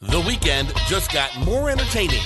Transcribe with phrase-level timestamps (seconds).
[0.00, 2.22] The weekend just got more entertaining.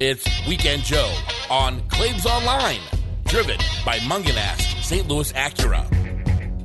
[0.00, 1.14] It's Weekend Joe
[1.48, 2.80] on Claibs Online,
[3.26, 5.06] driven by Mungenast St.
[5.06, 5.86] Louis Acura.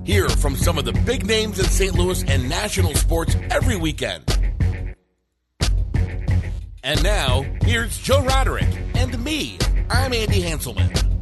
[0.04, 1.94] Hear from some of the big names in St.
[1.94, 4.24] Louis and national sports every weekend.
[6.84, 9.60] And now, here's Joe Roderick and me.
[9.92, 11.17] I'm Andy Hanselman.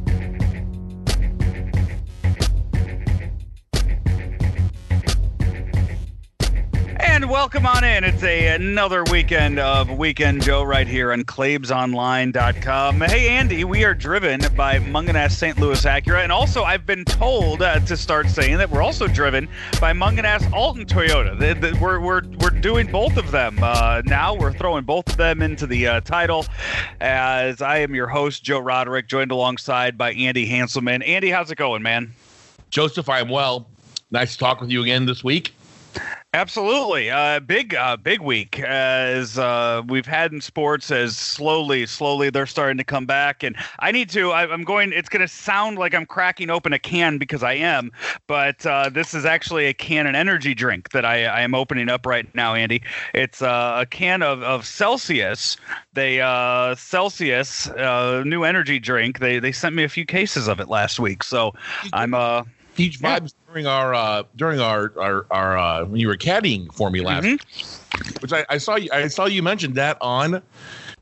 [7.36, 8.02] Welcome on in.
[8.02, 13.00] It's a another weekend of Weekend Joe right here on ClaibsOnline.com.
[13.02, 15.60] Hey, Andy, we are driven by Mungenast St.
[15.60, 16.22] Louis Acura.
[16.22, 20.50] And also, I've been told uh, to start saying that we're also driven by Mungenast
[20.50, 21.38] Alton Toyota.
[21.38, 24.34] The, the, we're, we're, we're doing both of them uh, now.
[24.34, 26.46] We're throwing both of them into the uh, title
[27.02, 31.06] as I am your host, Joe Roderick, joined alongside by Andy Hanselman.
[31.06, 32.14] Andy, how's it going, man?
[32.70, 33.68] Joseph, I'm well.
[34.10, 35.52] Nice to talk with you again this week.
[36.36, 40.90] Absolutely, uh, big uh, big week as uh, we've had in sports.
[40.90, 44.32] As slowly, slowly they're starting to come back, and I need to.
[44.32, 44.92] I, am going.
[44.92, 47.90] It's going to sound like I'm cracking open a can because I am,
[48.26, 51.88] but uh, this is actually a can of energy drink that I, I am opening
[51.88, 52.82] up right now, Andy.
[53.14, 55.56] It's uh, a can of, of Celsius.
[55.94, 57.66] They uh, Celsius
[58.26, 59.20] new energy drink.
[59.20, 61.54] They they sent me a few cases of it last week, so
[61.94, 62.42] I'm uh
[62.76, 63.52] Peach vibes yeah.
[63.52, 67.24] during our uh, during our our, our uh, when you were caddying for me last,
[67.24, 68.18] mm-hmm.
[68.20, 70.42] which I, I saw you I saw you mentioned that on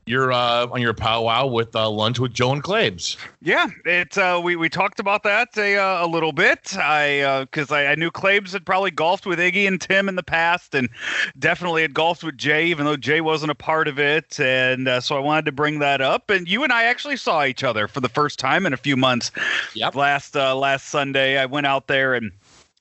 [0.05, 3.17] your uh, on your powwow with uh, lunch with Joe and Claibs.
[3.41, 6.77] Yeah, it uh, we we talked about that a, uh, a little bit.
[6.77, 10.15] I because uh, I, I, knew Claibs had probably golfed with Iggy and Tim in
[10.15, 10.89] the past, and
[11.39, 14.39] definitely had golfed with Jay, even though Jay wasn't a part of it.
[14.39, 16.29] And uh, so I wanted to bring that up.
[16.29, 18.95] And you and I actually saw each other for the first time in a few
[18.95, 19.31] months.
[19.73, 19.95] Yep.
[19.95, 22.31] Last last Sunday, I went out there and.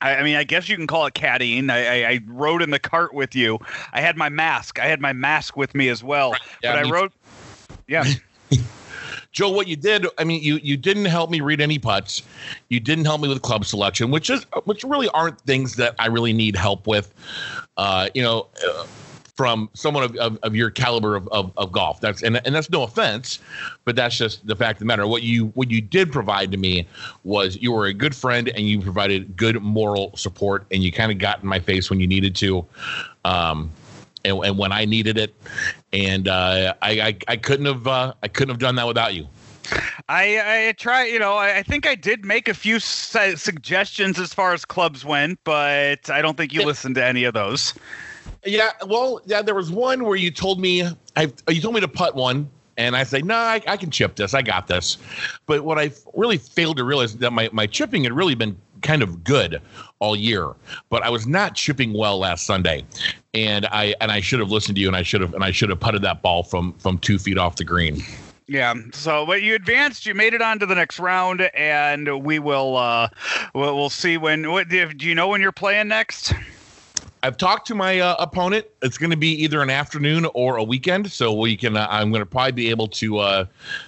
[0.01, 1.71] I, mean, I guess you can call it caddying.
[1.71, 3.59] I, I, I, rode in the cart with you.
[3.95, 4.79] I had my mask.
[4.79, 6.33] I had my mask with me as well.
[6.33, 6.41] Right.
[6.63, 7.13] Yeah, but I rode.
[7.87, 8.05] Yeah.
[9.33, 12.23] Joe, what you did, I mean, you you didn't help me read any putts.
[12.69, 16.07] You didn't help me with club selection, which is which really aren't things that I
[16.07, 17.13] really need help with.
[17.77, 18.87] Uh, you know, uh,
[19.35, 22.01] from someone of, of, of, your caliber of, of, of golf.
[22.01, 23.41] That's and, and that's no offense,
[23.85, 25.07] but that's just the fact of the matter.
[25.07, 26.87] What you what you did provide to me
[27.25, 31.11] was you were a good friend and you provided good moral support and you kind
[31.11, 32.65] of got in my face when you needed to.
[33.25, 33.71] Um,
[34.25, 35.35] and, and when I needed it,
[35.93, 39.29] and uh, I, I, I couldn't have uh, I couldn't have done that without you.
[40.09, 44.19] I I try, you know, I, I think I did make a few su- suggestions
[44.19, 46.67] as far as clubs went, but I don't think you yeah.
[46.67, 47.75] listened to any of those.
[48.45, 50.87] Yeah, well, yeah, there was one where you told me
[51.17, 54.17] I you told me to putt one, and I say, no, I, I can chip
[54.17, 54.99] this, I got this.
[55.47, 59.03] But what I really failed to realize that my my chipping had really been kind
[59.03, 59.61] of good
[59.99, 60.53] all year,
[60.91, 62.85] but I was not chipping well last Sunday,
[63.33, 65.51] and I and I should have listened to you, and I should have and I
[65.51, 68.01] should have putted that ball from from two feet off the green.
[68.47, 68.75] Yeah.
[68.93, 70.05] So, but you advanced.
[70.05, 72.77] You made it on to the next round, and we will.
[72.77, 73.09] uh
[73.55, 74.51] We'll, we'll see when.
[74.51, 76.35] What do you know when you're playing next?
[77.23, 78.67] I've talked to my uh, opponent.
[78.83, 81.77] It's going to be either an afternoon or a weekend, so we can.
[81.77, 83.45] Uh, I'm going to probably be able to uh,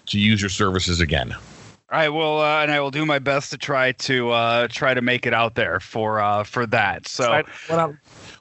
[0.06, 1.34] to use your services again.
[1.88, 5.00] I will, uh, and I will do my best to try to uh, try to
[5.00, 7.06] make it out there for uh, for that.
[7.06, 7.92] So when I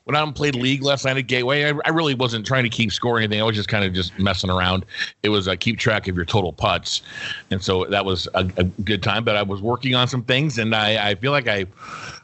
[0.06, 2.92] when I played league last night at Gateway, I, I, really wasn't trying to keep
[2.92, 3.40] score anything.
[3.40, 4.86] I was just kind of just messing around.
[5.22, 7.04] It was uh, keep track of your total putts,
[7.52, 9.24] and so that was a, a, good time.
[9.24, 11.66] But I was working on some things, and I, I feel like I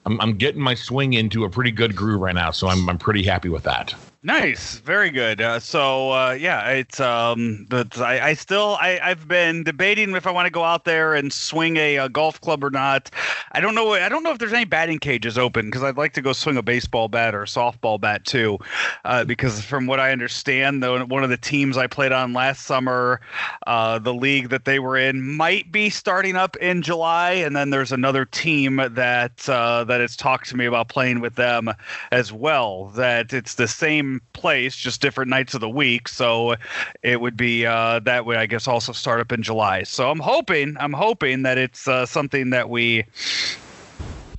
[0.08, 2.50] I'm, I'm getting my swing into a pretty good groove right now.
[2.50, 3.94] So I'm I'm pretty happy with that.
[4.24, 5.42] Nice, very good.
[5.42, 10.28] Uh, so uh, yeah, it's um, but I, I still I I've been debating if
[10.28, 13.10] I want to go out there and swing a, a, golf club or not.
[13.54, 13.94] I don't know.
[13.94, 16.56] I don't know if there's any batting cages open because I'd like to go swing
[16.56, 18.60] a baseball bat or a softball bat too.
[19.06, 22.68] Uh, because from what I understand, though, one of the teams I played on last
[22.68, 23.22] summer,
[23.66, 27.72] uh, the league that they were in might be starting up in July, and then
[27.72, 31.72] there's another team that uh, that has talked to me about playing with them
[32.12, 32.90] as well.
[32.90, 36.08] That it's the same place, just different nights of the week.
[36.08, 36.56] So
[37.04, 39.84] it would be uh, that way, I guess, also start up in July.
[39.84, 43.06] So I'm hoping, I'm hoping that it's uh, something that we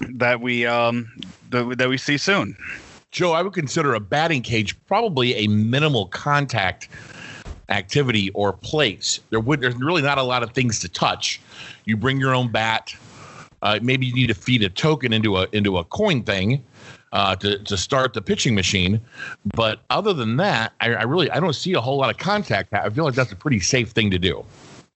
[0.01, 1.11] that we um,
[1.51, 2.57] that, that we see soon.
[3.11, 6.89] Joe, I would consider a batting cage probably a minimal contact
[7.69, 9.21] activity or place.
[9.31, 11.41] There would there's really not a lot of things to touch.
[11.85, 12.95] You bring your own bat.
[13.63, 16.65] Uh, maybe you need to feed a token into a into a coin thing,
[17.12, 19.00] uh, to to start the pitching machine.
[19.55, 22.73] But other than that, I, I, really I don't see a whole lot of contact.
[22.73, 24.44] I feel like that's a pretty safe thing to do.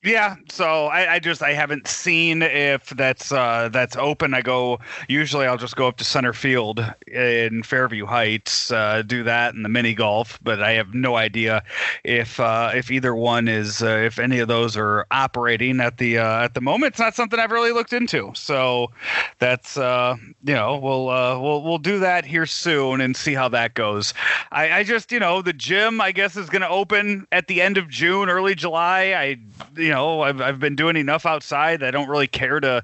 [0.07, 4.35] Yeah, so I, I, just I haven't seen if that's uh, that's open.
[4.35, 9.25] I go usually I'll just go up to center field in Fairview Heights, uh, do
[9.25, 10.39] that in the mini golf.
[10.45, 11.65] But I have no idea
[12.05, 16.19] if uh, if either one is uh, if any of those are operating at the
[16.19, 16.93] uh, at the moment.
[16.93, 18.31] It's not something I've really looked into.
[18.37, 18.93] So
[19.41, 20.15] that's uh,
[20.45, 24.15] you know we'll we'll we'll do that here soon and see how that goes.
[24.53, 27.61] I, I just you know the gym I guess is going to open at the
[27.61, 29.13] end of June, early July.
[29.17, 29.39] I
[29.77, 31.83] you know I've I've been doing enough outside.
[31.83, 32.83] I don't really care to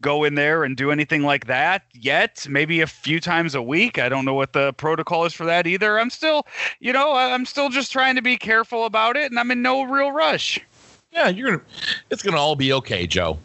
[0.00, 2.46] go in there and do anything like that yet.
[2.48, 3.98] Maybe a few times a week.
[3.98, 5.98] I don't know what the protocol is for that either.
[5.98, 6.46] I'm still,
[6.80, 9.82] you know, I'm still just trying to be careful about it, and I'm in no
[9.82, 10.60] real rush.
[11.12, 11.62] Yeah, you're gonna.
[12.10, 13.38] It's gonna all be okay, Joe.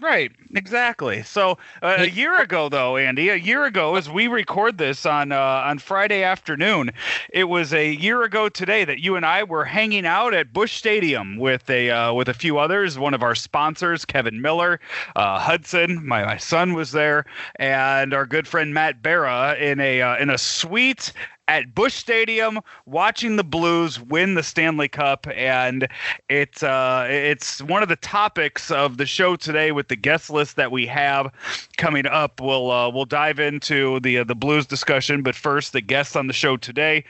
[0.00, 1.22] Right, exactly.
[1.22, 5.32] So uh, a year ago, though, Andy, a year ago, as we record this on
[5.32, 6.90] uh, on Friday afternoon,
[7.32, 10.76] it was a year ago today that you and I were hanging out at Busch
[10.76, 12.98] Stadium with a uh, with a few others.
[12.98, 14.80] One of our sponsors, Kevin Miller,
[15.16, 17.24] uh, Hudson, my, my son was there,
[17.56, 21.12] and our good friend Matt Barra in a uh, in a suite
[21.48, 25.88] at Busch Stadium watching the Blues win the Stanley Cup, and
[26.28, 30.56] it's uh, it's one of the topics of the show today with the guest list
[30.56, 31.32] that we have
[31.78, 32.40] coming up.
[32.40, 36.26] We'll uh, we'll dive into the uh, the Blues discussion, but first, the guests on
[36.26, 37.04] the show today.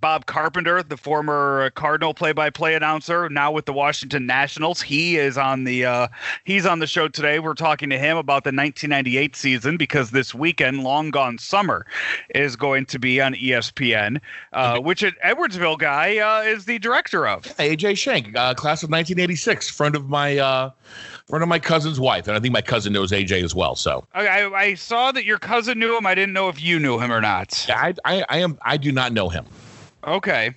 [0.00, 4.80] Bob Carpenter, the former Cardinal play-by-play announcer, now with the Washington Nationals.
[4.82, 6.08] He is on the uh,
[6.44, 7.38] he's on the show today.
[7.38, 11.86] We're talking to him about the 1998 season because this weekend, Long Gone Summer,
[12.34, 14.20] is going to be on ESPN,
[14.52, 17.44] uh, which an Edwardsville guy uh, is the director of.
[17.58, 20.70] AJ Schnack, uh, class of 1986, friend of my uh,
[21.26, 23.74] friend of my cousin's wife, and I think my cousin knows AJ as well.
[23.76, 26.06] So I, I saw that your cousin knew him.
[26.06, 27.66] I didn't know if you knew him or not.
[27.70, 29.46] I, I, I am I do not know him.
[30.04, 30.54] Okay.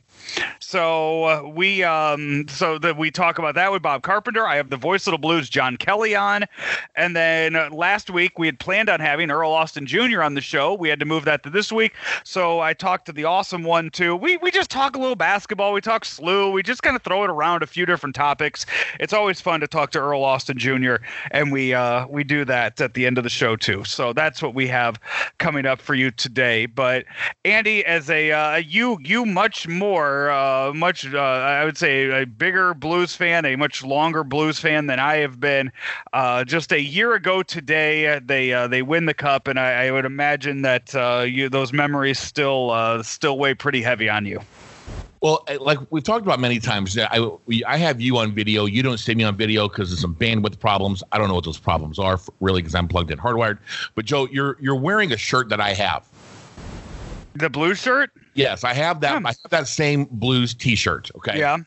[0.60, 4.48] So uh, we um so that we talk about that with Bob Carpenter.
[4.48, 6.46] I have the voice of the blues John Kelly on,
[6.96, 10.24] and then uh, last week we had planned on having Earl Austin Jr.
[10.24, 10.74] on the show.
[10.74, 11.94] We had to move that to this week,
[12.24, 14.16] so I talked to the awesome one too.
[14.16, 15.74] We we just talk a little basketball.
[15.74, 16.52] We talk SLU.
[16.52, 18.66] We just kind of throw it around a few different topics.
[19.00, 20.96] It's always fun to talk to Earl Austin Jr.
[21.32, 23.84] and we uh we do that at the end of the show too.
[23.84, 25.00] So that's what we have
[25.38, 26.66] coming up for you today.
[26.66, 27.06] But
[27.46, 30.23] Andy, as a uh, you you much more.
[30.32, 34.88] Uh, much, uh, I would say, a bigger blues fan, a much longer blues fan
[34.88, 35.72] than I have been.
[36.12, 39.88] Uh, just a year ago today, uh, they uh, they win the cup, and I,
[39.88, 44.42] I would imagine that uh, you those memories still still weigh pretty heavy on you.
[45.22, 47.26] Well, like we've talked about many times, I
[47.66, 48.66] I have you on video.
[48.66, 51.02] You don't see me on video because of some bandwidth problems.
[51.14, 53.60] I don't know what those problems are really because I'm plugged in hardwired.
[53.96, 56.06] But Joe, you're you're wearing a shirt that I have.
[57.36, 58.12] The blue shirt?
[58.34, 59.26] Yes, I have that.
[59.26, 61.12] I have that same blues T-shirt.
[61.16, 61.40] Okay.
[61.40, 61.58] Yeah.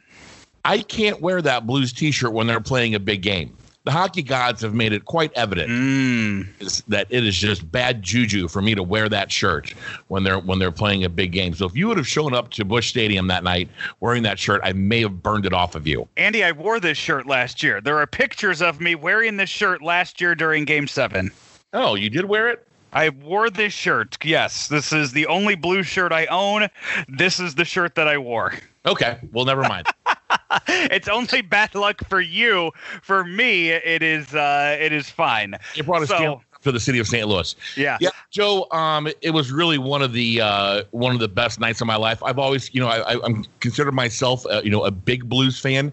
[0.64, 3.56] I can't wear that blues T-shirt when they're playing a big game.
[3.84, 6.84] The hockey gods have made it quite evident mm.
[6.86, 9.74] that it is just bad juju for me to wear that shirt
[10.08, 11.54] when they're when they're playing a big game.
[11.54, 13.68] So if you would have shown up to Busch Stadium that night
[14.00, 16.08] wearing that shirt, I may have burned it off of you.
[16.16, 17.80] Andy, I wore this shirt last year.
[17.80, 21.30] There are pictures of me wearing this shirt last year during Game Seven.
[21.72, 22.65] Oh, you did wear it?
[22.92, 24.16] I wore this shirt.
[24.24, 26.68] Yes, this is the only blue shirt I own.
[27.08, 28.54] This is the shirt that I wore.
[28.86, 29.86] Okay, well, never mind.
[30.68, 32.70] it's only bad luck for you.
[33.02, 35.56] For me, it is uh, it is fine.
[35.74, 37.26] You brought a so, for the city of St.
[37.26, 37.54] Louis.
[37.76, 38.66] Yeah, yeah, Joe.
[38.70, 41.96] Um, it was really one of the uh, one of the best nights of my
[41.96, 42.22] life.
[42.22, 45.92] I've always, you know, I, I'm considered myself, uh, you know, a big blues fan.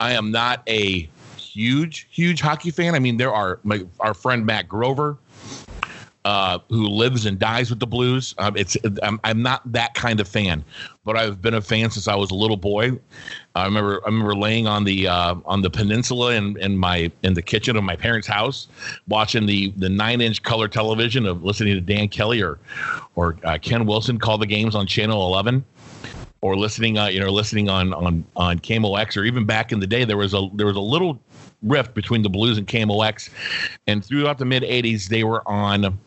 [0.00, 2.94] I am not a huge, huge hockey fan.
[2.94, 5.18] I mean, there are my our friend Matt Grover
[6.24, 8.34] uh, who lives and dies with the Blues.
[8.38, 10.64] Um, it's I'm, I'm not that kind of fan,
[11.04, 12.92] but I've been a fan since I was a little boy.
[13.54, 17.34] I remember I remember laying on the uh, on the peninsula in, in my in
[17.34, 18.68] the kitchen of my parents' house,
[19.08, 22.58] watching the the nine inch color television of listening to Dan Kelly or
[23.14, 25.64] or uh, Ken Wilson call the games on Channel Eleven.
[26.42, 29.86] Or listening, uh, you know, listening on on on KMOX, or even back in the
[29.86, 31.20] day, there was a there was a little
[31.62, 33.28] rift between the Blues and KMOX,
[33.86, 35.98] and throughout the mid '80s, they were on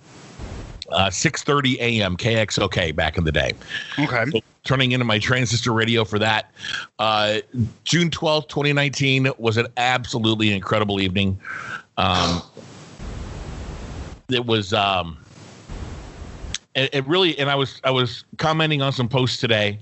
[0.94, 2.16] uh, 6:30 a.m.
[2.18, 3.54] KXOK back in the day.
[4.00, 4.26] Okay.
[4.32, 6.52] So turning into my transistor radio for that.
[7.00, 7.40] Uh,
[7.84, 11.40] June 12th, 2019 was an absolutely incredible evening.
[11.98, 12.42] Um,
[14.30, 15.18] it was um,
[16.76, 19.80] it, it, really and I was I was commenting on some posts today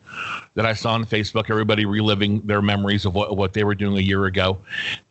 [0.55, 1.49] that I saw on Facebook.
[1.49, 4.57] Everybody reliving their memories of what what they were doing a year ago,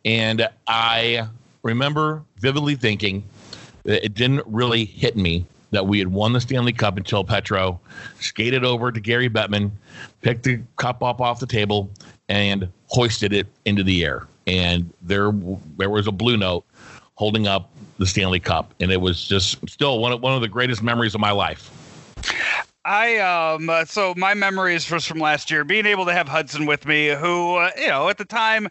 [0.05, 1.27] and I
[1.63, 3.23] remember vividly thinking
[3.85, 7.79] it didn't really hit me that we had won the Stanley Cup until Petro
[8.19, 9.71] skated over to Gary Bettman,
[10.21, 11.89] picked the cup up off the table,
[12.29, 14.27] and hoisted it into the air.
[14.47, 15.31] and there
[15.77, 16.65] there was a blue note
[17.15, 20.47] holding up the Stanley Cup, and it was just still one of one of the
[20.47, 21.69] greatest memories of my life.
[22.83, 26.65] I um uh, so my memories was from last year being able to have Hudson
[26.65, 28.67] with me who uh, you know at the time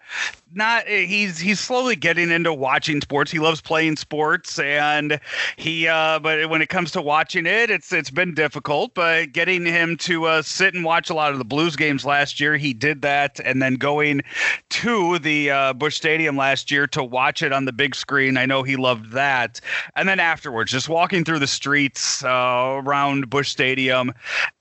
[0.52, 3.30] not he's he's slowly getting into watching sports.
[3.30, 5.20] He loves playing sports, and
[5.56, 8.94] he uh, but when it comes to watching it, it's it's been difficult.
[8.94, 12.40] But getting him to uh, sit and watch a lot of the Blues games last
[12.40, 14.22] year, he did that, and then going
[14.70, 18.36] to the uh, Busch Stadium last year to watch it on the big screen.
[18.36, 19.60] I know he loved that,
[19.94, 24.12] and then afterwards, just walking through the streets uh, around Busch Stadium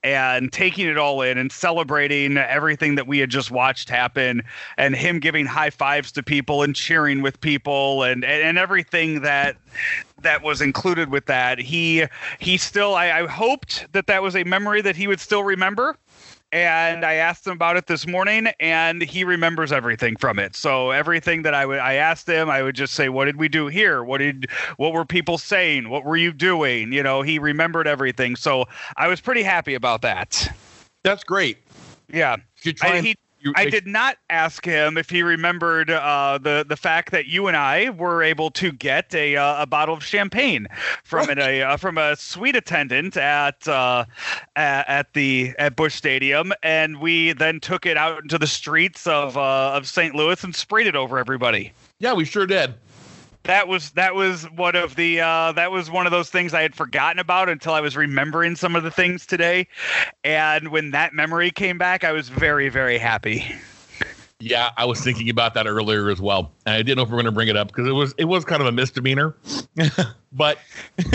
[0.02, 4.42] and taking it all in and celebrating everything that we had just watched happen,
[4.76, 9.22] and him giving high fives to people and cheering with people and, and, and everything
[9.22, 9.56] that
[10.20, 11.58] that was included with that.
[11.58, 12.04] He
[12.38, 15.96] he still I, I hoped that that was a memory that he would still remember
[16.52, 20.56] and I asked him about it this morning, and he remembers everything from it.
[20.56, 23.48] So everything that I would, I asked him, I would just say, "What did we
[23.48, 24.02] do here?
[24.02, 25.88] What did, what were people saying?
[25.88, 28.34] What were you doing?" You know, he remembered everything.
[28.34, 30.52] So I was pretty happy about that.
[31.04, 31.58] That's great.
[32.12, 35.90] Yeah, You try I, and- he you- I did not ask him if he remembered
[35.90, 39.66] uh, the the fact that you and I were able to get a uh, a
[39.66, 40.66] bottle of champagne
[41.04, 44.04] from an, a uh, from a suite attendant at uh,
[44.56, 49.06] at, at the at Busch Stadium, and we then took it out into the streets
[49.06, 50.14] of uh, of St.
[50.14, 51.72] Louis and sprayed it over everybody.
[51.98, 52.74] Yeah, we sure did.
[53.44, 56.62] That was that was one of the uh, that was one of those things I
[56.62, 59.66] had forgotten about until I was remembering some of the things today,
[60.24, 63.44] and when that memory came back, I was very very happy.
[64.42, 67.16] Yeah, I was thinking about that earlier as well, and I didn't know if we
[67.16, 69.34] were going to bring it up because it was it was kind of a misdemeanor,
[70.32, 70.58] but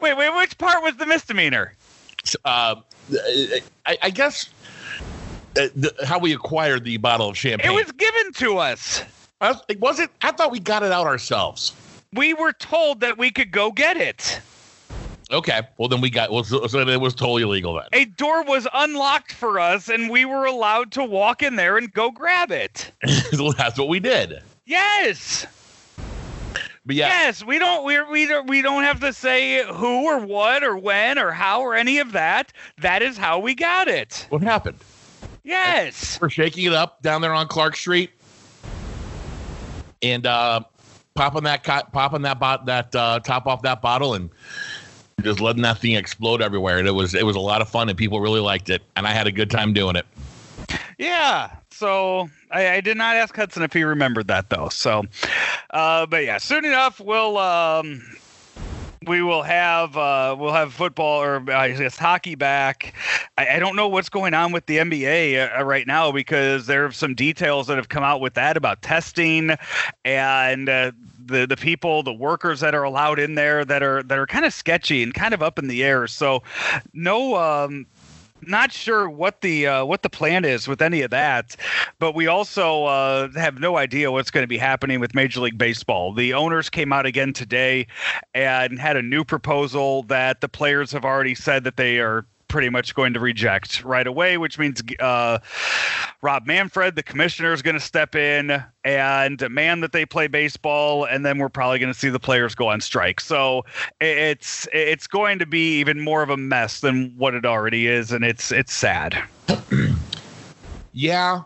[0.00, 1.72] Wait, wait, which part was the misdemeanor?
[2.44, 2.76] uh,
[3.86, 4.50] I, I guess
[5.56, 7.70] uh, the, how we acquired the bottle of champagne.
[7.70, 9.02] It was given to us.
[9.40, 10.10] I, it wasn't.
[10.22, 11.72] I thought we got it out ourselves.
[12.12, 14.40] We were told that we could go get it.
[15.32, 16.30] Okay, well then we got.
[16.30, 17.86] Well, so, so it was totally illegal then.
[17.92, 21.92] A door was unlocked for us, and we were allowed to walk in there and
[21.92, 22.92] go grab it.
[23.58, 24.42] That's what we did.
[24.66, 25.46] Yes,
[26.86, 27.44] But yeah, yes.
[27.44, 27.84] We don't.
[27.84, 28.48] We we don't.
[28.48, 32.12] We don't have to say who or what or when or how or any of
[32.12, 32.52] that.
[32.80, 34.26] That is how we got it.
[34.30, 34.78] what happened?
[35.42, 36.18] Yes.
[36.20, 38.10] We're shaking it up down there on Clark Street,
[40.04, 40.60] and uh,
[41.14, 44.30] popping that popping that bot that uh, top off that bottle and
[45.22, 46.78] just letting that thing explode everywhere.
[46.78, 49.06] And it was it was a lot of fun, and people really liked it, and
[49.06, 50.06] I had a good time doing it.
[50.98, 51.50] Yeah.
[51.70, 54.68] So I, I did not ask Hudson if he remembered that though.
[54.68, 55.04] So,
[55.70, 58.00] uh, but yeah, soon enough we'll um,
[59.06, 62.94] we will have uh, we'll have football or uh, I guess hockey back.
[63.38, 66.84] I, I don't know what's going on with the NBA uh, right now because there
[66.84, 69.50] are some details that have come out with that about testing
[70.04, 70.68] and.
[70.68, 70.92] Uh,
[71.26, 74.44] the, the people the workers that are allowed in there that are that are kind
[74.44, 76.42] of sketchy and kind of up in the air so
[76.92, 77.86] no um
[78.48, 81.56] not sure what the uh, what the plan is with any of that,
[81.98, 85.58] but we also uh, have no idea what's going to be happening with Major League
[85.58, 86.12] Baseball.
[86.12, 87.86] The owners came out again today
[88.34, 92.68] and had a new proposal that the players have already said that they are pretty
[92.68, 95.38] much going to reject right away, which means uh,
[96.22, 101.04] Rob Manfred, the commissioner, is going to step in and demand that they play baseball,
[101.04, 103.20] and then we're probably going to see the players go on strike.
[103.20, 103.64] So
[104.00, 108.12] it's it's going to be even more of a mess than what it already is,
[108.12, 109.22] and it's it's sad.
[110.94, 111.42] Yeah.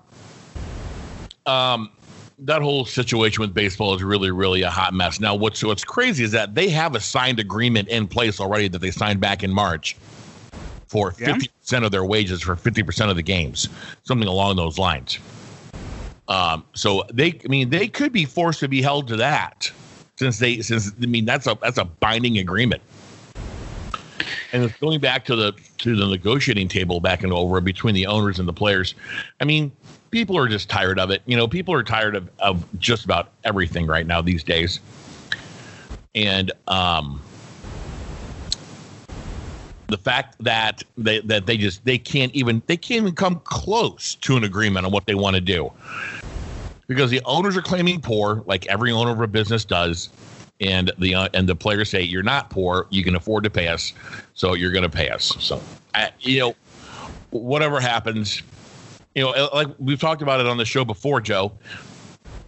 [1.47, 1.91] Um,
[2.39, 5.19] that whole situation with baseball is really, really a hot mess.
[5.19, 8.79] Now, what's what's crazy is that they have a signed agreement in place already that
[8.79, 9.97] they signed back in March
[10.89, 11.27] for Yeah.
[11.33, 13.69] fifty percent of their wages for fifty percent of the games,
[14.05, 15.19] something along those lines.
[16.29, 19.71] Um, so they, I mean, they could be forced to be held to that,
[20.19, 22.83] since they, since I mean, that's a that's a binding agreement.
[24.53, 28.39] And going back to the to the negotiating table back and over between the owners
[28.39, 28.95] and the players.
[29.41, 29.73] I mean,
[30.11, 31.23] people are just tired of it.
[31.27, 34.81] You know, people are tired of, of just about everything right now these days.
[36.15, 37.21] And um
[39.89, 44.15] the fact that they that they just they can't even they can't even come close
[44.17, 45.73] to an agreement on what they want to do.
[46.87, 50.11] Because the owners are claiming poor, like every owner of a business does,
[50.61, 53.69] and the uh, and the players say you're not poor, you can afford to pay
[53.69, 53.93] us,
[54.35, 55.37] so you're going to pay us.
[55.39, 55.61] So,
[56.21, 56.57] you know,
[57.31, 58.43] whatever happens,
[59.15, 61.53] you know, uh, like we've talked about it on the show before, Joe.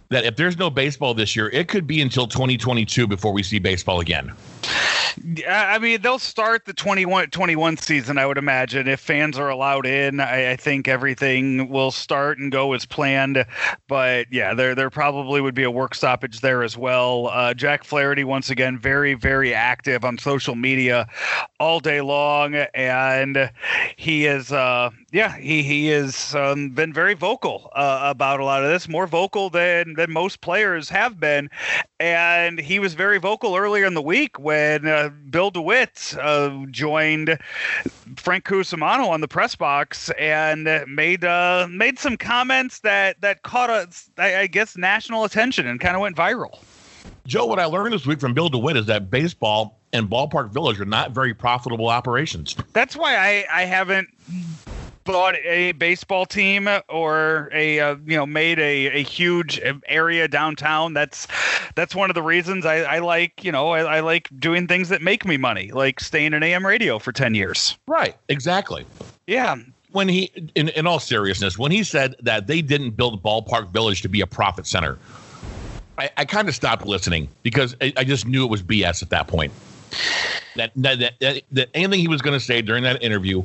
[0.09, 3.59] That if there's no baseball this year, it could be until 2022 before we see
[3.59, 4.33] baseball again.
[5.47, 8.87] I mean, they'll start the 21 21 season, I would imagine.
[8.87, 13.45] If fans are allowed in, I, I, think everything will start and go as planned.
[13.87, 17.27] But yeah, there there probably would be a work stoppage there as well.
[17.27, 21.07] Uh, Jack Flaherty, once again, very, very active on social media
[21.59, 22.55] all day long.
[22.73, 23.51] And
[23.95, 28.63] he is, uh, yeah, he, he has um, been very vocal uh, about a lot
[28.63, 31.49] of this, more vocal than, than most players have been.
[31.99, 37.37] And he was very vocal earlier in the week when uh, Bill DeWitt uh, joined
[38.17, 43.69] Frank Cusimano on the press box and made uh, made some comments that that caught
[43.69, 46.59] a, I, I guess national attention and kind of went viral.
[47.27, 50.79] Joe, what I learned this week from Bill DeWitt is that baseball and Ballpark Village
[50.79, 52.55] are not very profitable operations.
[52.73, 54.09] That's why I, I haven't
[55.03, 60.93] bought a baseball team or a uh, you know made a, a huge area downtown
[60.93, 61.27] that's
[61.75, 64.89] that's one of the reasons I, I like you know I, I like doing things
[64.89, 67.77] that make me money like staying in am radio for 10 years.
[67.87, 68.85] Right exactly.
[69.27, 69.55] Yeah.
[69.91, 74.01] When he in, in all seriousness when he said that they didn't build ballpark village
[74.03, 74.97] to be a profit center
[75.97, 79.09] i, I kind of stopped listening because I, I just knew it was bs at
[79.09, 79.51] that point.
[80.55, 83.43] That that, that, that anything he was going to say during that interview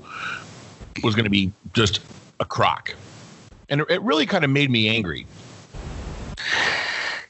[1.03, 2.01] was going to be just
[2.41, 2.95] a crock.
[3.69, 5.27] And it really kind of made me angry.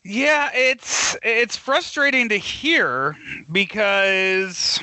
[0.04, 3.16] Yeah, it's it's frustrating to hear
[3.50, 4.80] because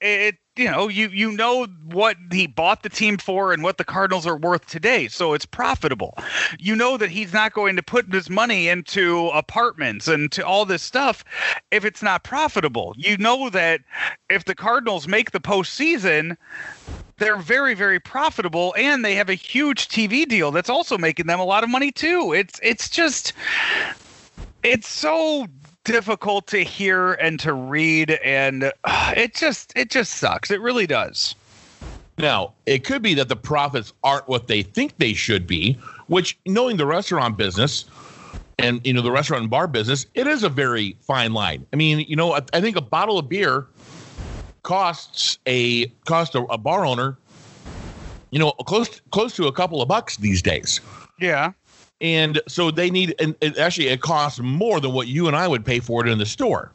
[0.00, 3.84] it you know you you know what he bought the team for and what the
[3.84, 6.18] Cardinals are worth today, so it's profitable.
[6.58, 10.64] You know that he's not going to put his money into apartments and to all
[10.64, 11.24] this stuff
[11.70, 12.94] if it's not profitable.
[12.96, 13.80] You know that
[14.28, 16.36] if the Cardinals make the postseason,
[17.18, 21.40] they're very very profitable and they have a huge TV deal that's also making them
[21.40, 22.32] a lot of money too.
[22.32, 23.32] It's it's just
[24.62, 25.46] it's so
[25.84, 30.50] difficult to hear and to read and uh, it just it just sucks.
[30.50, 31.34] It really does.
[32.16, 36.38] Now, it could be that the profits aren't what they think they should be, which
[36.46, 37.86] knowing the restaurant business
[38.58, 41.66] and you know the restaurant and bar business, it is a very fine line.
[41.72, 43.66] I mean, you know, I, I think a bottle of beer
[44.64, 47.16] costs a cost a, a bar owner,
[48.30, 50.80] you know, close close to a couple of bucks these days.
[51.20, 51.52] Yeah.
[52.00, 55.46] And so they need, and it, actually, it costs more than what you and I
[55.46, 56.72] would pay for it in the store.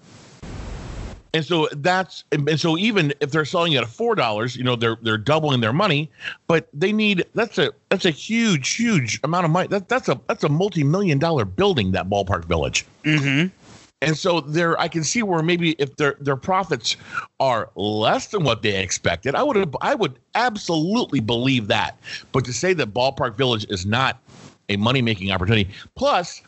[1.34, 4.76] And so that's, and so even if they're selling it at four dollars, you know,
[4.76, 6.10] they're they're doubling their money,
[6.48, 9.68] but they need that's a that's a huge huge amount of money.
[9.68, 12.84] That that's a that's a multi million dollar building that ballpark village.
[13.04, 13.54] Mm-hmm.
[14.02, 16.96] And so there, I can see where maybe if their their profits
[17.40, 21.98] are less than what they expected, I would I would absolutely believe that.
[22.32, 24.22] But to say that Ballpark Village is not
[24.70, 26.42] a money making opportunity, plus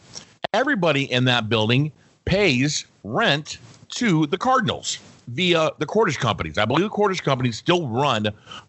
[0.54, 1.92] everybody in that building
[2.24, 3.58] pays rent
[3.90, 6.58] to the Cardinals via the Cordish companies.
[6.58, 8.28] I believe the Cordish companies still run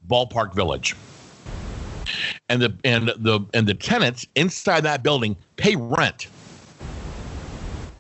[0.09, 0.97] Ballpark Village.
[2.49, 6.27] And the and the and the tenants inside that building pay rent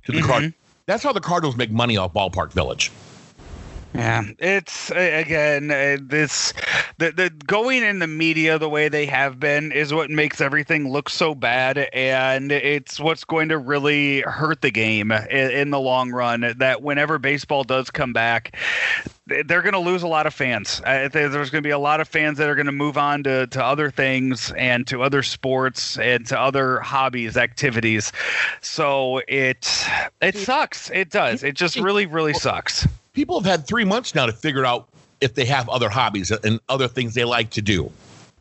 [0.04, 0.26] to the mm-hmm.
[0.26, 0.54] Cardinals
[0.92, 2.92] that's how the Cardinals make money off Ballpark Village.
[3.94, 5.68] Yeah, it's again
[6.08, 6.54] this
[6.96, 10.90] the the going in the media the way they have been is what makes everything
[10.90, 15.80] look so bad, and it's what's going to really hurt the game in, in the
[15.80, 16.54] long run.
[16.56, 18.56] That whenever baseball does come back,
[19.26, 20.80] they're going to lose a lot of fans.
[20.80, 23.46] There's going to be a lot of fans that are going to move on to,
[23.48, 28.10] to other things and to other sports and to other hobbies, activities.
[28.62, 29.86] So it
[30.22, 30.90] it sucks.
[30.90, 31.42] It does.
[31.42, 34.88] It just really really sucks people have had three months now to figure out
[35.20, 37.90] if they have other hobbies and other things they like to do.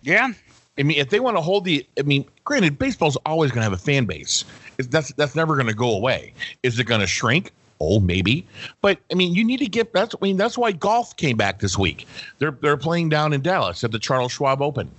[0.01, 0.33] Yeah.
[0.77, 3.63] I mean, if they want to hold the, I mean, granted, baseball's always going to
[3.63, 4.45] have a fan base.
[4.77, 6.33] It's, that's that's never going to go away.
[6.63, 7.51] Is it going to shrink?
[7.79, 8.47] Oh, maybe.
[8.81, 9.91] But I mean, you need to get.
[9.93, 12.07] That's I mean, that's why golf came back this week.
[12.39, 14.89] They're they're playing down in Dallas at the Charles Schwab Open.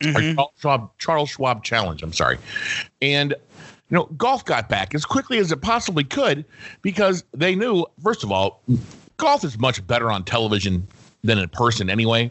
[0.00, 0.36] Mm-hmm.
[0.36, 2.02] Charles Schwab Charles Schwab Challenge.
[2.02, 2.38] I'm sorry,
[3.02, 3.34] and
[3.90, 6.44] you know, golf got back as quickly as it possibly could
[6.82, 8.62] because they knew, first of all,
[9.16, 10.86] golf is much better on television
[11.24, 12.30] than in person anyway.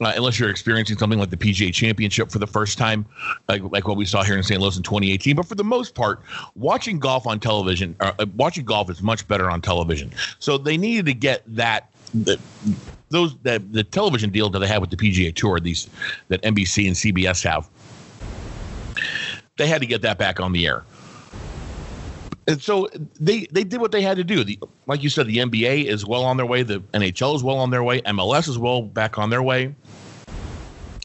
[0.00, 3.06] Uh, unless you're experiencing something like the PGA Championship for the first time,
[3.48, 4.60] like like what we saw here in St.
[4.60, 5.36] Louis in 2018.
[5.36, 6.20] But for the most part,
[6.56, 10.10] watching golf on television, uh, uh, watching golf is much better on television.
[10.40, 12.36] So they needed to get that the,
[13.10, 15.88] those that the television deal that they have with the PGA Tour, these
[16.28, 17.68] that NBC and CBS have
[19.62, 20.84] they had to get that back on the air.
[22.48, 22.88] And so
[23.20, 24.42] they they did what they had to do.
[24.42, 26.64] The, like you said, the NBA is well on their way.
[26.64, 28.00] The NHL is well on their way.
[28.02, 29.72] MLS is well back on their way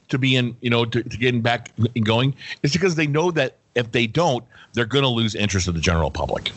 [0.10, 2.34] to being, you know, to, to getting back and going.
[2.63, 4.43] It's because they know that if they don't,
[4.74, 6.52] they're going to lose interest of the general public.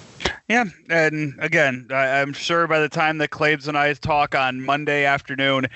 [0.49, 4.61] Yeah, and again, I, am sure by the time that Claibs and I talk on
[4.61, 5.67] Monday afternoon,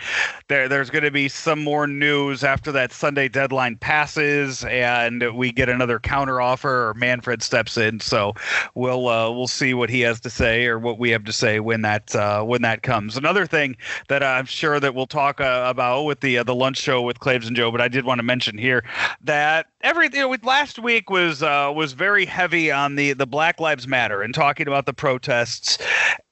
[0.48, 5.52] there there's going to be some more news after that Sunday deadline passes, and we
[5.52, 8.00] get another counter offer, or Manfred steps in.
[8.00, 8.35] So
[8.74, 11.61] we'll uh, we'll see what he has to say or what we have to say
[11.61, 13.16] when that uh, when that comes.
[13.16, 13.76] Another thing
[14.09, 17.20] that I'm sure that we'll talk uh, about with the uh, the lunch show with
[17.20, 18.85] Claibs and Joe, but I did want to mention here
[19.22, 23.61] that everything you know, last week was uh, was very heavy on the the Black
[23.61, 25.78] Lives Matter and talking about the protests,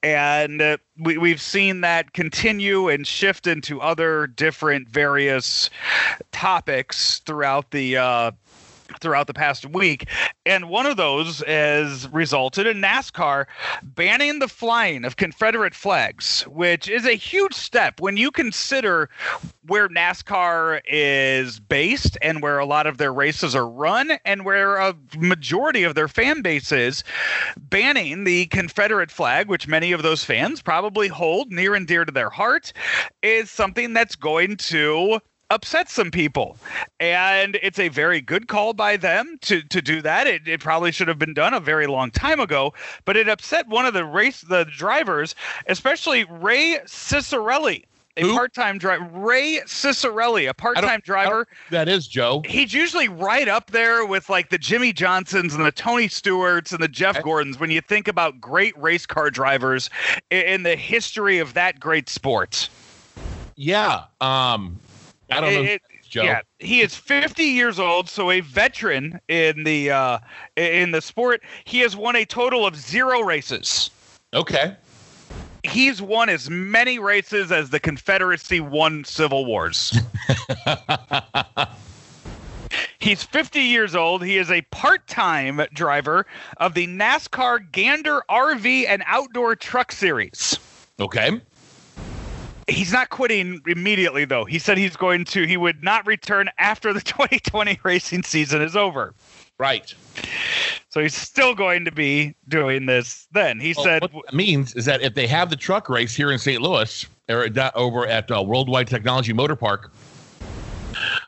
[0.03, 5.69] and uh, we we've seen that continue and shift into other different various
[6.31, 8.31] topics throughout the uh,
[9.03, 10.07] throughout the past week.
[10.45, 13.45] And one of those has resulted in NASCAR
[13.83, 19.09] banning the flying of Confederate flags, which is a huge step when you consider
[19.67, 24.77] where NASCAR is based and where a lot of their races are run and where
[24.77, 27.03] a majority of their fan base is.
[27.57, 32.11] Banning the Confederate flag, which many of those fans probably hold near and dear to
[32.11, 32.73] their heart,
[33.21, 36.57] is something that's going to upset some people.
[36.99, 40.27] And it's a very good call by them to, to do that.
[40.27, 42.73] It, it probably should have been done a very long time ago,
[43.05, 45.35] but it upset one of the race the drivers,
[45.67, 47.83] especially Ray Ciccarelli.
[48.15, 48.33] A Who?
[48.33, 51.47] part-time driver, Ray Ciccarelli, a part-time driver.
[51.71, 52.43] That is Joe.
[52.45, 56.83] He's usually right up there with like the Jimmie Johnsons and the Tony Stewarts and
[56.83, 57.23] the Jeff Okay.
[57.23, 59.89] Gordons when you think about great race car drivers
[60.31, 62.69] i- in the history of that great sport.
[63.55, 64.03] Yeah.
[64.21, 64.79] Um,
[65.37, 65.63] I don't know.
[65.63, 66.23] It- Joe.
[66.25, 70.19] Yeah, he is 50 years old, so a veteran in the uh,
[70.55, 71.41] in the sport.
[71.63, 73.89] He has won a total of zero races.
[74.31, 74.75] Okay.
[75.63, 79.97] He's won as many races as the Confederacy won civil wars.
[82.99, 84.23] He's 50 years old.
[84.23, 86.25] He is a part-time driver
[86.57, 90.57] of the NASCAR Gander RV and Outdoor Truck Series.
[90.99, 91.41] Okay.
[92.67, 94.45] He's not quitting immediately, though.
[94.45, 95.45] He said he's going to.
[95.45, 99.13] He would not return after the 2020 racing season is over.
[99.59, 99.93] Right.
[100.89, 103.27] So he's still going to be doing this.
[103.31, 106.15] Then he Well, said, what that means is that if they have the truck race
[106.15, 106.61] here in St.
[106.61, 109.91] Louis or over at uh, Worldwide Technology Motor Park,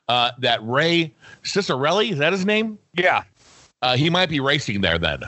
[0.07, 2.77] uh, that Ray Ciccarelli is that his name?
[2.93, 3.23] "Yeah,
[3.81, 5.21] Uh, he might be racing there then,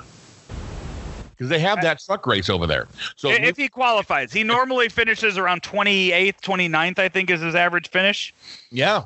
[1.38, 2.88] because they have that truck race over there.
[3.16, 7.00] So if he qualifies, he normally finishes around 28th, 29th.
[7.00, 8.34] I think is his average finish.
[8.72, 9.04] yeah,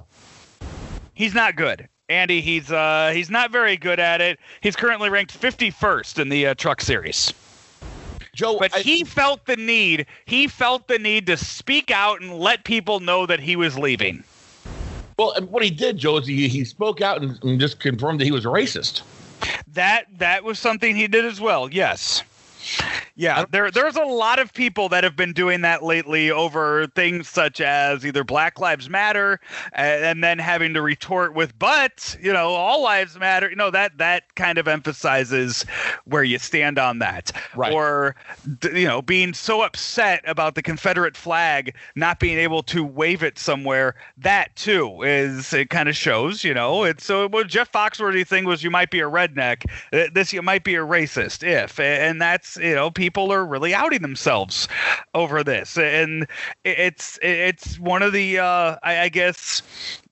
[1.14, 4.38] He's not good." Andy, he's uh he's not very good at it.
[4.60, 7.34] He's currently ranked 51st in the uh, truck series.
[8.34, 8.58] Joe.
[8.60, 12.64] But I- he felt the need, he felt the need to speak out and let
[12.66, 14.24] people know that he was leaving.
[15.18, 18.20] well, and what he did, Joe, is he, he spoke out and, and just confirmed
[18.20, 19.04] that he was a racist.
[19.74, 21.70] That that was something he did as well.
[21.72, 22.24] Yes.
[23.16, 27.28] Yeah, there there's a lot of people that have been doing that lately over things
[27.28, 29.40] such as either Black Lives Matter
[29.74, 33.50] and, and then having to retort with but, you know, all lives matter.
[33.50, 35.64] You know, that that kind of emphasizes
[36.06, 37.32] where you stand on that.
[37.56, 37.74] Right.
[37.74, 38.16] Or
[38.64, 43.38] you know, being so upset about the Confederate flag not being able to wave it
[43.38, 46.84] somewhere, that too is it kind of shows, you know.
[46.84, 49.66] It's so what Jeff Foxworthy thing was you might be a redneck.
[49.94, 53.74] Uh, This you might be a racist if and that's you know people are really
[53.74, 54.68] outing themselves
[55.14, 56.28] over this and
[56.64, 59.62] it's it's one of the uh I, I guess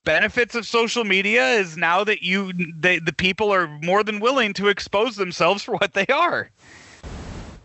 [0.04, 4.52] benefits of social media is now that you they, the people are more than willing
[4.54, 6.50] to expose themselves for what they are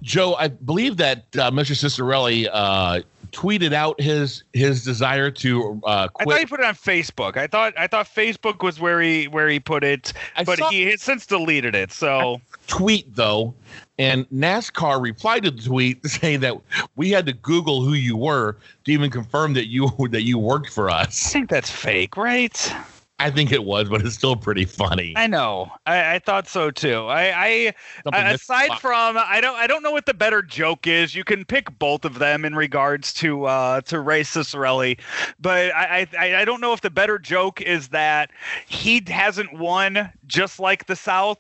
[0.02, 1.72] Joe, I believe that uh, Mr.
[1.72, 6.76] Ciccarelli uh, tweeted out his his desire to uh, I thought he put it on
[6.76, 7.38] Facebook.
[7.38, 10.70] I thought I thought Facebook was where he where he put it, I but saw-
[10.70, 11.92] he has since deleted it.
[11.92, 13.54] So tweet though,
[13.98, 16.56] and NASCAR replied to the tweet saying that
[16.96, 20.70] we had to Google who you were to even confirm that you that you worked
[20.70, 21.28] for us.
[21.28, 22.74] I think that's fake, right?
[23.18, 25.14] I think it was, but it's still pretty funny.
[25.16, 25.72] I know.
[25.86, 27.06] I, I thought so too.
[27.06, 27.74] I,
[28.06, 31.16] I aside from I don't I don't know what the better joke is.
[31.16, 35.00] You can pick both of them in regards to uh, to Ray Ciccarelli,
[35.40, 38.32] but I, I I don't know if the better joke is that
[38.68, 41.40] he hasn't won just like the South,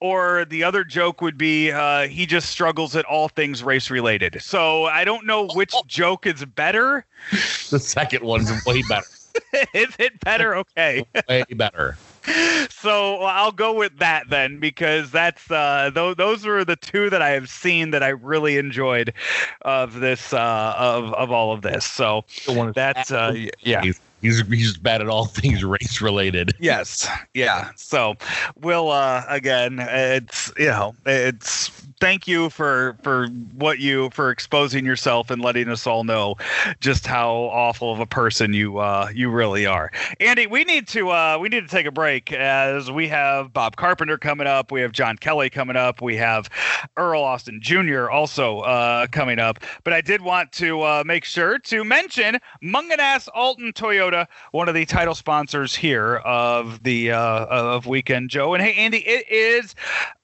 [0.00, 4.42] or the other joke would be uh, he just struggles at all things race related.
[4.42, 7.06] So I don't know which joke is better.
[7.30, 9.06] the second one's way better,
[9.74, 10.56] is it better?
[10.56, 11.04] Okay.
[11.28, 11.96] way better.
[12.70, 17.22] so I'll go with that then because that's uh those those were the two that
[17.22, 19.12] I have seen that I really enjoyed
[19.62, 21.84] of this uh of of all of this.
[21.84, 23.82] So The one is that's uh yeah.
[23.82, 26.54] He's, he's he's bad at all things race related.
[26.58, 27.08] Yes.
[27.34, 27.70] Yeah.
[27.76, 28.16] So
[28.60, 34.84] we'll uh again it's you know it's thank you for for what you for exposing
[34.84, 36.36] yourself and letting us all know
[36.80, 39.90] just how awful of a person you uh, you really are.
[40.20, 43.76] Andy, we need to uh, we need to take a break as we have Bob
[43.76, 46.48] Carpenter coming up, we have John Kelly coming up, we have
[46.96, 48.10] Earl Austin Jr.
[48.10, 49.58] also uh, coming up.
[49.84, 54.74] But I did want to uh, make sure to mention Mungenast Alton Toyota, one of
[54.74, 58.54] the title sponsors here of the uh, of Weekend Joe.
[58.54, 59.74] And hey, Andy, it is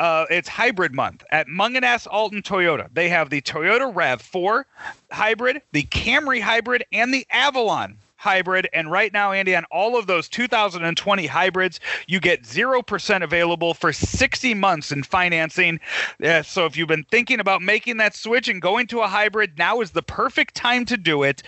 [0.00, 2.88] uh, it's hybrid month at Mungenast Alton Toyota.
[2.92, 4.64] They have the Toyota RAV4
[5.12, 8.68] hybrid, the Camry hybrid, and the Avalon hybrid.
[8.72, 13.92] And right now, Andy, on all of those 2020 hybrids, you get 0% available for
[13.92, 15.78] 60 months in financing.
[16.20, 19.56] Uh, so if you've been thinking about making that switch and going to a hybrid,
[19.56, 21.44] now is the perfect time to do it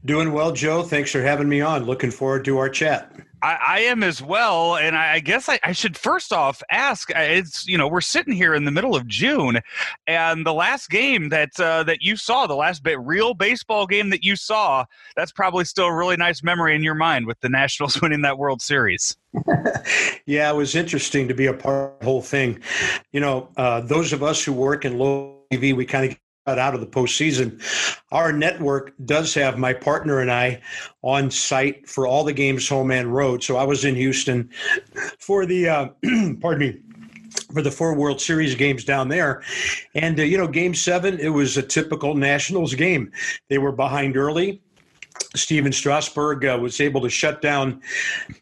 [0.05, 0.83] Doing well, Joe.
[0.83, 1.85] Thanks for having me on.
[1.85, 3.11] Looking forward to our chat.
[3.41, 7.09] I, I am as well, and I, I guess I, I, should first off ask.
[7.15, 9.59] It's you know we're sitting here in the middle of June,
[10.05, 14.11] and the last game that uh, that you saw, the last bit real baseball game
[14.11, 17.49] that you saw, that's probably still a really nice memory in your mind with the
[17.49, 19.17] Nationals winning that World Series.
[20.27, 22.61] yeah, it was interesting to be a part of the whole thing.
[23.11, 26.17] You know, uh, those of us who work in low TV, we kind of
[26.47, 27.61] out of the postseason.
[28.11, 30.61] Our network does have my partner and I
[31.03, 33.43] on site for all the games, home and road.
[33.43, 34.49] So I was in Houston
[35.19, 35.87] for the, uh,
[36.41, 36.79] pardon me,
[37.53, 39.43] for the four World Series games down there.
[39.93, 43.11] And, uh, you know, game seven, it was a typical Nationals game.
[43.49, 44.61] They were behind early.
[45.35, 47.81] Stephen Strasburg uh, was able to shut down,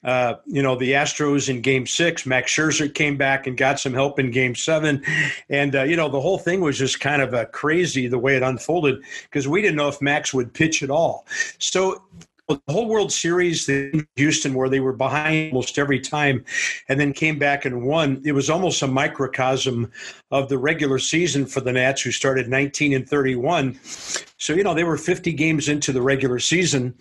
[0.03, 2.25] uh, you know, the Astros in Game Six.
[2.25, 5.03] Max Scherzer came back and got some help in Game Seven,
[5.49, 8.35] and uh, you know the whole thing was just kind of uh, crazy the way
[8.35, 11.25] it unfolded because we didn't know if Max would pitch at all.
[11.59, 12.01] So
[12.49, 16.43] the whole World Series in Houston, where they were behind almost every time,
[16.87, 18.21] and then came back and won.
[18.25, 19.91] It was almost a microcosm
[20.31, 23.79] of the regular season for the Nats, who started 19 and 31.
[23.83, 26.95] So you know they were 50 games into the regular season,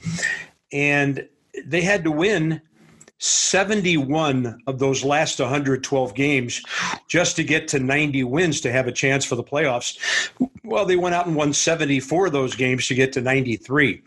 [0.70, 1.26] and
[1.64, 2.60] they had to win
[3.20, 6.62] 71 of those last 112 games
[7.08, 9.98] just to get to 90 wins to have a chance for the playoffs.
[10.62, 14.02] Well, they went out and won 74 of those games to get to 93.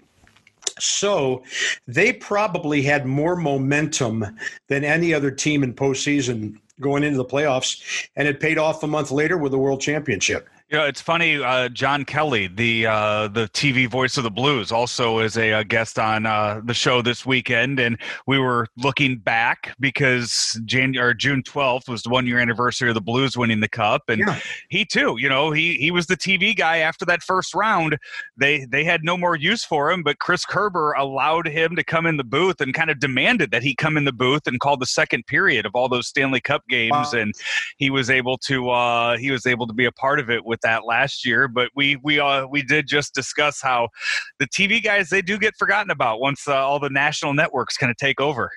[0.81, 1.43] So
[1.87, 4.25] they probably had more momentum
[4.67, 7.81] than any other team in postseason going into the playoffs,
[8.15, 10.49] and it paid off a month later with the world championship.
[10.71, 11.35] You know, it's funny.
[11.35, 15.63] Uh, John Kelly, the uh, the TV voice of the Blues, also is a, a
[15.65, 21.13] guest on uh, the show this weekend, and we were looking back because Jan- or
[21.13, 24.39] June twelfth was the one year anniversary of the Blues winning the Cup, and yeah.
[24.69, 27.97] he too, you know, he he was the TV guy after that first round.
[28.37, 32.05] They they had no more use for him, but Chris Kerber allowed him to come
[32.05, 34.77] in the booth and kind of demanded that he come in the booth and call
[34.77, 37.11] the second period of all those Stanley Cup games, wow.
[37.19, 37.33] and
[37.75, 40.60] he was able to uh, he was able to be a part of it with
[40.63, 43.89] that last year, but we we uh, we did just discuss how
[44.39, 47.91] the TV guys they do get forgotten about once uh, all the national networks kind
[47.91, 48.51] of take over.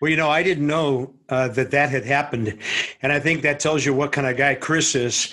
[0.00, 2.56] Well, you know, I didn't know uh, that that had happened,
[3.02, 5.32] and I think that tells you what kind of guy Chris is,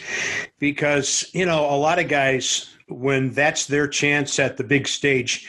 [0.59, 5.47] because you know a lot of guys when that's their chance at the big stage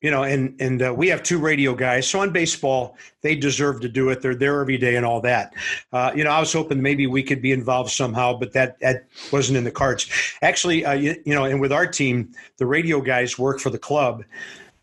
[0.00, 2.08] you know, and and uh, we have two radio guys.
[2.08, 4.22] So on baseball, they deserve to do it.
[4.22, 5.54] They're there every day and all that.
[5.92, 9.06] Uh, you know, I was hoping maybe we could be involved somehow, but that that
[9.32, 10.08] wasn't in the cards.
[10.42, 13.78] Actually, uh, you, you know, and with our team, the radio guys work for the
[13.78, 14.24] club.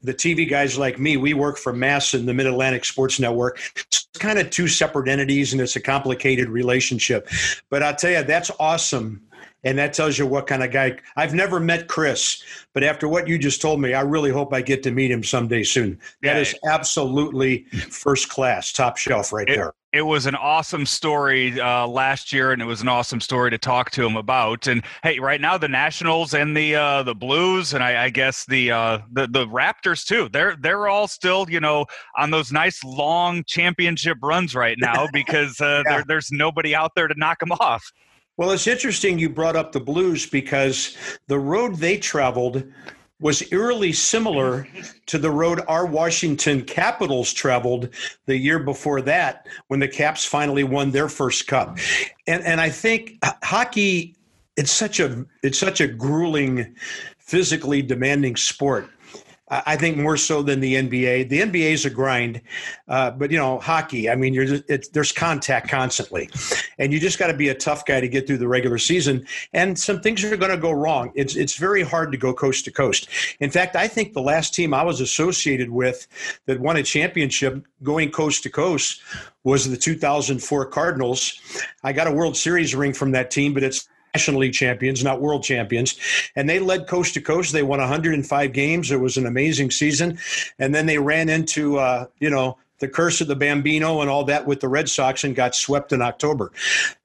[0.04, 3.60] The TV guys like me, we work for Mass and the Mid Atlantic Sports Network.
[3.76, 7.28] It's kind of two separate entities, and it's a complicated relationship.
[7.70, 9.25] But I'll tell you, that's awesome
[9.66, 10.98] and that tells you what kind of guy.
[11.16, 12.42] I've never met Chris,
[12.74, 15.24] but after what you just told me, I really hope I get to meet him
[15.24, 16.00] someday soon.
[16.22, 19.74] That yeah, is absolutely first class, top shelf right it, there.
[19.92, 23.58] It was an awesome story uh, last year, and it was an awesome story to
[23.58, 24.68] talk to him about.
[24.68, 28.46] And hey, right now the Nationals and the uh, the Blues, and I, I guess
[28.46, 30.28] the, uh, the the Raptors too.
[30.30, 31.86] They're they're all still you know
[32.18, 36.04] on those nice long championship runs right now because uh, yeah.
[36.06, 37.90] there's nobody out there to knock them off.
[38.38, 42.64] Well, it's interesting you brought up the Blues because the road they traveled
[43.22, 44.68] was eerily similar
[45.06, 47.90] to the road our Washington Capitals traveled
[48.26, 51.78] the year before that when the Caps finally won their first cup.
[52.28, 54.16] And and I think hockey
[54.58, 56.76] it's such a it's such a grueling
[57.18, 58.90] physically demanding sport
[59.48, 61.30] I think more so than the NBA.
[61.30, 62.42] The NBA is a grind,
[62.88, 64.10] uh, but you know, hockey.
[64.10, 66.32] I mean, you're just, there's contact constantly,
[66.80, 69.28] and you just got to be a tough guy to get through the regular season.
[69.54, 71.12] And some things are going to go wrong.
[71.14, 73.08] It's it's very hard to go coast to coast.
[73.40, 76.08] In fact, I think the last team I was associated with
[76.48, 79.02] that won a championship going coast to coast
[79.44, 81.40] was the 2004 Cardinals.
[81.84, 85.20] I got a World Series ring from that team, but it's National League champions, not
[85.20, 86.00] world champions.
[86.38, 87.52] And they led coast to coast.
[87.52, 88.92] They won 105 games.
[88.92, 90.18] It was an amazing season.
[90.58, 94.24] And then they ran into, uh, you know, the curse of the Bambino and all
[94.26, 96.52] that with the Red Sox and got swept in October.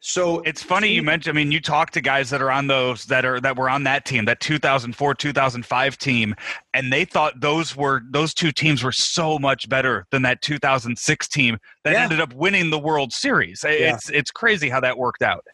[0.00, 1.36] So it's funny you mentioned.
[1.36, 3.84] I mean, you talk to guys that are on those that are that were on
[3.84, 6.34] that team, that 2004 2005 team,
[6.74, 11.28] and they thought those were those two teams were so much better than that 2006
[11.28, 12.02] team that yeah.
[12.02, 13.64] ended up winning the World Series.
[13.66, 14.18] It's yeah.
[14.18, 15.44] it's crazy how that worked out.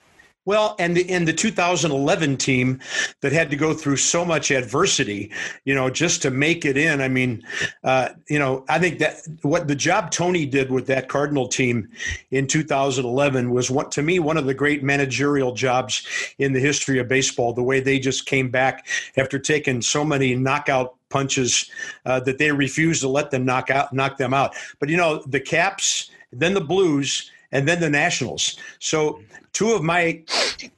[0.46, 2.80] Well, and the, and the 2011 team
[3.20, 5.32] that had to go through so much adversity,
[5.64, 7.00] you know, just to make it in.
[7.00, 7.42] I mean,
[7.82, 11.88] uh, you know, I think that what the job Tony did with that Cardinal team
[12.30, 16.06] in 2011 was what to me one of the great managerial jobs
[16.38, 17.52] in the history of baseball.
[17.52, 21.68] The way they just came back after taking so many knockout punches
[22.04, 24.54] uh, that they refused to let them knock out knock them out.
[24.78, 28.58] But you know, the Caps, then the Blues and then the Nationals.
[28.80, 29.20] So
[29.56, 30.22] two of my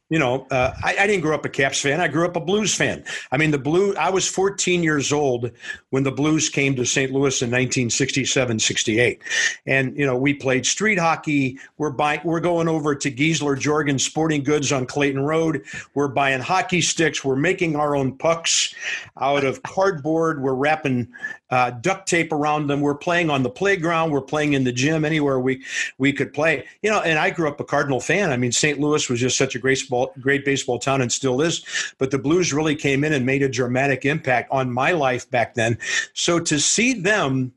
[0.09, 2.01] you know, uh, I, I, didn't grow up a Caps fan.
[2.01, 3.05] I grew up a Blues fan.
[3.31, 3.95] I mean, the Blue.
[3.97, 5.51] I was 14 years old
[5.91, 7.13] when the Blues came to St.
[7.13, 9.21] Louis in 1967, 68,
[9.67, 11.59] and you know, we played street hockey.
[11.77, 12.21] We're buying.
[12.25, 15.63] We're going over to Giesler Jorgen Sporting Goods on Clayton Road.
[15.95, 17.23] We're buying hockey sticks.
[17.23, 18.75] We're making our own pucks
[19.21, 20.41] out of cardboard.
[20.41, 21.09] We're wrapping
[21.51, 22.81] uh, duct tape around them.
[22.81, 24.11] We're playing on the playground.
[24.11, 25.05] We're playing in the gym.
[25.05, 25.63] Anywhere we
[25.99, 26.65] we could play.
[26.83, 28.31] You know, and I grew up a Cardinal fan.
[28.31, 28.81] I mean, St.
[28.81, 31.65] Louis was just such a great sport baseball, great baseball town and still is.
[31.99, 35.55] But the Blues really came in and made a dramatic impact on my life back
[35.55, 35.79] then.
[36.15, 37.53] So to see them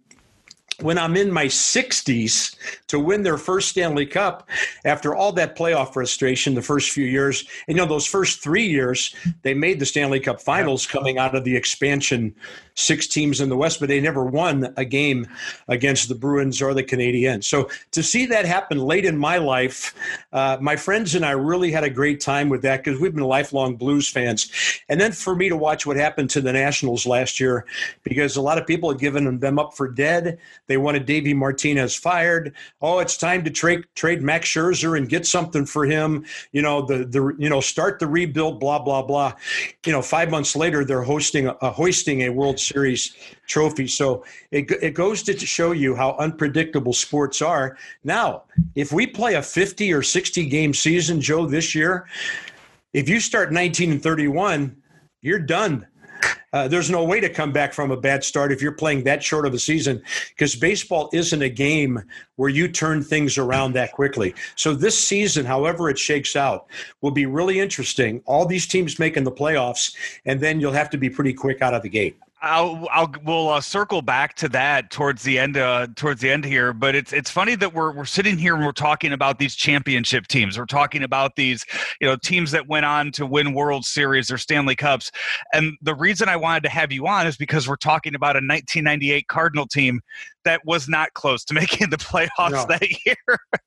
[0.80, 2.56] when I'm in my 60s
[2.88, 4.50] to win their first Stanley Cup
[4.84, 7.42] after all that playoff frustration the first few years.
[7.68, 11.36] And you know, those first three years, they made the Stanley Cup finals coming out
[11.36, 12.34] of the expansion
[12.76, 15.28] six teams in the West, but they never won a game
[15.68, 17.44] against the Bruins or the Canadiens.
[17.44, 19.96] So to see that happen late in my life,
[20.34, 23.24] uh, my friends and I really had a great time with that because we've been
[23.24, 24.52] lifelong Blues fans.
[24.90, 27.66] And then for me to watch what happened to the Nationals last year,
[28.04, 30.40] because a lot of people had given them up for dead.
[30.68, 32.54] They wanted Davey Martinez fired.
[32.82, 36.26] Oh, it's time to trade trade Max Scherzer and get something for him.
[36.52, 38.60] You know the the you know start the rebuild.
[38.60, 39.34] Blah blah blah.
[39.86, 43.16] You know, five months later, they're hosting a, hoisting a World Series
[43.48, 43.88] trophy.
[43.88, 47.78] So it, it goes to show you how unpredictable sports are.
[48.04, 48.44] Now,
[48.76, 52.08] if we play a 50 or 60 game season, Joe, this year,
[52.94, 54.76] if you start 19 and 31,
[55.22, 55.88] you're done.
[56.54, 59.24] Uh, there's no way to come back from a bad start if you're playing that
[59.24, 62.02] short of a season because baseball isn't a game
[62.36, 64.36] where you turn things around that quickly.
[64.56, 66.68] So this season, however it shakes out,
[67.02, 68.22] will be really interesting.
[68.26, 69.96] All these teams making the playoffs,
[70.26, 72.18] and then you'll have to be pretty quick out of the gate.
[72.44, 76.44] I'll, I'll we'll uh, circle back to that towards the end uh, towards the end
[76.44, 79.54] here, but it's it's funny that we're we're sitting here and we're talking about these
[79.54, 80.58] championship teams.
[80.58, 81.64] We're talking about these
[82.00, 85.12] you know teams that went on to win World Series or Stanley Cups,
[85.54, 88.42] and the reason I wanted to have you on is because we're talking about a
[88.42, 90.02] 1998 Cardinal team
[90.46, 92.66] that was not close to making the playoffs no.
[92.68, 93.16] that year.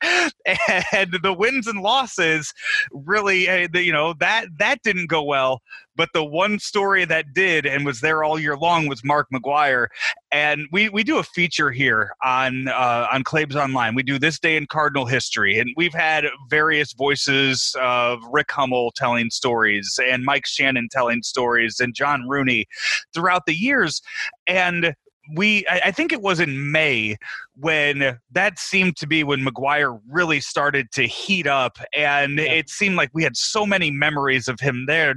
[0.92, 2.52] and the wins and losses
[2.92, 5.60] really, eh, you know, that that didn't go well.
[5.96, 9.86] But the one story that did and was there all year long was Mark McGwire.
[10.32, 13.94] And we, we do a feature here on uh, on Claibs Online.
[13.94, 18.92] We do this day in Cardinal history, and we've had various voices of Rick Hummel
[18.96, 22.66] telling stories, and Mike Shannon telling stories, and John Rooney
[23.14, 24.02] throughout the years.
[24.48, 24.94] And
[25.34, 27.16] we I think it was in May
[27.56, 32.44] when that seemed to be when McGwire really started to heat up and yeah.
[32.44, 35.14] it seemed like we had so many memories of him there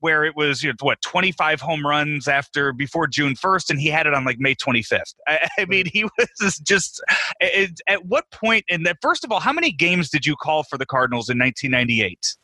[0.00, 3.88] where it was you know what 25 home runs after before June 1st and he
[3.88, 5.14] had it on like May 25th.
[5.26, 7.02] I, I mean he was just
[7.40, 10.62] it, at what point in that first of all how many games did you call
[10.62, 12.36] for the Cardinals in 1998?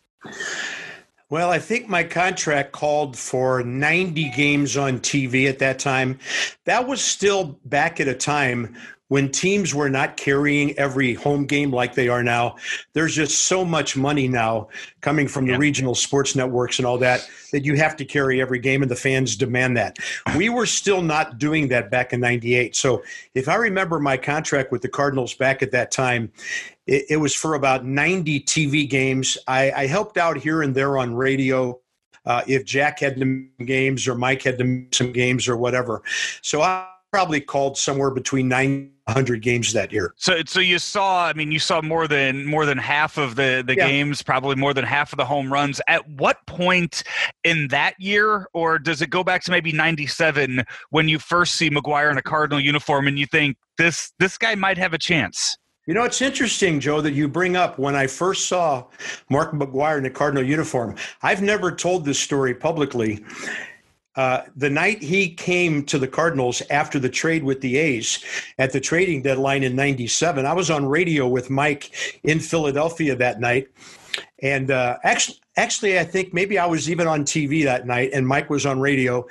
[1.29, 6.21] Well, I think my contract called for 90 games on TV at that time.
[6.67, 8.77] That was still back at a time
[9.09, 12.57] when teams were not carrying every home game like they are now.
[12.93, 14.69] There's just so much money now
[15.01, 15.59] coming from the yeah.
[15.59, 18.97] regional sports networks and all that that you have to carry every game, and the
[18.97, 19.99] fans demand that.
[20.37, 22.75] We were still not doing that back in 98.
[22.75, 23.03] So
[23.35, 26.33] if I remember my contract with the Cardinals back at that time,
[26.87, 29.37] it, it was for about 90 TV games.
[29.47, 31.81] I, I helped out here and there on radio.
[32.25, 34.59] Uh, if Jack had some games or Mike had
[34.93, 36.03] some games or whatever.
[36.43, 40.13] So I probably called somewhere between 900 games that year.
[40.17, 43.63] So so you saw I mean you saw more than more than half of the
[43.65, 43.87] the yeah.
[43.87, 45.81] games, probably more than half of the home runs.
[45.87, 47.05] At what point
[47.45, 51.71] in that year or does it go back to maybe 97 when you first see
[51.71, 55.57] McGwire in a Cardinal uniform and you think this this guy might have a chance?
[55.87, 58.87] You know, it's interesting, Joe, that you bring up when I first saw
[59.31, 60.97] Mark McGwire in the Cardinal uniform.
[61.23, 63.25] I've never told this story publicly.
[64.17, 68.25] Uh, the night he came to the Cardinals after the trade with the A's
[68.59, 73.39] at the trading deadline in 97, I was on radio with Mike in Philadelphia that
[73.39, 73.69] night.
[74.43, 78.27] And uh, actually, actually, I think maybe I was even on TV that night and
[78.27, 79.25] Mike was on radio.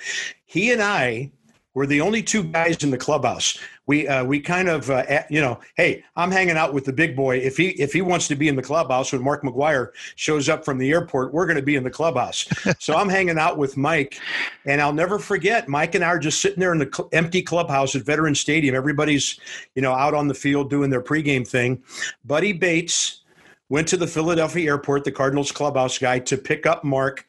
[0.45, 1.31] He and I
[1.75, 5.41] were the only two guys in the clubhouse we uh, we kind of uh, you
[5.41, 7.37] know, hey, I'm hanging out with the big boy.
[7.37, 10.65] If he if he wants to be in the clubhouse when Mark McGwire shows up
[10.65, 12.47] from the airport, we're going to be in the clubhouse.
[12.79, 14.19] so I'm hanging out with Mike,
[14.65, 15.67] and I'll never forget.
[15.67, 18.75] Mike and I are just sitting there in the cl- empty clubhouse at Veterans Stadium.
[18.75, 19.39] Everybody's
[19.75, 21.83] you know out on the field doing their pregame thing.
[22.25, 23.21] Buddy Bates
[23.69, 27.25] went to the Philadelphia airport, the Cardinals clubhouse guy, to pick up Mark.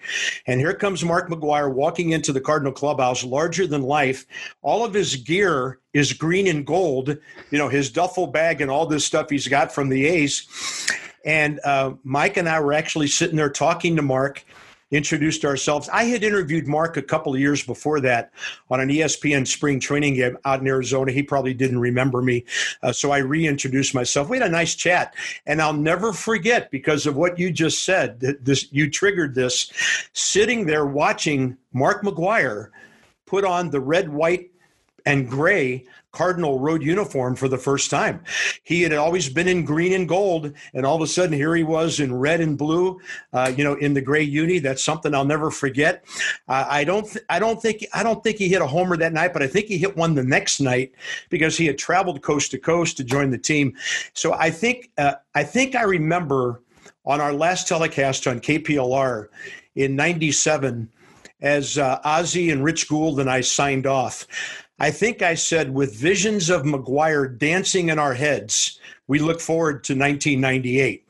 [0.46, 4.26] And here comes Mark McGwire walking into the Cardinal clubhouse, larger than life.
[4.62, 7.16] All of his gear is green and gold,
[7.50, 10.46] you know, his duffel bag and all this stuff he's got from the A's.
[11.24, 14.44] And uh, Mike and I were actually sitting there talking to Mark
[14.90, 15.88] introduced ourselves.
[15.92, 18.32] I had interviewed Mark a couple of years before that
[18.70, 21.12] on an ESPN spring training game out in Arizona.
[21.12, 22.44] He probably didn't remember me.
[22.82, 24.28] Uh, so I reintroduced myself.
[24.28, 25.14] We had a nice chat.
[25.46, 29.72] And I'll never forget because of what you just said, this you triggered this,
[30.12, 32.70] sitting there watching Mark McGwire
[33.26, 34.50] put on the red, white,
[35.04, 35.84] and gray
[36.16, 38.24] Cardinal road uniform for the first time.
[38.62, 41.62] He had always been in green and gold, and all of a sudden here he
[41.62, 42.98] was in red and blue.
[43.34, 44.58] Uh, you know, in the gray uni.
[44.58, 46.06] That's something I'll never forget.
[46.48, 47.06] Uh, I don't.
[47.06, 47.84] Th- I don't think.
[47.92, 50.14] I don't think he hit a homer that night, but I think he hit one
[50.14, 50.92] the next night
[51.28, 53.76] because he had traveled coast to coast to join the team.
[54.14, 54.90] So I think.
[54.96, 56.62] Uh, I think I remember
[57.04, 59.28] on our last telecast on KPLR
[59.74, 60.88] in '97
[61.40, 64.26] as uh, Ozzie and Rich Gould and I signed off.
[64.78, 69.84] I think I said, with visions of McGwire dancing in our heads, we look forward
[69.84, 71.04] to 1998.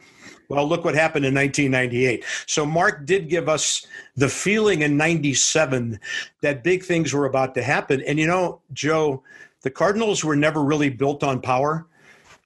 [0.49, 2.25] Well, look what happened in 1998.
[2.47, 5.99] So, Mark did give us the feeling in 97
[6.43, 8.01] that big things were about to happen.
[8.03, 9.25] And you know, Joe,
[9.63, 11.87] the Cardinals were never really built on power.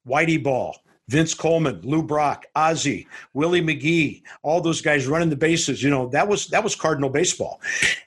[0.07, 0.79] Whitey Ball,
[1.11, 5.83] Vince Coleman, Lou Brock, Ozzie, Willie McGee, all those guys running the bases.
[5.83, 7.61] You know that was that was Cardinal baseball,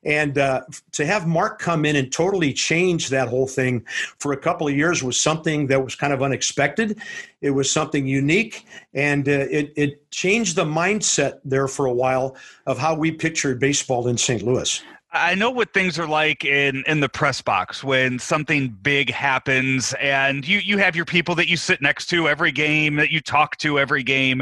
[0.06, 0.62] and uh,
[0.94, 3.86] to have Mark come in and totally change that whole thing
[4.20, 6.98] for a couple of years was something that was kind of unexpected.
[7.42, 12.38] It was something unique, and uh, it it changed the mindset there for a while
[12.66, 14.44] of how we pictured baseball in St.
[14.44, 14.82] Louis.
[15.14, 19.94] I know what things are like in in the press box when something big happens
[20.00, 23.22] and you you have your people that you sit next to every game that you
[23.22, 24.42] talk to every game.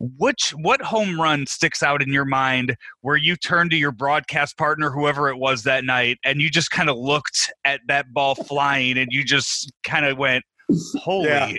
[0.00, 4.58] Which what home run sticks out in your mind where you turned to your broadcast
[4.58, 8.34] partner whoever it was that night and you just kind of looked at that ball
[8.34, 10.44] flying and you just kind of went
[10.96, 11.28] Holy.
[11.28, 11.52] Yeah.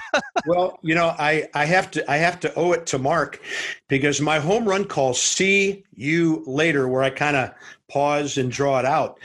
[0.46, 3.40] well, you know, I, I have to I have to owe it to Mark
[3.88, 7.52] because my home run call see you later where I kind of
[7.94, 9.18] pause and draw it out.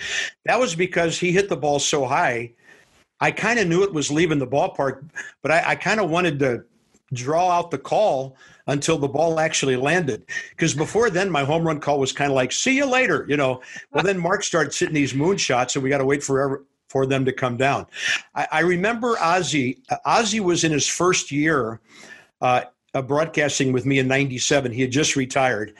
[0.45, 2.53] That was because he hit the ball so high
[3.19, 5.03] I kind of knew it was leaving the ballpark,
[5.41, 6.63] but I, I kind of wanted to
[7.13, 10.25] draw out the call until the ball actually landed.
[10.51, 13.35] Because before then, my home run call was kind of like, see you later, you
[13.35, 13.61] know.
[13.91, 17.25] Well, then Mark started hitting these moonshots, and we got to wait forever for them
[17.25, 17.87] to come down.
[18.35, 19.79] I, I remember Ozzie.
[20.05, 21.81] Ozzie was in his first year
[22.41, 22.63] uh,
[22.93, 25.73] broadcasting with me in 97 he had just retired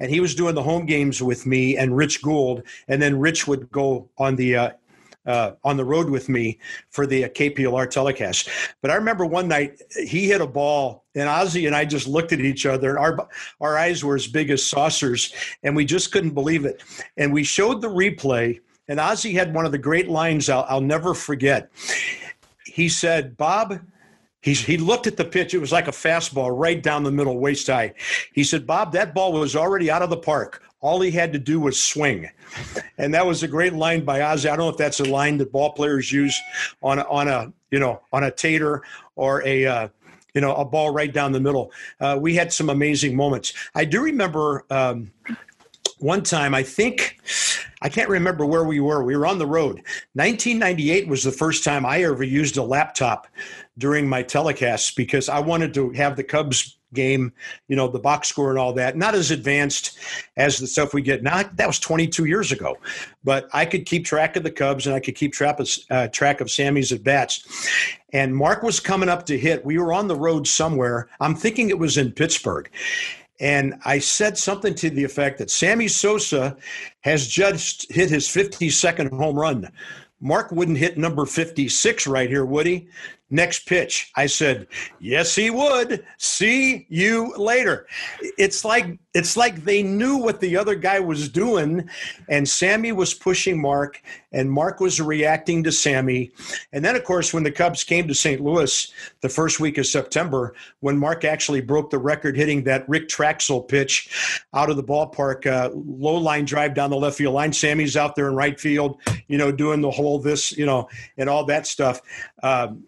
[0.00, 3.46] and he was doing the home games with me and rich gould and then rich
[3.46, 4.70] would go on the uh,
[5.26, 6.58] uh, on the road with me
[6.90, 8.48] for the uh, KPLR telecast.
[8.80, 12.32] But I remember one night he hit a ball, and Ozzie and I just looked
[12.32, 13.28] at each other, and our
[13.60, 15.32] our eyes were as big as saucers,
[15.62, 16.82] and we just couldn't believe it.
[17.16, 20.80] And we showed the replay, and Ozzie had one of the great lines I'll, I'll
[20.80, 21.70] never forget.
[22.64, 23.80] He said, "Bob."
[24.42, 25.54] He, he looked at the pitch.
[25.54, 27.94] It was like a fastball right down the middle, waist high.
[28.32, 30.62] He said, Bob, that ball was already out of the park.
[30.80, 32.28] All he had to do was swing.
[32.98, 34.48] And that was a great line by Ozzie.
[34.48, 36.38] I don't know if that's a line that ball players use
[36.82, 38.82] on on a you know on a tater
[39.14, 39.88] or a uh,
[40.34, 41.70] you know a ball right down the middle.
[42.00, 43.54] Uh, we had some amazing moments.
[43.76, 45.12] I do remember um,
[45.98, 46.52] one time.
[46.52, 47.20] I think
[47.82, 49.02] I can't remember where we were.
[49.02, 49.82] We were on the road.
[50.14, 53.26] 1998 was the first time I ever used a laptop
[53.76, 57.32] during my telecasts because I wanted to have the Cubs game,
[57.68, 58.96] you know, the box score and all that.
[58.96, 59.98] Not as advanced
[60.36, 61.42] as the stuff we get now.
[61.42, 62.76] That was 22 years ago,
[63.24, 66.08] but I could keep track of the Cubs and I could keep track of, uh,
[66.08, 67.44] track of Sammy's at bats.
[68.12, 69.64] And Mark was coming up to hit.
[69.64, 71.08] We were on the road somewhere.
[71.18, 72.70] I'm thinking it was in Pittsburgh.
[73.40, 76.56] And I said something to the effect that Sammy Sosa
[77.00, 79.70] has just hit his 52nd home run.
[80.20, 82.88] Mark wouldn't hit number 56 right here, would he?
[83.32, 84.12] Next pitch.
[84.14, 84.66] I said,
[85.00, 86.04] "Yes, he would.
[86.18, 87.86] See you later."
[88.36, 91.88] It's like it's like they knew what the other guy was doing,
[92.28, 94.02] and Sammy was pushing Mark,
[94.32, 96.30] and Mark was reacting to Sammy.
[96.74, 98.42] And then, of course, when the Cubs came to St.
[98.42, 103.08] Louis the first week of September, when Mark actually broke the record hitting that Rick
[103.08, 107.54] Trachsel pitch out of the ballpark, uh, low line drive down the left field line.
[107.54, 111.30] Sammy's out there in right field, you know, doing the whole this, you know, and
[111.30, 112.02] all that stuff.
[112.42, 112.84] Um,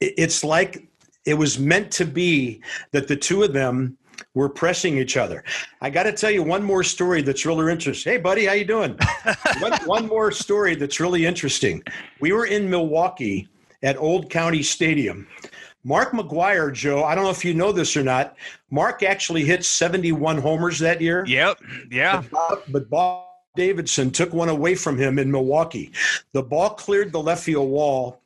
[0.00, 0.86] it's like
[1.24, 2.60] it was meant to be
[2.90, 3.96] that the two of them
[4.34, 5.44] were pressing each other.
[5.80, 8.12] I got to tell you one more story that's really interesting.
[8.12, 8.98] Hey, buddy, how you doing?
[9.60, 11.82] one, one more story that's really interesting.
[12.20, 13.48] We were in Milwaukee
[13.82, 15.26] at Old County Stadium.
[15.84, 18.36] Mark McGwire, Joe, I don't know if you know this or not.
[18.70, 21.24] Mark actually hit 71 homers that year.
[21.26, 21.60] Yep.
[21.90, 22.22] Yeah.
[22.30, 23.26] But but Bob
[23.56, 25.92] Davidson took one away from him in Milwaukee.
[26.32, 28.21] The ball cleared the left field wall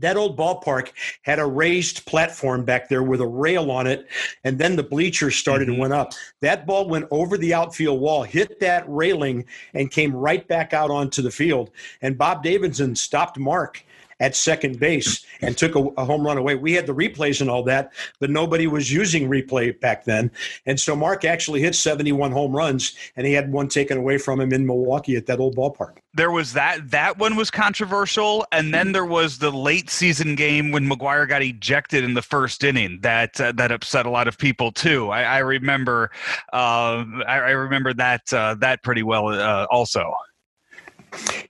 [0.00, 0.90] that old ballpark
[1.22, 4.06] had a raised platform back there with a rail on it,
[4.44, 5.72] and then the bleachers started mm-hmm.
[5.72, 6.12] and went up.
[6.40, 9.44] That ball went over the outfield wall, hit that railing,
[9.74, 11.70] and came right back out onto the field.
[12.02, 13.84] And Bob Davidson stopped Mark
[14.20, 16.54] at second base and took a, a, home run away.
[16.54, 20.30] We had the replays and all that, but nobody was using replay back then.
[20.66, 24.40] And so Mark actually hit 71 home runs, and he had one taken away from
[24.40, 25.98] him in Milwaukee at that old ballpark.
[26.12, 26.90] There was that.
[26.90, 31.42] That one was controversial, and then there was the late season game when McGwire got
[31.42, 32.98] ejected in the first inning.
[33.02, 35.08] That uh, that upset a lot of people too.
[35.08, 36.10] I, I remember.
[36.52, 40.12] Uh, I, I, remember that uh, that pretty well uh, also.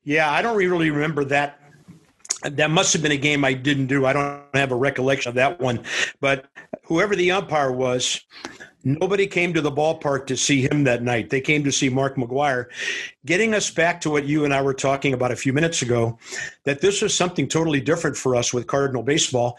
[0.05, 1.60] Yeah, I don't really remember that
[2.43, 4.07] that must have been a game I didn't do.
[4.07, 5.85] I don't have a recollection of that one.
[6.21, 6.47] But
[6.85, 8.21] whoever the umpire was,
[8.85, 11.31] nobody came to the ballpark to see him that night.
[11.31, 12.67] They came to see Mark McGwire.
[13.27, 16.19] getting us back to what you and I were talking about a few minutes ago,
[16.65, 19.59] that this was something totally different for us with Cardinal baseball.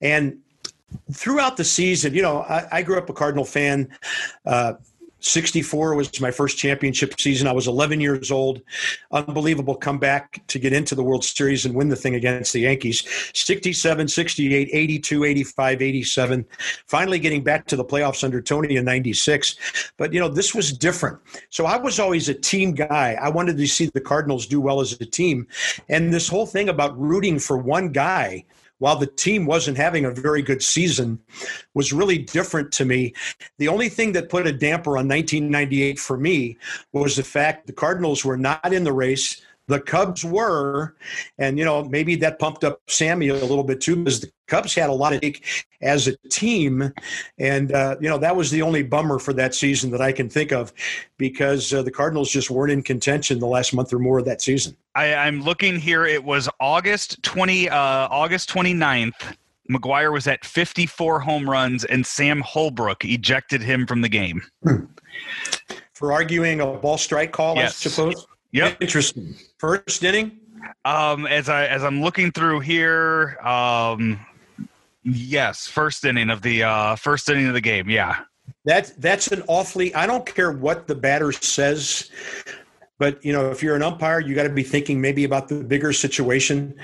[0.00, 0.38] And
[1.12, 3.88] throughout the season, you know, I, I grew up a Cardinal fan.
[4.46, 4.74] Uh,
[5.24, 7.46] 64 was my first championship season.
[7.46, 8.60] I was 11 years old.
[9.10, 13.06] Unbelievable comeback to get into the World Series and win the thing against the Yankees.
[13.34, 16.46] 67, 68, 82, 85, 87.
[16.86, 19.92] Finally getting back to the playoffs under Tony in 96.
[19.96, 21.18] But, you know, this was different.
[21.50, 23.16] So I was always a team guy.
[23.20, 25.46] I wanted to see the Cardinals do well as a team.
[25.88, 28.44] And this whole thing about rooting for one guy
[28.82, 31.20] while the team wasn't having a very good season,
[31.72, 33.14] was really different to me.
[33.58, 36.58] The only thing that put a damper on 1998 for me
[36.92, 39.40] was the fact the Cardinals were not in the race.
[39.68, 40.96] The Cubs were,
[41.38, 44.74] and you know maybe that pumped up Sammy a little bit too, because the Cubs
[44.74, 46.92] had a lot of take as a team,
[47.38, 50.28] and uh, you know that was the only bummer for that season that I can
[50.28, 50.72] think of,
[51.16, 54.42] because uh, the Cardinals just weren't in contention the last month or more of that
[54.42, 54.76] season.
[54.94, 56.04] I, am looking here.
[56.04, 57.76] It was August twenty, uh,
[58.10, 59.36] August 29th.
[59.70, 64.42] McGwire was at 54 home runs, and Sam Holbrook ejected him from the game.
[64.64, 64.84] Hmm.
[65.94, 67.86] For arguing a ball strike call, yes.
[67.86, 68.26] I suppose.
[68.52, 68.78] Yep.
[68.80, 69.34] Interesting.
[69.58, 70.38] First inning?
[70.84, 74.20] Um, as I as I'm looking through here, um,
[75.02, 77.88] yes, first inning of the uh, first inning of the game.
[77.88, 78.20] Yeah,
[78.64, 79.94] that that's an awfully.
[79.94, 82.10] I don't care what the batter says.
[82.98, 85.64] But you know, if you're an umpire, you got to be thinking maybe about the
[85.64, 86.74] bigger situation,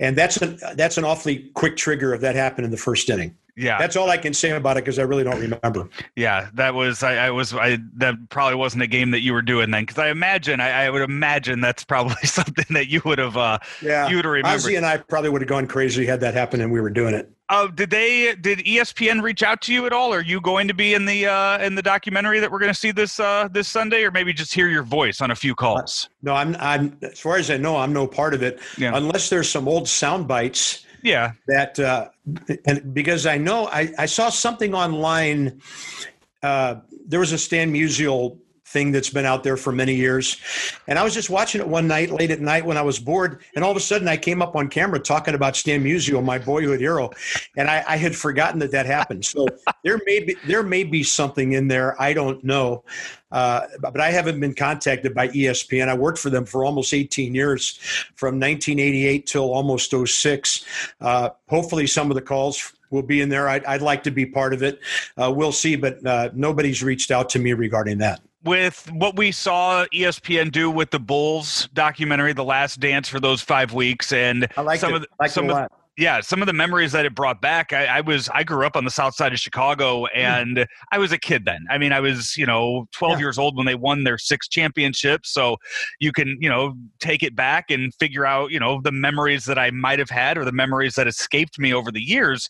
[0.00, 3.36] and that's an that's an awfully quick trigger if that happened in the first inning.
[3.56, 5.88] Yeah, that's all I can say about it because I really don't remember.
[6.16, 9.42] Yeah, that was I, I, was I that probably wasn't a game that you were
[9.42, 13.18] doing then because I imagine I, I, would imagine that's probably something that you would
[13.18, 14.56] have uh yeah you would have remembered.
[14.56, 17.14] Ozzie and I probably would have gone crazy had that happened and we were doing
[17.14, 17.30] it.
[17.52, 18.36] Oh, uh, did they?
[18.36, 20.14] Did ESPN reach out to you at all?
[20.14, 22.78] Are you going to be in the uh, in the documentary that we're going to
[22.78, 26.08] see this uh, this Sunday, or maybe just hear your voice on a few calls?
[26.22, 26.54] no, I'm.
[26.60, 28.92] I'm as far as I know, I'm no part of it, yeah.
[28.94, 31.32] unless there's some old sound bites yeah.
[31.46, 32.08] That uh,
[32.66, 35.60] and because I know I, I saw something online.
[36.42, 36.76] Uh,
[37.06, 38.38] there was a Stan Musial
[38.70, 40.36] thing that's been out there for many years.
[40.86, 43.42] And I was just watching it one night, late at night when I was bored,
[43.54, 46.38] and all of a sudden I came up on camera talking about Stan Musial, my
[46.38, 47.10] boyhood hero,
[47.56, 49.24] and I, I had forgotten that that happened.
[49.24, 49.46] So
[49.84, 52.00] there may be there may be something in there.
[52.00, 52.84] I don't know.
[53.32, 55.88] Uh, but I haven't been contacted by ESPN.
[55.88, 57.78] I worked for them for almost 18 years,
[58.16, 60.64] from 1988 till almost 06.
[61.00, 63.48] Uh, hopefully, some of the calls will be in there.
[63.48, 64.80] I'd, I'd like to be part of it.
[65.16, 69.32] Uh, we'll see, but uh, nobody's reached out to me regarding that with what we
[69.32, 74.48] saw ESPN do with the Bulls documentary, The Last Dance, for those five weeks, and
[74.56, 74.96] like some it.
[74.96, 75.68] of the, like some of,
[76.00, 77.74] yeah, some of the memories that it brought back.
[77.74, 80.18] I, I, was I grew up on the south side of Chicago, hmm.
[80.18, 80.66] and mm.
[80.90, 81.66] I was a kid then.
[81.68, 83.18] I mean, I was you know 12 yeah.
[83.18, 85.30] years old when they won their six championships.
[85.30, 85.58] So
[86.00, 89.58] you can you know take it back and figure out you know the memories that
[89.58, 92.48] I might have had or the memories that escaped me over the years.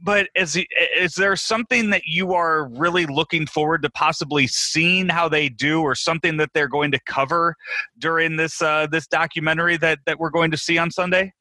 [0.00, 0.56] But is
[0.96, 5.82] is there something that you are really looking forward to possibly seeing how they do,
[5.82, 7.56] or something that they're going to cover
[7.98, 11.32] during this uh, this documentary that that we're going to see on Sunday?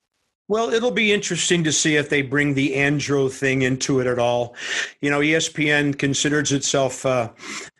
[0.50, 4.18] Well, it'll be interesting to see if they bring the Andro thing into it at
[4.18, 4.56] all.
[5.02, 7.32] You know, ESPN considers itself, uh,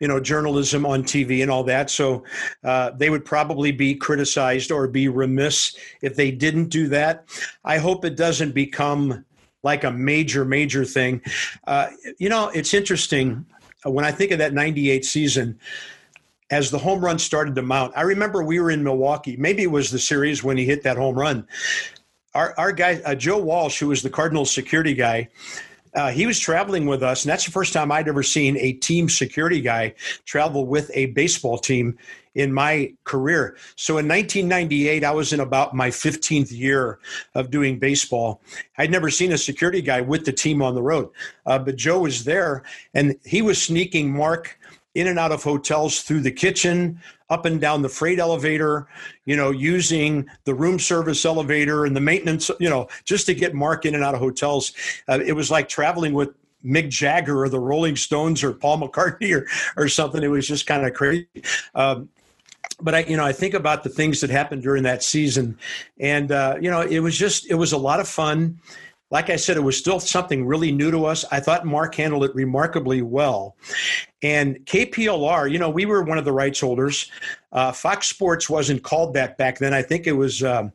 [0.02, 1.90] you know, journalism on TV and all that.
[1.90, 2.26] So
[2.66, 7.30] uh, they would probably be criticized or be remiss if they didn't do that.
[7.64, 9.24] I hope it doesn't become
[9.64, 11.22] like a major, major thing.
[11.66, 11.88] Uh,
[12.18, 13.46] you know, it's interesting
[13.86, 15.58] when I think of that 98 season
[16.50, 17.94] as the home run started to mount.
[17.96, 19.38] I remember we were in Milwaukee.
[19.38, 21.48] Maybe it was the series when he hit that home run
[22.38, 25.28] our, our guy, uh, Joe Walsh, who was the Cardinals security guy,
[25.96, 28.74] uh, he was traveling with us, and that's the first time I'd ever seen a
[28.74, 31.98] team security guy travel with a baseball team
[32.36, 33.58] in my career.
[33.76, 37.00] So in 1998, I was in about my 15th year
[37.34, 38.42] of doing baseball.
[38.78, 41.10] I'd never seen a security guy with the team on the road,
[41.48, 42.62] uh, but Joe was there,
[42.94, 44.57] and he was sneaking Mark
[44.98, 48.88] in and out of hotels through the kitchen, up and down the freight elevator,
[49.26, 53.54] you know, using the room service elevator and the maintenance, you know, just to get
[53.54, 54.74] Mark in and out of hotels.
[55.08, 56.30] Uh, it was like traveling with
[56.66, 60.24] Mick Jagger or the Rolling Stones or Paul McCartney or, or something.
[60.24, 61.28] It was just kind of crazy.
[61.76, 62.10] Um,
[62.82, 65.58] but I, you know, I think about the things that happened during that season,
[66.00, 68.60] and uh, you know, it was just, it was a lot of fun
[69.10, 71.24] like I said, it was still something really new to us.
[71.32, 73.56] I thought Mark handled it remarkably well.
[74.22, 77.10] And KPLR, you know, we were one of the rights holders.
[77.52, 79.74] Uh, Fox Sports wasn't called that back then.
[79.74, 80.74] I think it was, um,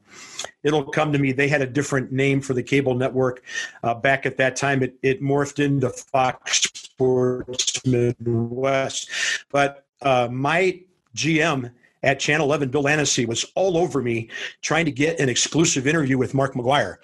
[0.62, 3.42] it'll come to me, they had a different name for the cable network
[3.82, 4.82] uh, back at that time.
[4.82, 9.10] It, it morphed into Fox Sports Midwest.
[9.50, 10.80] But uh, my
[11.14, 11.70] GM
[12.02, 14.28] at Channel 11, Bill Annecy was all over me
[14.60, 16.96] trying to get an exclusive interview with Mark McGwire.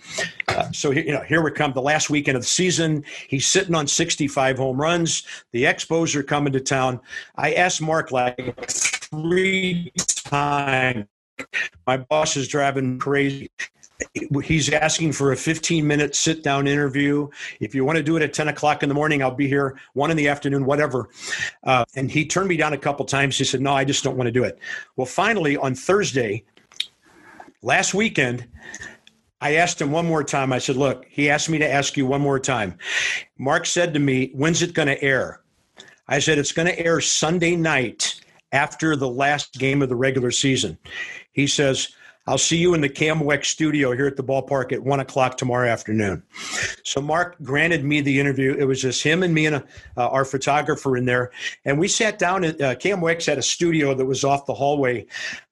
[0.49, 3.05] Uh, so you know, here we come, the last weekend of the season.
[3.29, 5.23] He's sitting on 65 home runs.
[5.53, 7.01] The Expos are coming to town.
[7.37, 11.07] I asked Mark like three times.
[11.87, 13.51] My boss is driving crazy
[14.43, 17.29] he's asking for a 15 minute sit down interview.
[17.61, 19.79] If you want to do it at 10 o'clock in the morning, I'll be here,
[19.95, 21.09] one in the afternoon, whatever.
[21.65, 23.37] Uh, and he turned me down a couple times.
[23.37, 24.59] He said, No, I just don't want to do it.
[24.97, 26.45] Well, finally, on Thursday,
[27.63, 28.47] last weekend,
[29.41, 30.53] I asked him one more time.
[30.53, 32.79] I said, Look, he asked me to ask you one more time.
[33.37, 35.41] Mark said to me, When's it going to air?
[36.07, 38.21] I said, It's going to air Sunday night
[38.53, 40.79] after the last game of the regular season.
[41.33, 41.89] He says,
[42.29, 45.67] I'll see you in the KMOX studio here at the ballpark at one o'clock tomorrow
[45.67, 46.23] afternoon.
[46.85, 48.55] So Mark granted me the interview.
[48.55, 49.63] It was just him and me and uh,
[49.97, 51.31] our photographer in there,
[51.65, 52.45] and we sat down.
[52.45, 55.07] At, uh, KMOX had a studio that was off the hallway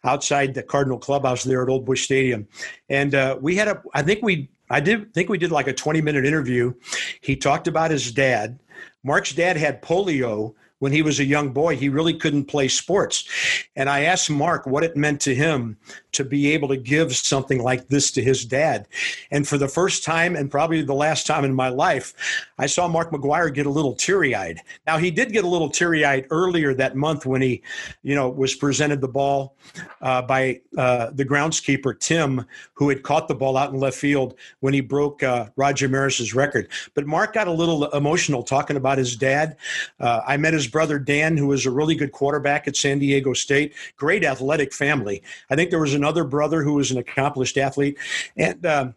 [0.05, 2.47] outside the Cardinal clubhouse there at Old Busch Stadium,
[2.91, 3.83] and uh, we had a.
[3.95, 4.51] I think we.
[4.69, 6.75] I did think we did like a 20 minute interview.
[7.23, 8.61] He talked about his dad.
[9.03, 13.29] Mark's dad had polio when he was a young boy, he really couldn't play sports.
[13.77, 15.77] And I asked Mark what it meant to him
[16.13, 18.87] to be able to give something like this to his dad.
[19.31, 22.15] And for the first time, and probably the last time in my life,
[22.59, 24.61] I saw Mark McGwire get a little teary eyed.
[24.87, 27.63] Now, he did get a little teary eyed earlier that month when he,
[28.03, 29.57] you know, was presented the ball
[30.01, 34.35] uh, by uh, the groundskeeper, Tim, who had caught the ball out in left field
[34.61, 36.69] when he broke uh, Roger Maris's record.
[36.95, 39.57] But Mark got a little emotional talking about his dad.
[40.01, 43.33] Uh, I met his brother, Dan, who was a really good quarterback at San Diego
[43.33, 45.23] State, great athletic family.
[45.51, 47.99] I think there was another brother who was an accomplished athlete.
[48.37, 48.95] And, um,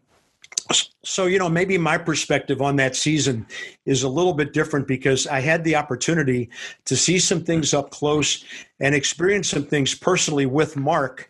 [1.03, 3.45] so you know maybe my perspective on that season
[3.85, 6.49] is a little bit different because i had the opportunity
[6.85, 8.43] to see some things up close
[8.79, 11.29] and experience some things personally with mark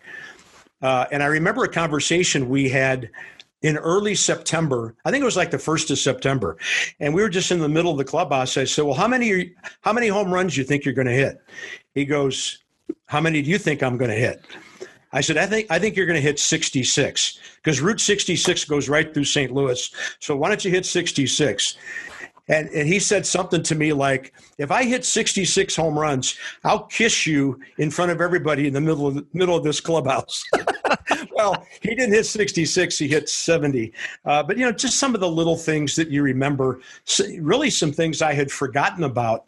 [0.81, 3.09] uh, and i remember a conversation we had
[3.61, 6.57] in early september i think it was like the first of september
[6.99, 9.53] and we were just in the middle of the clubhouse i said well how many
[9.81, 11.41] how many home runs do you think you're going to hit
[11.93, 12.59] he goes
[13.05, 14.43] how many do you think i'm going to hit
[15.11, 18.87] I said, I think I think you're going to hit 66 because Route 66 goes
[18.87, 19.51] right through St.
[19.51, 19.89] Louis.
[20.19, 21.77] So why don't you hit 66?
[22.49, 26.83] And, and he said something to me like, if I hit 66 home runs, I'll
[26.85, 30.43] kiss you in front of everybody in the middle of the middle of this clubhouse.
[31.31, 33.93] well, he didn't hit 66; he hit 70.
[34.25, 36.81] Uh, but you know, just some of the little things that you remember.
[37.39, 39.45] Really, some things I had forgotten about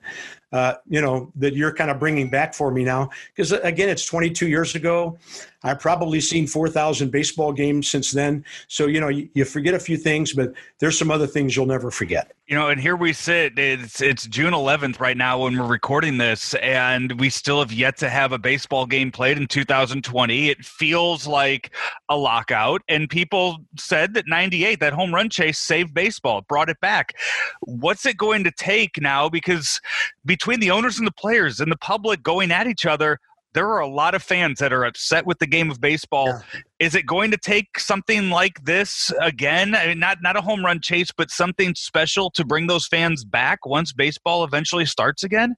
[0.51, 3.09] uh, you know, that you're kind of bringing back for me now.
[3.33, 5.17] Because again, it's 22 years ago.
[5.63, 8.43] I've probably seen 4,000 baseball games since then.
[8.67, 11.67] So, you know, you, you, forget a few things, but there's some other things you'll
[11.67, 12.31] never forget.
[12.47, 13.59] You know, and here we sit.
[13.59, 17.95] It's, it's June 11th right now when we're recording this, and we still have yet
[17.97, 20.49] to have a baseball game played in 2020.
[20.49, 21.75] It feels like
[22.09, 26.79] a lockout, and people said that 98, that home run chase saved baseball, brought it
[26.81, 27.13] back.
[27.61, 29.29] What's it going to take now?
[29.29, 29.79] Because
[30.25, 33.19] between the owners and the players and the public going at each other,
[33.53, 36.27] there are a lot of fans that are upset with the game of baseball.
[36.27, 36.61] Yeah.
[36.79, 39.75] Is it going to take something like this again?
[39.75, 43.23] I mean, not not a home run chase, but something special to bring those fans
[43.23, 45.55] back once baseball eventually starts again?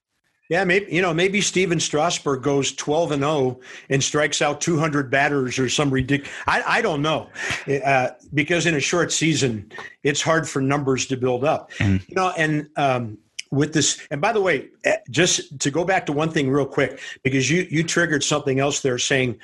[0.49, 4.77] Yeah, maybe you know maybe Stephen Strasburg goes twelve and zero and strikes out two
[4.77, 6.31] hundred batters or some ridiculous.
[6.45, 7.29] I I don't know
[7.85, 9.71] uh, because in a short season
[10.03, 11.71] it's hard for numbers to build up.
[11.73, 12.07] Mm.
[12.09, 13.17] You know, and um,
[13.53, 16.65] with this and by the way eh, just to go back to one thing real
[16.65, 19.39] quick because you you triggered something else there saying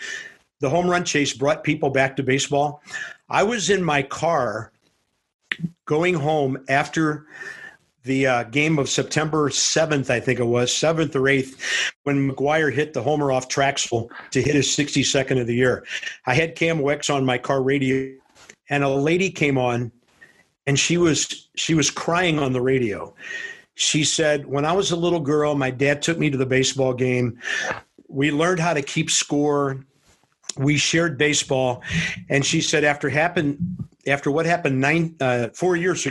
[0.60, 2.82] the home run chase brought people back to baseball.
[3.30, 4.72] I was in my car
[5.86, 7.28] going home after
[8.04, 12.74] the uh, game of september 7th i think it was 7th or 8th when mcgwire
[12.74, 15.86] hit the homer off Trachsel to hit his 62nd of the year.
[16.26, 18.16] I had KMOX on my car radio
[18.70, 19.92] and a lady came on
[20.66, 23.14] and she was she was crying on the radio
[23.80, 26.94] she said, When I was a little girl, my dad took me to the baseball
[26.94, 27.40] game.
[28.10, 29.86] We learned how to keep score.
[30.58, 31.82] We shared baseball.
[32.28, 33.58] And she said, after happened,
[34.06, 36.06] after what happened nine, uh, four years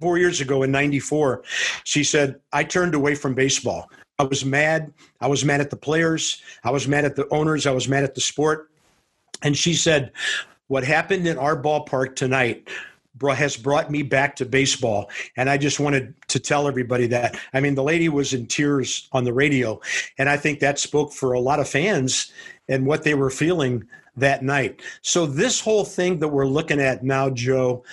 [0.00, 1.44] four years ago in '94,
[1.84, 3.88] she said I turned away from baseball.
[4.18, 4.92] I was mad.
[5.20, 6.42] I was mad at the players.
[6.64, 7.68] I was mad at the owners.
[7.68, 8.68] I was mad at the sport.
[9.42, 10.10] And she said,
[10.66, 12.68] "What happened in our ballpark tonight
[13.30, 15.10] has brought me back to baseball.
[15.36, 17.38] And I just wanted to tell everybody that.
[17.54, 19.80] I mean, the lady was in tears on the radio.
[20.18, 22.32] And I think that spoke for a lot of fans
[22.68, 23.84] and what they were feeling
[24.16, 24.82] that night.
[25.00, 27.84] So, this whole thing that we're looking at now, Joe,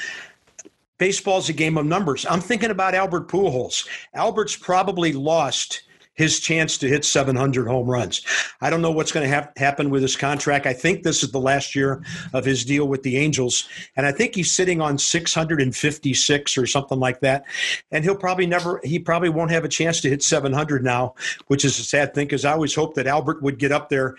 [0.98, 2.26] baseball's a game of numbers.
[2.30, 3.88] I'm thinking about Albert Pujols.
[4.14, 5.84] Albert's probably lost
[6.20, 8.22] his chance to hit 700 home runs.
[8.60, 10.66] I don't know what's going to ha- happen with his contract.
[10.66, 12.04] I think this is the last year
[12.34, 17.00] of his deal with the Angels, and I think he's sitting on 656 or something
[17.00, 17.46] like that.
[17.90, 21.16] And he'll probably never, he probably won't have a chance to hit 700 now,
[21.48, 24.18] which is a sad thing because I always hoped that Albert would get up there.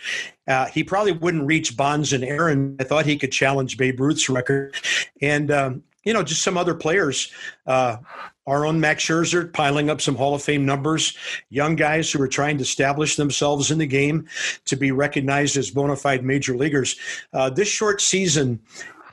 [0.48, 2.76] Uh, he probably wouldn't reach Bonds and Aaron.
[2.80, 4.74] I thought he could challenge Babe Ruth's record,
[5.20, 7.32] and um, you know, just some other players.
[7.66, 7.98] Uh,
[8.46, 11.16] our own Max Scherzer piling up some Hall of Fame numbers,
[11.50, 14.26] young guys who are trying to establish themselves in the game
[14.64, 16.96] to be recognized as bona fide major leaguers.
[17.32, 18.60] Uh, this short season,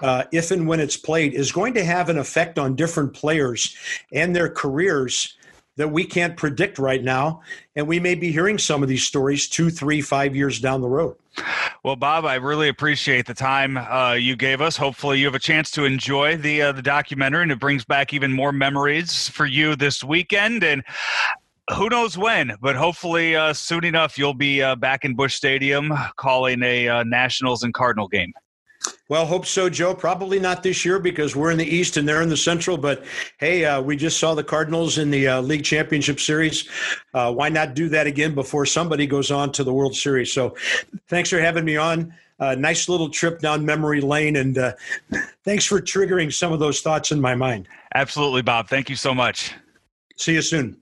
[0.02, 3.76] uh, if and when it's played, is going to have an effect on different players
[4.12, 5.37] and their careers
[5.78, 7.42] that we can't predict right now.
[7.76, 10.90] And we may be hearing some of these stories two, three, five years down the
[10.90, 11.16] road.
[11.84, 14.76] Well, Bob, I really appreciate the time uh, you gave us.
[14.76, 18.14] Hopefully, you have a chance to enjoy the uh, the documentary, and it brings back
[18.14, 20.64] even more memories for you this weekend.
[20.64, 20.84] And
[21.76, 25.94] who knows when, but hopefully uh, soon enough, you'll be uh, back in Busch Stadium
[26.16, 28.34] calling a uh, Nationals and Cardinal game.
[29.10, 29.94] Well, hope so, Joe.
[29.94, 32.78] Probably not this year because we're in the East and they're in the Central.
[32.78, 33.06] But
[33.40, 36.68] hey, uh, we just saw the Cardinals in the uh, League Championship Series.
[37.14, 40.34] Uh, why not do that again before somebody goes on to the World Series?
[40.34, 40.56] So,
[41.08, 42.14] thanks for having me on.
[42.40, 44.74] Uh, nice little trip down memory lane, and uh,
[45.44, 47.68] thanks for triggering some of those thoughts in my mind.
[47.96, 48.68] Absolutely, Bob.
[48.68, 49.54] Thank you so much.
[50.18, 50.78] See you soon.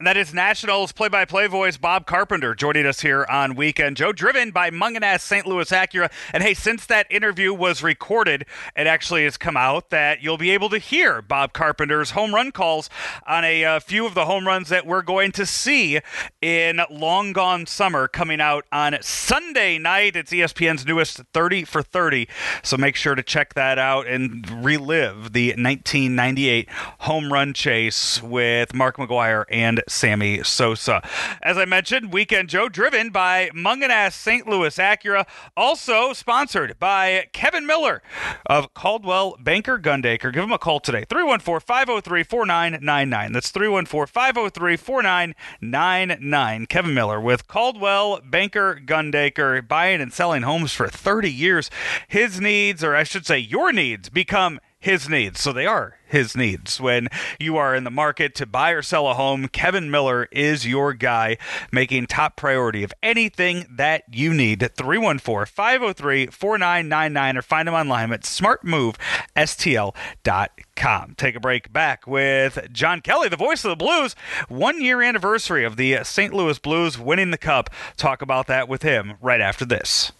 [0.00, 3.96] And that is Nationals play by play voice Bob Carpenter joining us here on Weekend
[3.96, 5.44] Joe, driven by Mungenast St.
[5.44, 6.08] Louis Acura.
[6.32, 8.46] And hey, since that interview was recorded,
[8.76, 12.52] it actually has come out that you'll be able to hear Bob Carpenter's home run
[12.52, 12.88] calls
[13.26, 15.98] on a, uh, few of the home runs that we're going to see
[16.40, 20.14] in Long Gone Summer coming out on Sunday night.
[20.14, 22.28] It's ESPN's newest 30 for 30.
[22.62, 26.68] So make sure to check that out and relive the 1998
[27.00, 31.02] home run chase with Mark McGwire and Sammy Sosa.
[31.42, 34.46] As I mentioned, Weekend Joe driven by Mungenast St.
[34.46, 35.26] Louis Acura,
[35.56, 38.02] also sponsored by Kevin Miller
[38.46, 40.32] of Coldwell Banker Gundaker.
[40.32, 43.32] Give him a call today, 314 503 4999.
[43.32, 46.66] That's 314 503 4999.
[46.66, 51.70] Kevin Miller with Coldwell Banker Gundaker, buying and selling homes for 30 years.
[52.06, 55.40] His needs, or I should say, your needs, become his needs.
[55.40, 56.80] So they are his needs.
[56.80, 57.08] When
[57.38, 60.94] you are in the market to buy or sell a home, Kevin Miller is your
[60.94, 61.36] guy,
[61.72, 64.60] making top priority of anything that you need.
[64.60, 71.14] 314 503 4999 or find him online at smartmovestl.com.
[71.16, 74.14] Take a break back with John Kelly, the voice of the Blues.
[74.48, 76.32] One year anniversary of the St.
[76.32, 77.70] Louis Blues winning the Cup.
[77.96, 80.12] Talk about that with him right after this.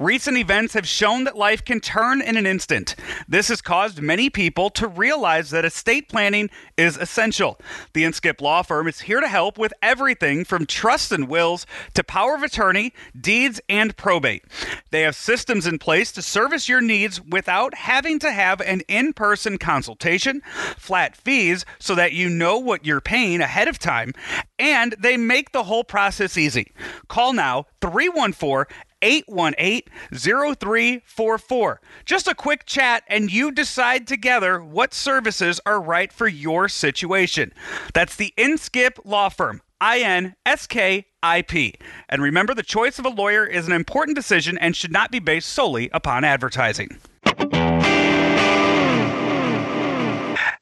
[0.00, 2.96] Recent events have shown that life can turn in an instant.
[3.28, 7.60] This has caused many people to realize that estate planning is essential.
[7.92, 11.64] The Inskip Law Firm is here to help with everything from trust and wills
[11.94, 14.42] to power of attorney, deeds, and probate.
[14.90, 19.12] They have systems in place to service your needs without having to have an in
[19.12, 20.42] person consultation,
[20.76, 24.12] flat fees so that you know what you're paying ahead of time,
[24.58, 26.72] and they make the whole process easy.
[27.06, 28.64] Call now 314
[29.04, 29.82] 818
[30.12, 31.80] 0344.
[32.04, 37.52] Just a quick chat, and you decide together what services are right for your situation.
[37.92, 39.60] That's the Inskip Law Firm.
[39.80, 41.74] I N S K I P.
[42.08, 45.18] And remember, the choice of a lawyer is an important decision and should not be
[45.18, 46.98] based solely upon advertising.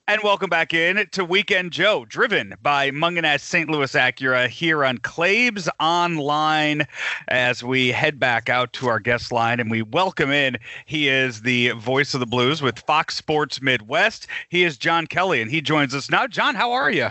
[0.08, 3.70] And welcome back in to Weekend Joe, driven by Mungenast St.
[3.70, 6.88] Louis Acura here on Claibs Online
[7.28, 10.56] as we head back out to our guest line and we welcome in.
[10.86, 14.26] He is the voice of the Blues with Fox Sports Midwest.
[14.48, 16.26] He is John Kelly and he joins us now.
[16.26, 17.06] John, how are you?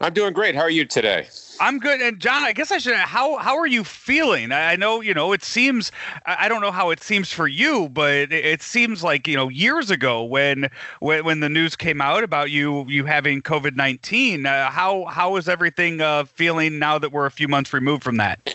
[0.00, 0.54] I'm doing great.
[0.54, 1.26] How are you today?
[1.60, 2.00] I'm good.
[2.00, 2.94] And John, I guess I should.
[2.94, 4.52] How how are you feeling?
[4.52, 5.92] I know you know it seems.
[6.26, 9.90] I don't know how it seems for you, but it seems like you know years
[9.90, 10.68] ago when
[11.00, 14.46] when, when the news came out about you you having COVID nineteen.
[14.46, 18.16] Uh, how how is everything uh, feeling now that we're a few months removed from
[18.16, 18.54] that?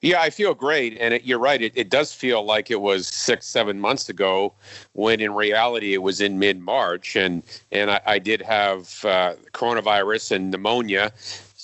[0.00, 1.60] Yeah, I feel great, and it, you're right.
[1.60, 4.52] It, it does feel like it was six seven months ago,
[4.92, 9.34] when in reality it was in mid March, and and I, I did have uh,
[9.52, 11.12] coronavirus and pneumonia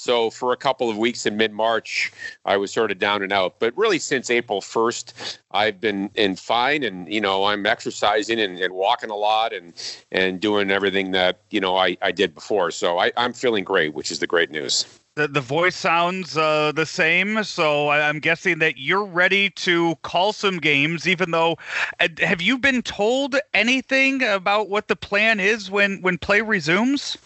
[0.05, 2.13] so for a couple of weeks in mid March,
[2.45, 3.59] I was sort of down and out.
[3.59, 8.59] But really, since April 1st, I've been in fine, and you know I'm exercising and,
[8.59, 9.73] and walking a lot and
[10.13, 12.71] and doing everything that you know I, I did before.
[12.71, 14.85] So I, I'm feeling great, which is the great news.
[15.17, 20.33] The, the voice sounds uh, the same, so I'm guessing that you're ready to call
[20.33, 21.07] some games.
[21.09, 21.57] Even though,
[22.01, 27.17] uh, have you been told anything about what the plan is when when play resumes?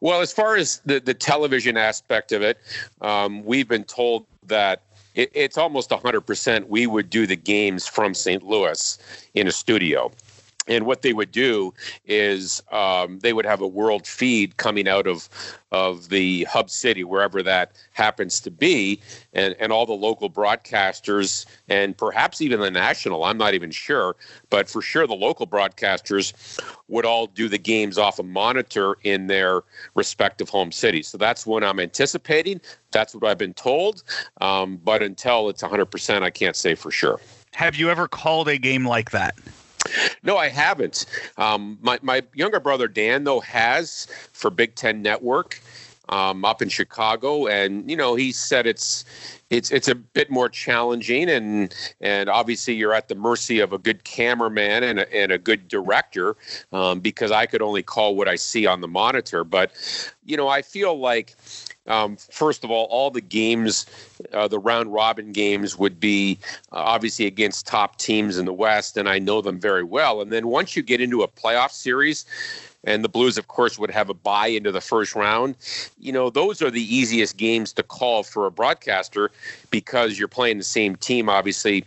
[0.00, 2.58] Well, as far as the, the television aspect of it,
[3.00, 4.82] um, we've been told that
[5.14, 8.42] it, it's almost 100% we would do the games from St.
[8.42, 8.98] Louis
[9.34, 10.10] in a studio
[10.68, 15.06] and what they would do is um, they would have a world feed coming out
[15.06, 15.28] of
[15.72, 19.00] of the hub city wherever that happens to be
[19.32, 24.14] and, and all the local broadcasters and perhaps even the national i'm not even sure
[24.50, 26.34] but for sure the local broadcasters
[26.88, 29.62] would all do the games off a monitor in their
[29.94, 31.08] respective home cities.
[31.08, 32.60] So that's what i'm anticipating.
[32.90, 34.02] That's what i've been told.
[34.40, 37.18] Um, but until it's 100% i can't say for sure.
[37.54, 39.34] Have you ever called a game like that
[40.22, 41.06] no, I haven't.
[41.36, 45.60] Um, my my younger brother Dan though has for Big Ten Network
[46.12, 49.04] um, up in Chicago, and you know he said it's
[49.48, 53.78] it's it's a bit more challenging, and and obviously you're at the mercy of a
[53.78, 56.36] good cameraman and a, and a good director,
[56.70, 59.42] um, because I could only call what I see on the monitor.
[59.42, 59.72] But
[60.26, 61.34] you know I feel like
[61.86, 63.86] um, first of all, all the games,
[64.34, 66.38] uh, the round robin games, would be
[66.72, 70.20] uh, obviously against top teams in the West, and I know them very well.
[70.20, 72.26] And then once you get into a playoff series,
[72.84, 75.56] and the Blues, of course, would have a buy into the first round.
[75.98, 79.30] You know, those are the easiest games to call for a broadcaster
[79.70, 81.84] because you're playing the same team, obviously,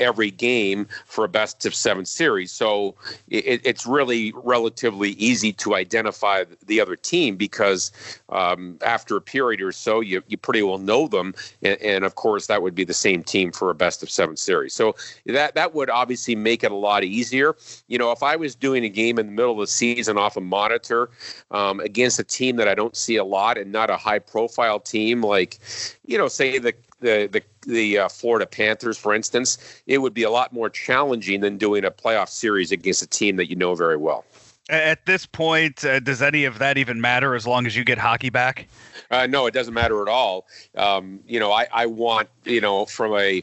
[0.00, 2.50] every game for a best of seven series.
[2.50, 2.94] So
[3.28, 7.92] it, it's really relatively easy to identify the other team because
[8.30, 11.34] um, after a period or so, you, you pretty well know them.
[11.62, 14.36] And, and, of course, that would be the same team for a best of seven
[14.36, 14.74] series.
[14.74, 14.96] So
[15.26, 17.54] that, that would obviously make it a lot easier.
[17.88, 20.36] You know, if I was doing a game in the middle of the season off
[20.36, 21.10] a monitor
[21.50, 24.80] um, against a team that I don't see a lot and not a high profile
[24.80, 25.58] team like,
[26.06, 30.22] you know, say the the the the uh, Florida Panthers, for instance, it would be
[30.22, 33.74] a lot more challenging than doing a playoff series against a team that you know
[33.74, 34.24] very well.
[34.68, 37.98] At this point, uh, does any of that even matter as long as you get
[37.98, 38.68] hockey back?
[39.10, 40.46] Uh, no, it doesn't matter at all.
[40.76, 43.42] Um, you know, I, I want you know from a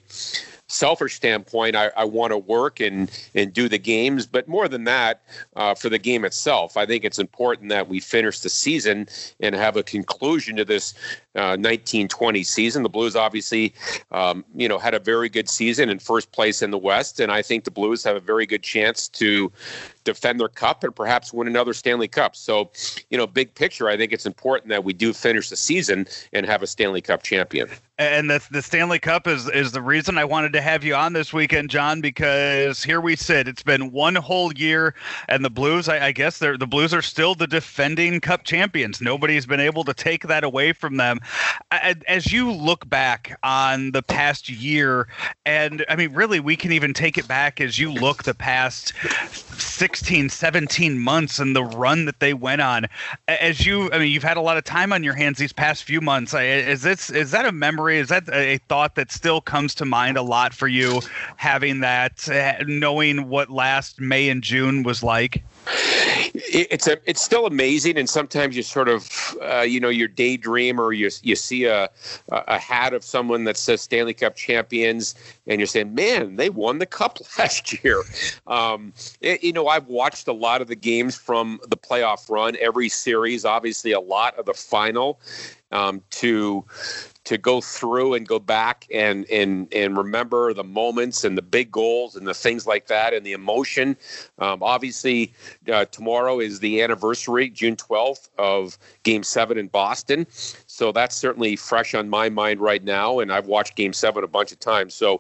[0.68, 4.26] selfish standpoint, I, I want to work and and do the games.
[4.26, 5.22] But more than that,
[5.56, 9.08] uh, for the game itself, I think it's important that we finish the season
[9.40, 10.94] and have a conclusion to this
[11.42, 12.84] 1920 season.
[12.84, 13.74] The Blues obviously,
[14.12, 17.32] um, you know, had a very good season in first place in the West, and
[17.32, 19.52] I think the Blues have a very good chance to
[20.08, 22.36] defend their cup and perhaps win another Stanley Cup.
[22.36, 22.72] So,
[23.10, 26.46] you know, big picture, I think it's important that we do finish the season and
[26.46, 27.70] have a Stanley Cup champion.
[28.00, 31.14] And the, the Stanley Cup is is the reason I wanted to have you on
[31.14, 33.48] this weekend, John, because here we sit.
[33.48, 34.94] It's been one whole year,
[35.28, 39.02] and the Blues, I, I guess, the Blues are still the defending Cup champions.
[39.02, 41.20] Nobody's been able to take that away from them.
[41.72, 45.08] As you look back on the past year,
[45.46, 48.94] and I mean, really, we can even take it back as you look the past
[49.60, 52.86] 16, 17 months and the run that they went on.
[53.28, 55.84] As you, I mean, you've had a lot of time on your hands these past
[55.84, 56.34] few months.
[56.34, 57.98] Is this is that a memory?
[57.98, 61.02] Is that a thought that still comes to mind a lot for you,
[61.36, 65.44] having that, uh, knowing what last May and June was like?
[66.34, 70.80] It's a it's still amazing and sometimes you sort of uh, you know your daydream
[70.80, 71.90] or you you see a
[72.30, 75.16] a hat of someone that says Stanley Cup champions
[75.46, 78.04] and you're saying man they won the cup last year.
[78.46, 82.56] Um, it, you know I've watched a lot of the games from the playoff run
[82.60, 85.20] every series obviously a lot of the final
[85.72, 86.66] um, to
[87.28, 91.70] to go through and go back and and and remember the moments and the big
[91.70, 93.98] goals and the things like that and the emotion.
[94.40, 95.34] Um, obviously,
[95.70, 100.26] uh, tomorrow is the anniversary, June twelfth, of Game Seven in Boston.
[100.68, 104.28] So that's certainly fresh on my mind right now, and I've watched Game Seven a
[104.28, 104.94] bunch of times.
[104.94, 105.20] So,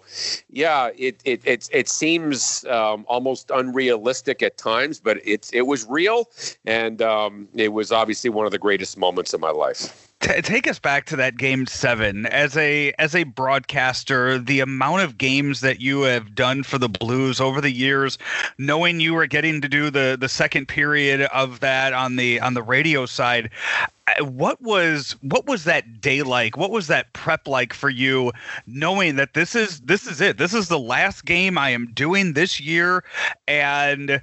[0.50, 5.86] yeah, it it it, it seems um, almost unrealistic at times, but it's it was
[5.86, 6.30] real,
[6.66, 10.07] and um, it was obviously one of the greatest moments of my life.
[10.20, 12.26] T- take us back to that game seven.
[12.26, 16.90] As a as a broadcaster the amount of games that you have done for the
[16.90, 18.18] blues over the years
[18.58, 22.56] knowing you were getting to do the the second period of that on the on
[22.56, 23.52] the radio side
[24.08, 26.58] uh, what was what was that day like?
[26.58, 28.32] What was that prep like for you
[28.66, 30.38] knowing that this is this is it?
[30.38, 33.04] This is the last game i am doing this year
[33.48, 34.22] and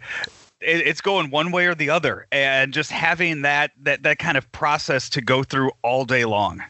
[0.64, 4.36] it, it's going one way or the other, and just having that that that kind
[4.36, 6.62] of process to go through all day long.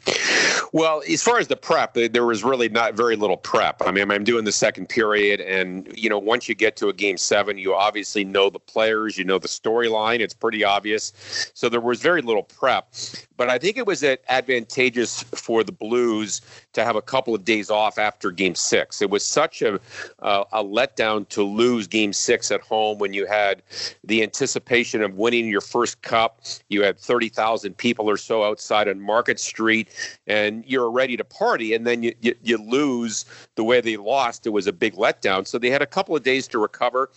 [0.75, 3.81] Well, as far as the prep, there was really not very little prep.
[3.87, 6.93] I mean, I'm doing the second period, and you know, once you get to a
[6.93, 10.19] game seven, you obviously know the players, you know the storyline.
[10.19, 11.13] It's pretty obvious.
[11.55, 12.89] So there was very little prep.
[13.37, 16.41] But I think it was advantageous for the Blues
[16.73, 19.03] to have a couple of days off after Game Six.
[19.03, 19.81] It was such a
[20.21, 23.63] uh, a letdown to lose Game Six at home when you had
[24.05, 26.43] the anticipation of winning your first cup.
[26.69, 29.89] You had thirty thousand people or so outside on Market Street,
[30.27, 34.47] and you're ready to party, and then you, you, you lose the way they lost.
[34.47, 35.47] It was a big letdown.
[35.47, 37.11] So they had a couple of days to recover.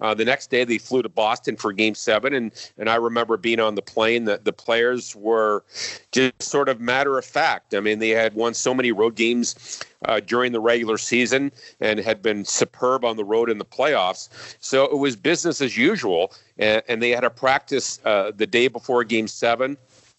[0.00, 3.36] Uh, the next day they flew to Boston for Game Seven, and and I remember
[3.36, 4.24] being on the plane.
[4.24, 5.64] that the players were
[6.12, 7.74] just sort of matter of fact.
[7.74, 11.50] I mean, they had won so many road games uh, during the regular season
[11.80, 14.28] and had been superb on the road in the playoffs.
[14.60, 16.32] So it was business as usual.
[16.58, 19.76] And, and they had a practice uh, the day before game seven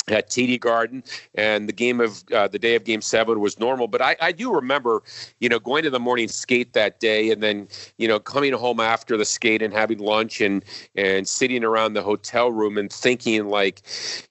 [0.07, 1.03] at TD Garden,
[1.33, 3.87] and the game of uh, the day of Game Seven was normal.
[3.87, 5.03] But I, I do remember,
[5.39, 8.79] you know, going to the morning skate that day, and then you know coming home
[8.79, 10.63] after the skate and having lunch and
[10.95, 13.81] and sitting around the hotel room and thinking like,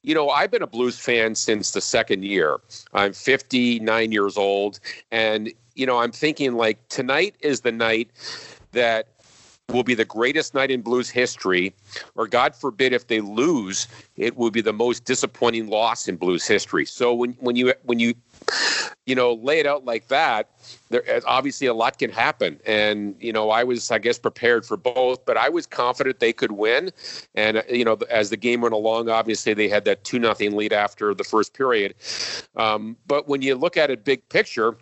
[0.03, 2.59] you know, I've been a Blues fan since the second year.
[2.93, 8.11] I'm 59 years old, and you know, I'm thinking like tonight is the night
[8.73, 9.09] that
[9.69, 11.75] will be the greatest night in Blues history,
[12.15, 16.47] or God forbid if they lose, it will be the most disappointing loss in Blues
[16.47, 16.85] history.
[16.85, 18.15] So when when you when you
[19.07, 20.51] you know lay it out like that,
[20.91, 22.61] there obviously a lot can happen.
[22.67, 26.33] And you know I was I guess prepared for both, but I was confident they
[26.33, 26.91] could win.
[27.35, 30.73] And you know as the game went along, obviously they had that two nothing lead
[30.73, 31.95] after the first period.
[32.57, 34.77] Um, but when you look at it big picture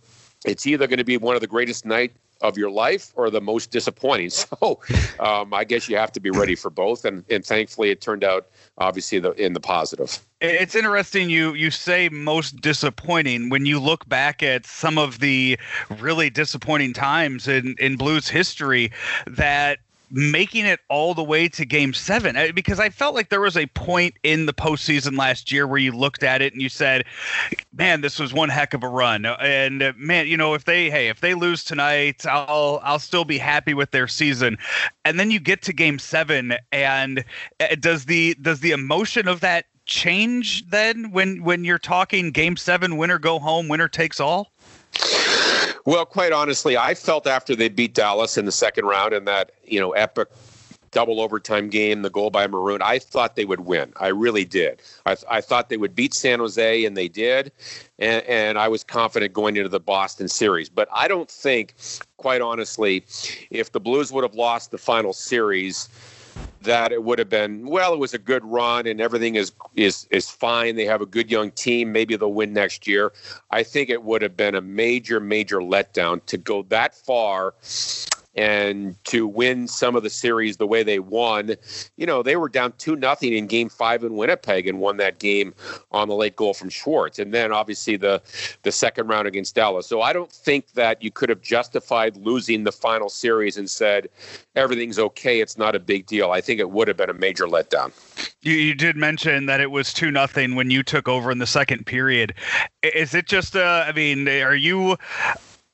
[0.44, 2.12] it's either going to be one of the greatest night
[2.42, 4.30] of your life or the most disappointing.
[4.42, 4.80] So
[5.20, 7.04] um, I guess you have to be ready for both.
[7.04, 10.18] And, and thankfully, it turned out obviously the, in the positive.
[10.40, 15.58] It's interesting you you say most disappointing when you look back at some of the
[16.00, 18.90] really disappointing times in in blues history
[19.26, 19.78] that
[20.12, 23.66] making it all the way to game seven because I felt like there was a
[23.68, 27.06] point in the postseason last year where you looked at it and you said,
[27.72, 29.24] man, this was one heck of a run.
[29.24, 33.24] And uh, man, you know, if they, hey, if they lose tonight, I'll, I'll still
[33.24, 34.58] be happy with their season.
[35.06, 37.24] And then you get to game seven and
[37.58, 42.58] uh, does the, does the emotion of that change then when, when you're talking game
[42.58, 44.52] seven, winner go home, winner takes all?
[45.84, 49.52] Well, quite honestly, I felt after they beat Dallas in the second round in that,
[49.64, 50.28] you know, epic
[50.92, 53.92] double overtime game, the goal by Maroon, I thought they would win.
[53.98, 54.80] I really did.
[55.06, 57.50] I, I thought they would beat San Jose, and they did.
[57.98, 60.68] And, and I was confident going into the Boston series.
[60.68, 61.74] But I don't think,
[62.18, 63.04] quite honestly,
[63.50, 65.88] if the Blues would have lost the final series,
[66.62, 70.06] that it would have been well it was a good run and everything is is
[70.10, 70.76] is fine.
[70.76, 71.92] They have a good young team.
[71.92, 73.12] Maybe they'll win next year.
[73.50, 77.54] I think it would have been a major major letdown to go that far
[78.34, 81.54] and to win some of the series the way they won.
[81.96, 85.18] You know, they were down two nothing in Game Five in Winnipeg and won that
[85.18, 85.54] game
[85.90, 88.22] on the late goal from Schwartz, and then obviously the
[88.62, 89.86] the second round against Dallas.
[89.86, 94.08] So I don't think that you could have justified losing the final series and said
[94.56, 95.40] everything's okay.
[95.40, 96.30] It's not a big deal.
[96.30, 97.92] I think it would have been a major letdown.
[98.40, 101.46] You, you did mention that it was two nothing when you took over in the
[101.46, 102.34] second period.
[102.82, 103.56] Is it just?
[103.56, 104.96] Uh, I mean, are you?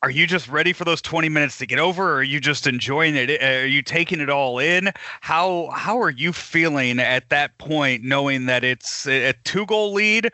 [0.03, 2.67] Are you just ready for those 20 minutes to get over or are you just
[2.67, 3.43] enjoying it?
[3.43, 4.91] Are you taking it all in?
[5.21, 10.31] How how are you feeling at that point knowing that it's a two goal lead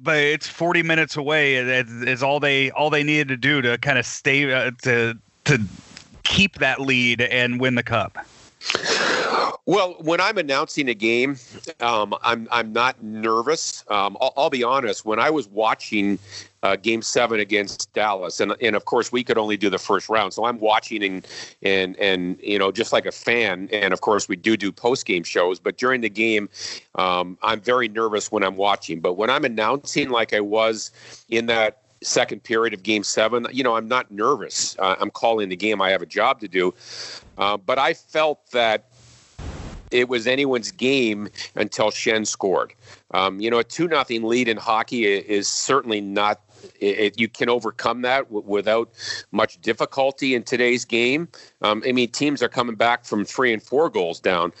[0.00, 3.98] but it's 40 minutes away is all they all they needed to do to kind
[3.98, 5.58] of stay uh, to to
[6.22, 8.24] keep that lead and win the cup
[9.70, 11.36] well, when I'm announcing a game,
[11.78, 13.84] um, I'm I'm not nervous.
[13.88, 15.04] Um, I'll, I'll, be honest.
[15.04, 16.18] When I was watching
[16.64, 20.08] uh, Game Seven against Dallas, and and of course we could only do the first
[20.08, 21.28] round, so I'm watching and
[21.62, 23.68] and and you know just like a fan.
[23.72, 26.48] And of course we do do post game shows, but during the game,
[26.96, 28.98] um, I'm very nervous when I'm watching.
[28.98, 30.90] But when I'm announcing, like I was
[31.28, 35.50] in that second period of game seven you know i'm not nervous uh, i'm calling
[35.50, 36.72] the game i have a job to do
[37.36, 38.89] uh, but i felt that
[39.90, 42.74] it was anyone's game until Schenn scored.
[43.12, 46.40] Um, you know, a two nothing lead in hockey is certainly not.
[46.78, 48.90] It, you can overcome that w- without
[49.32, 51.28] much difficulty in today's game.
[51.62, 54.52] Um, I mean, teams are coming back from three and four goals down.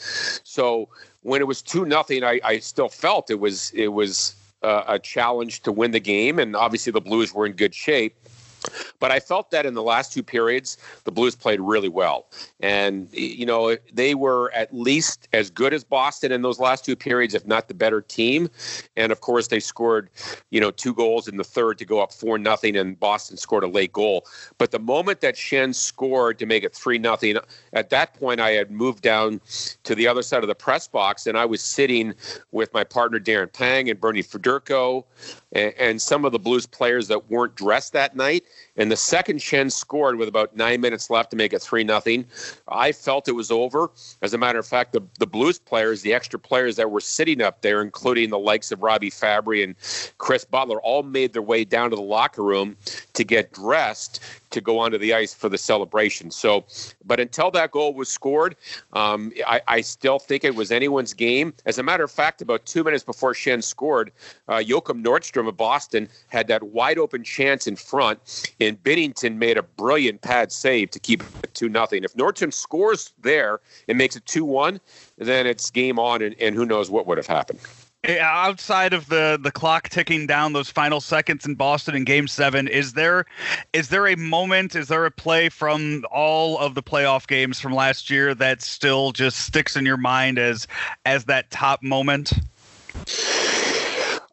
[0.42, 0.88] So
[1.22, 4.98] when it was two nothing, I, I still felt it was it was uh, a
[4.98, 8.16] challenge to win the game, and obviously the Blues were in good shape.
[8.98, 12.26] But I felt that in the last two periods, the Blues played really well.
[12.60, 16.96] And, you know, they were at least as good as Boston in those last two
[16.96, 18.50] periods, if not the better team.
[18.96, 20.10] And of course, they scored,
[20.50, 23.64] you know, two goals in the third to go up 4 nothing, and Boston scored
[23.64, 24.26] a late goal.
[24.58, 27.36] But the moment that Schenn scored to make it 3 nothing,
[27.72, 29.40] at that point, I had moved down
[29.84, 32.14] to the other side of the press box, and I was sitting
[32.52, 35.04] with my partner, Darren Pang, and Bernie Federko,
[35.52, 38.44] and, and some of the Blues players that weren't dressed that night.
[38.76, 42.24] And the second Schenn scored with about nine minutes left to make it 3 nothing.
[42.68, 43.90] I felt it was over.
[44.22, 47.42] As a matter of fact, the, the Blues players, the extra players that were sitting
[47.42, 49.74] up there, including the likes of Robbie Fabbri and
[50.18, 52.76] Chris Butler, all made their way down to the locker room
[53.14, 54.20] to get dressed
[54.50, 56.30] to go onto the ice for the celebration.
[56.30, 56.64] So,
[57.04, 58.56] but until that goal was scored,
[58.92, 61.54] um, I, I, still think it was anyone's game.
[61.66, 64.12] As a matter of fact, about two minutes before Schenn scored,
[64.48, 69.56] uh, Joakim Nordstrom of Boston had that wide open chance in front, and Binnington made
[69.56, 72.04] a brilliant pad save to keep it 2 nothing.
[72.04, 74.80] If Nordstrom scores there and makes it 2 1,
[75.18, 77.60] then it's game on, and, and who knows what would have happened
[78.08, 82.66] outside of the the clock ticking down those final seconds in Boston in game 7
[82.66, 83.26] is there
[83.74, 87.74] is there a moment is there a play from all of the playoff games from
[87.74, 90.66] last year that still just sticks in your mind as
[91.04, 92.32] as that top moment?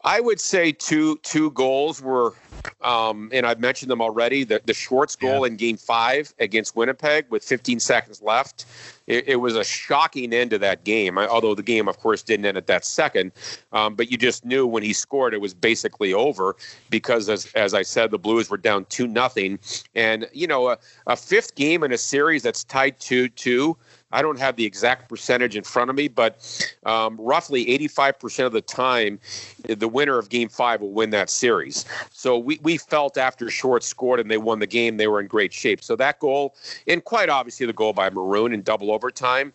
[0.04, 2.34] I would say two two goals were
[2.82, 4.44] um, and I've mentioned them already.
[4.44, 5.52] The, the Schwartz goal yeah.
[5.52, 8.66] in Game Five against Winnipeg with 15 seconds left.
[9.08, 11.18] It, it was a shocking end to that game.
[11.18, 13.32] although the game, of course, didn't end at that second,
[13.72, 16.56] um, but you just knew when he scored it was basically over
[16.90, 19.60] because, as as I said, the Blues were down two nothing,
[19.96, 20.78] and you know a,
[21.08, 23.78] a fifth game in a series that's tied two two
[24.12, 28.54] I don't have the exact percentage in front of me, but um, roughly 85% of
[28.54, 29.20] the time,
[29.64, 31.86] the winner of game five will win that series.
[32.12, 35.28] So we, we felt after Short scored and they won the game, they were in
[35.28, 35.84] great shape.
[35.84, 36.56] So that goal,
[36.88, 39.52] and quite obviously the goal by Maroon in double overtime,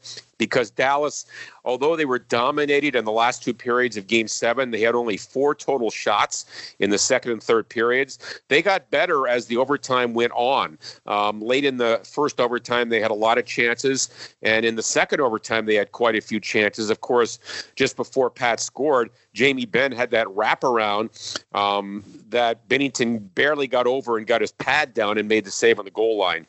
[0.47, 1.24] because Dallas,
[1.64, 5.16] although they were dominated in the last two periods of game seven, they had only
[5.16, 8.19] four total shots in the second and third periods.
[8.48, 10.78] They got better as the overtime went on.
[11.06, 14.09] Um, late in the first overtime, they had a lot of chances.
[14.43, 16.90] And in the second overtime, they had quite a few chances.
[16.90, 17.39] Of course,
[17.77, 24.19] just before Pat scored, Jamie Benn had that wraparound um, that Binnington barely got over
[24.19, 26.47] and got his pad down and made the save on the goal line.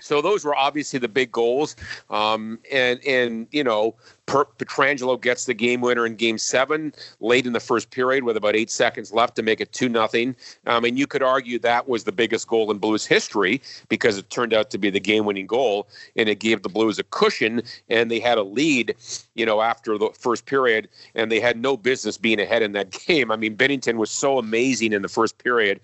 [0.00, 1.76] So those were obviously the big goals,
[2.10, 3.94] um, and and you know
[4.26, 8.36] per- Pietrangelo gets the game winner in Game Seven late in the first period with
[8.36, 10.34] about eight seconds left to make it two nothing.
[10.66, 14.30] Um, and you could argue that was the biggest goal in Blues history because it
[14.30, 18.10] turned out to be the game-winning goal, and it gave the Blues a cushion, and
[18.10, 18.94] they had a lead,
[19.34, 22.90] you know, after the first period, and they had no business being ahead in that
[23.06, 23.30] game.
[23.30, 25.80] I mean, Binnington was so amazing in the first period.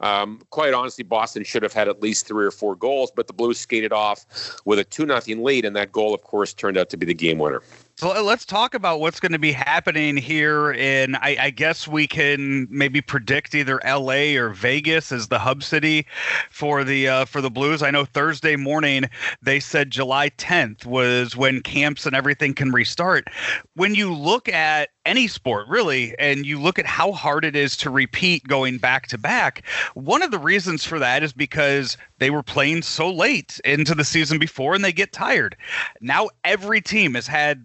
[0.00, 3.32] Um, quite honestly, Boston should have had at least three or four goals, but the
[3.32, 4.26] Blues skated off
[4.64, 7.14] with a two nothing lead, and that goal, of course, turned out to be the
[7.14, 7.62] game winner.
[7.96, 10.72] So let's talk about what's going to be happening here.
[10.72, 14.34] In I, I, guess we can maybe predict either L.A.
[14.34, 16.04] or Vegas as the hub city
[16.50, 17.84] for the uh, for the Blues.
[17.84, 19.04] I know Thursday morning
[19.42, 23.28] they said July 10th was when camps and everything can restart.
[23.74, 27.76] When you look at any sport really and you look at how hard it is
[27.76, 29.62] to repeat going back to back
[29.94, 34.04] one of the reasons for that is because they were playing so late into the
[34.04, 35.56] season before and they get tired
[36.00, 37.64] now every team has had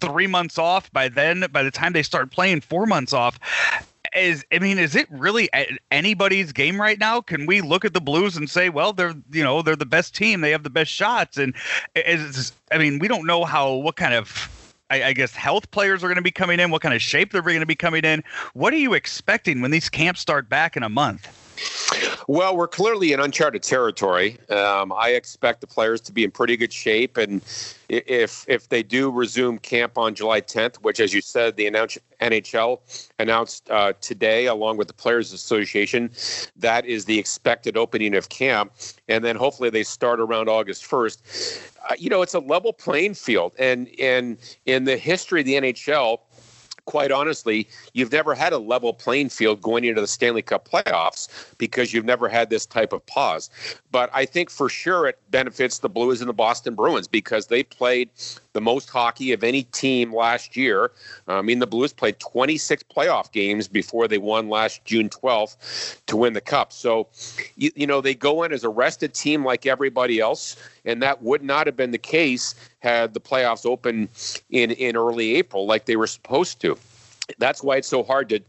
[0.00, 3.38] three months off by then by the time they start playing four months off
[4.14, 5.48] is I mean, is it really
[5.90, 7.20] anybody's game right now?
[7.20, 10.14] Can we look at the Blues and say, well, they're you know they're the best
[10.14, 11.54] team, they have the best shots, and
[11.94, 14.48] is I mean, we don't know how what kind of
[14.90, 17.32] I, I guess health players are going to be coming in, what kind of shape
[17.32, 18.22] they're going to be coming in.
[18.52, 21.28] What are you expecting when these camps start back in a month?
[22.26, 24.38] Well, we're clearly in uncharted territory.
[24.48, 27.42] Um, I expect the players to be in pretty good shape, and
[27.90, 31.70] if if they do resume camp on July 10th, which, as you said, the
[32.20, 32.78] NHL
[33.18, 36.10] announced uh, today, along with the Players Association,
[36.56, 38.72] that is the expected opening of camp,
[39.08, 41.70] and then hopefully they start around August 1st.
[41.90, 45.54] Uh, you know, it's a level playing field, and and in the history of the
[45.54, 46.20] NHL
[46.86, 51.28] quite honestly, you've never had a level playing field going into the Stanley Cup playoffs
[51.58, 53.50] because you've never had this type of pause.
[53.90, 57.62] But I think for sure it benefits the Blues and the Boston Bruins because they
[57.62, 58.10] played
[58.52, 60.92] the most hockey of any team last year.
[61.28, 66.16] I mean, the Blues played 26 playoff games before they won last June 12th to
[66.16, 66.72] win the Cup.
[66.72, 67.08] So,
[67.56, 71.22] you, you know, they go in as a rested team like everybody else, and that
[71.22, 74.08] would not have been the case had the playoffs open
[74.50, 76.76] in, in early April like they were supposed to
[77.38, 78.40] that's why it's so hard to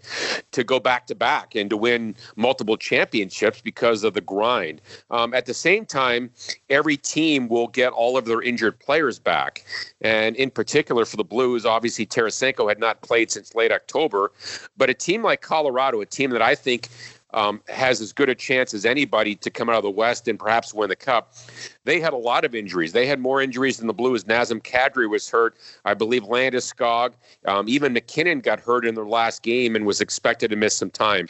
[0.52, 4.82] to go back to back and to win multiple championships because of the grind.
[5.12, 6.30] Um, at the same time,
[6.70, 9.66] every team will get all of their injured players back,
[10.02, 14.32] and in particular for the Blues, obviously Tarasenko had not played since late October,
[14.78, 16.90] but a team like Colorado, a team that I think
[17.36, 20.40] um, has as good a chance as anybody to come out of the West and
[20.40, 21.36] perhaps win the Cup.
[21.84, 22.94] They had a lot of injuries.
[22.94, 24.24] They had more injuries than the Blues.
[24.24, 25.56] Nazem Kadri was hurt.
[25.84, 27.14] I believe Landeskog,
[27.46, 30.90] um, even MacKinnon got hurt in their last game and was expected to miss some
[30.90, 31.28] time.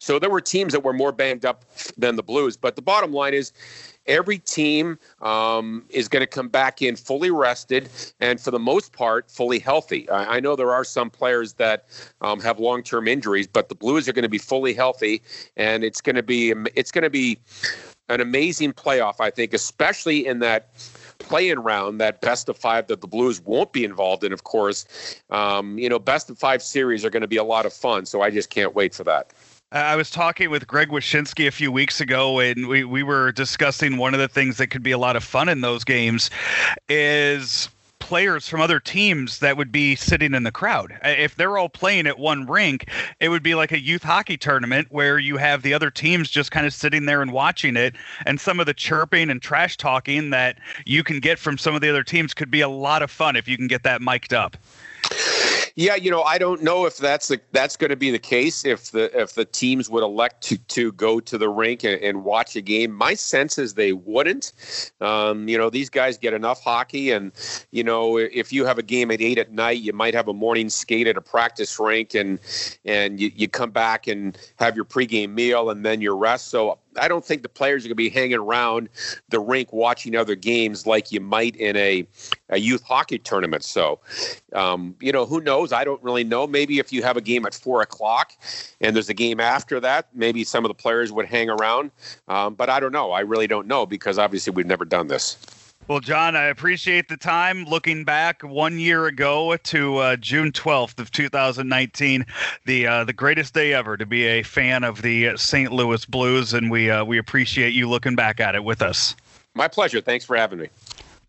[0.00, 1.64] So there were teams that were more banged up
[1.96, 2.56] than the Blues.
[2.56, 3.52] But the bottom line is,
[4.08, 7.88] every team um, is going to come back in fully rested
[8.20, 11.86] and for the most part fully healthy i, I know there are some players that
[12.20, 15.22] um, have long-term injuries but the blues are going to be fully healthy
[15.56, 17.38] and it's going to be it's going to be
[18.08, 20.70] an amazing playoff i think especially in that
[21.18, 25.20] play-in round, that best of five that the Blues won't be involved in, of course.
[25.30, 28.06] Um, you know, best of five series are going to be a lot of fun,
[28.06, 29.32] so I just can't wait for that.
[29.70, 33.98] I was talking with Greg Wyshynski a few weeks ago, and we, we were discussing
[33.98, 36.30] one of the things that could be a lot of fun in those games
[36.88, 37.68] is
[37.98, 40.98] players from other teams that would be sitting in the crowd.
[41.04, 42.88] If they're all playing at one rink,
[43.20, 46.50] it would be like a youth hockey tournament where you have the other teams just
[46.50, 47.94] kind of sitting there and watching it.
[48.24, 51.82] And some of the chirping and trash talking that you can get from some of
[51.82, 54.32] the other teams could be a lot of fun if you can get that mic'd
[54.32, 54.56] up.
[55.78, 58.64] Yeah, you know, I don't know if that's the that's going to be the case
[58.64, 62.24] if the if the teams would elect to to go to the rink and, and
[62.24, 62.92] watch a game.
[62.92, 64.90] My sense is they wouldn't.
[65.00, 67.30] Um, you know, these guys get enough hockey, and
[67.70, 70.34] you know, if you have a game at eight at night, you might have a
[70.34, 72.40] morning skate at a practice rink, and
[72.84, 76.48] and you, you come back and have your pregame meal and then your rest.
[76.48, 78.88] So I don't think the players are going to be hanging around
[79.28, 82.06] the rink watching other games like you might in a,
[82.50, 83.64] a youth hockey tournament.
[83.64, 84.00] So,
[84.52, 85.72] um, you know, who knows?
[85.72, 86.46] I don't really know.
[86.46, 88.32] Maybe if you have a game at four o'clock
[88.80, 91.90] and there's a game after that, maybe some of the players would hang around.
[92.28, 93.12] Um, but I don't know.
[93.12, 95.36] I really don't know because obviously we've never done this.
[95.88, 97.64] Well, John, I appreciate the time.
[97.64, 102.26] Looking back one year ago to uh, June 12th of 2019,
[102.66, 105.72] the uh, the greatest day ever to be a fan of the St.
[105.72, 109.16] Louis Blues, and we uh, we appreciate you looking back at it with us.
[109.54, 110.02] My pleasure.
[110.02, 110.68] Thanks for having me.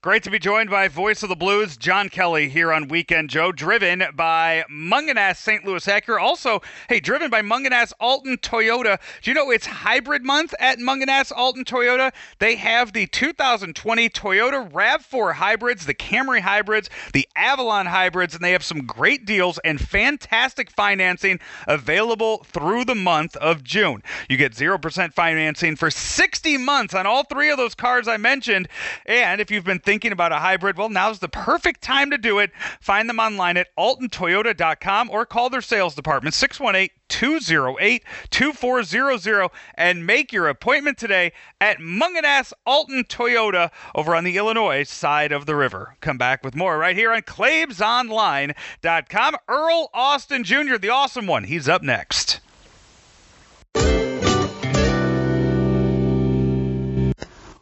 [0.01, 3.51] Great to be joined by Voice of the Blues, John Kelly, here on Weekend Joe,
[3.51, 5.65] driven by Mungenast St.
[5.65, 6.21] Louis Acura.
[6.21, 8.97] Also, hey, driven by Mungenast Alton Toyota.
[9.21, 12.13] Do you know it's hybrid month at Mungenast Alton Toyota?
[12.37, 18.53] They have the 2020 Toyota RAV4 hybrids, the Camry hybrids, the Avalon hybrids, and they
[18.53, 24.01] have some great deals and fantastic financing available through the month of June.
[24.29, 28.69] You get 0% financing for 60 months on all three of those cars I mentioned.
[29.05, 32.37] And if you've been thinking about a hybrid, well, now's the perfect time to do
[32.37, 32.51] it.
[32.79, 40.31] Find them online at altontoyota.com or call their sales department 618 208 2400 and make
[40.31, 45.95] your appointment today at Mungenast Alton Toyota over on the Illinois side of the river.
[46.01, 49.37] Come back with more right here on ClaibsOnline.com.
[49.47, 52.41] Earl Austin Jr., the awesome one, he's up next.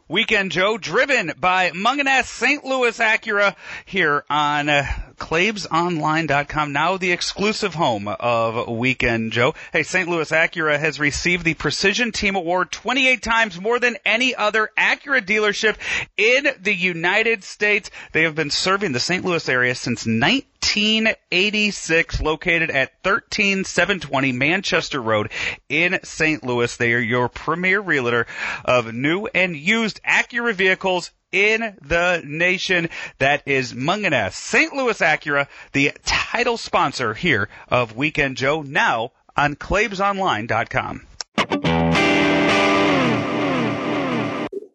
[0.10, 2.64] Weekend Joe, driven by Mungenast St.
[2.64, 4.86] Louis Acura here on uh,
[5.18, 9.56] ClaibsOnline.com, now the exclusive home of Weekend Joe.
[9.73, 10.07] Hey, St.
[10.07, 15.22] Louis Acura has received the Precision Team Award 28 times more than any other Acura
[15.22, 15.76] dealership
[16.18, 17.89] in the United States.
[18.11, 19.23] They have been serving the St.
[19.26, 25.31] Louis area since 1986, located at 13720 Manchester Road
[25.68, 26.44] in St.
[26.44, 26.77] Louis.
[26.77, 28.27] They are your premier realtor
[28.64, 32.90] of new and used Acura vehicles in the nation.
[33.20, 34.74] That is Mungenast St.
[34.74, 41.06] Louis Acura, the title sponsor here of Weekend Joe, now on ClaibsOnline.com.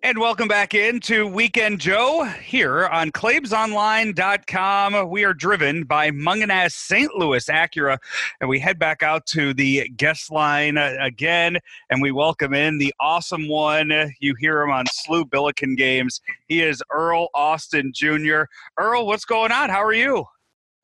[0.05, 5.09] And welcome back into Weekend Joe here on ClaibsOnline.com.
[5.09, 7.15] We are driven by Mungenast St.
[7.15, 7.99] Louis Acura,
[8.41, 11.57] and we head back out to the guest line uh, again,
[11.89, 13.93] and we welcome in the awesome one.
[14.19, 16.20] You hear him on SLU Billiken games.
[16.49, 18.43] He is Earl Austin Jr.
[18.81, 19.70] Earl, what's going on?
[19.70, 20.27] How are you?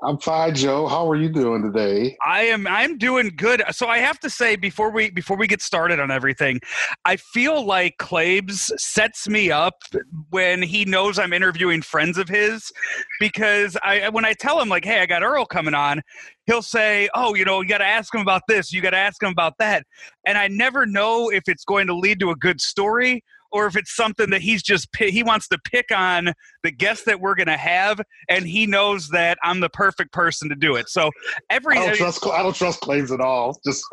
[0.01, 0.87] I'm fine, Joe.
[0.87, 2.16] How are you doing today?
[2.25, 3.62] I am I'm doing good.
[3.73, 6.61] So I have to say before we before we get started on everything,
[7.05, 9.83] I feel like Claibs sets me up
[10.31, 12.70] when he knows I'm interviewing friends of his
[13.19, 16.01] because I when I tell him like, "Hey, I got Earl coming on,"
[16.47, 18.99] he'll say, "Oh, you know, you got to ask him about this, you got to
[18.99, 19.85] ask him about that."
[20.25, 23.77] And I never know if it's going to lead to a good story or if
[23.77, 27.47] it's something that he's just he wants to pick on the guest that we're going
[27.49, 30.89] to have, and he knows that I'm the perfect person to do it.
[30.89, 31.11] So
[31.51, 33.59] every I don't trust I don't trust Claibs at all.
[33.65, 33.85] Just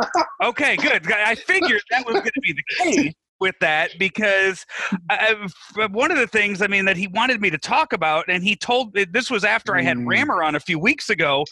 [0.44, 1.12] okay, good.
[1.12, 3.14] I figured that was going to be the case
[3.46, 4.66] with that because
[5.12, 5.36] I,
[5.92, 8.56] one of the things I mean that he wanted me to talk about, and he
[8.56, 10.08] told this was after I had Mm.
[10.08, 11.46] Rammer on a few weeks ago.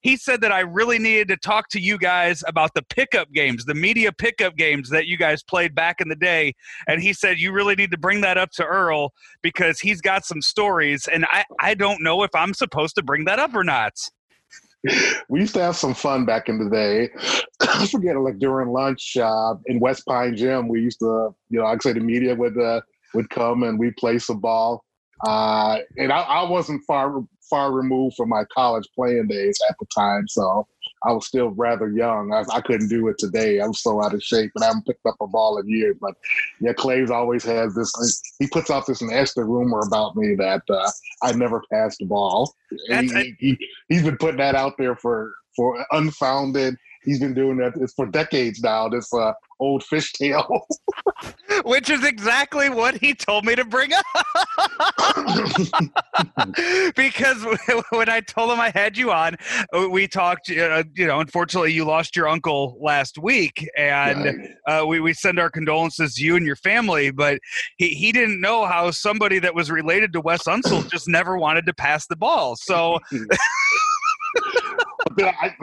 [0.00, 3.64] He said that I really needed to talk to you guys about the pickup games,
[3.64, 6.54] the media pickup games that you guys played back in the day,
[6.88, 10.24] and he said you really need to bring that up to Earl because he's got
[10.24, 13.62] some stories, and I I don't know if I'm supposed to bring that up or
[13.62, 13.92] not.
[15.28, 17.10] we used to have some fun back in the day.
[17.60, 21.66] I forget, like during lunch uh, in West Pine Gym, we used to, you know,
[21.66, 22.80] I'd say, the media would uh,
[23.14, 24.84] would come and we play some ball.
[25.26, 29.86] Uh, and I, I wasn't far far removed from my college playing days at the
[29.94, 30.66] time, so
[31.04, 32.32] I was still rather young.
[32.32, 33.58] I, I couldn't do it today.
[33.60, 35.96] I'm so out of shape, and I haven't picked up a ball in years.
[36.00, 36.14] But
[36.60, 37.92] yeah, Claibs always has this.
[38.38, 40.90] He puts out this nasty rumor about me that uh,
[41.22, 42.54] I never passed the ball.
[42.88, 46.76] That's- he, he, he's been putting that out there for for unfounded.
[47.06, 48.88] He's been doing that it's for decades now.
[48.88, 50.60] This uh, old fishtail.
[51.64, 54.04] Which is exactly what he told me to bring up.
[56.96, 57.44] because
[57.90, 59.36] when I told him I had you on,
[59.90, 60.50] we talked.
[60.50, 65.38] Uh, you know, unfortunately, you lost your uncle last week, and uh, we we send
[65.38, 67.10] our condolences to you and your family.
[67.10, 67.38] But
[67.76, 71.66] he he didn't know how somebody that was related to Wes Unseld just never wanted
[71.66, 72.56] to pass the ball.
[72.56, 72.98] So
[75.24, 75.54] I,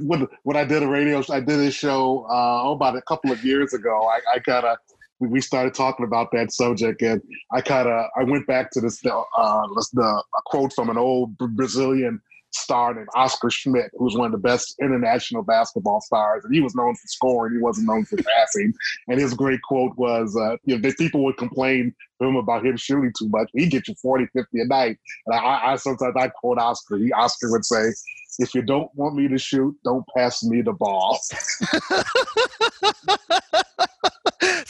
[0.00, 3.32] when, when I did a radio, I did a show uh, oh, about a couple
[3.32, 4.08] of years ago.
[4.08, 4.78] I, I kind of
[5.20, 7.20] we started talking about that subject, and
[7.52, 9.62] I kind of I went back to this uh,
[9.92, 12.20] the quote from an old Brazilian
[12.52, 16.60] star named Oscar Schmidt, who was one of the best international basketball stars, and he
[16.60, 17.54] was known for scoring.
[17.54, 18.72] He wasn't known for passing.
[19.08, 22.76] And his great quote was, uh, you know, people would complain to him about him
[22.76, 23.48] shooting too much.
[23.54, 24.98] He get you 40, 50 a night.
[25.26, 26.98] And I, I sometimes I quote Oscar.
[26.98, 27.90] He Oscar would say,
[28.38, 31.18] "If you don't want me to shoot, don't pass me the ball."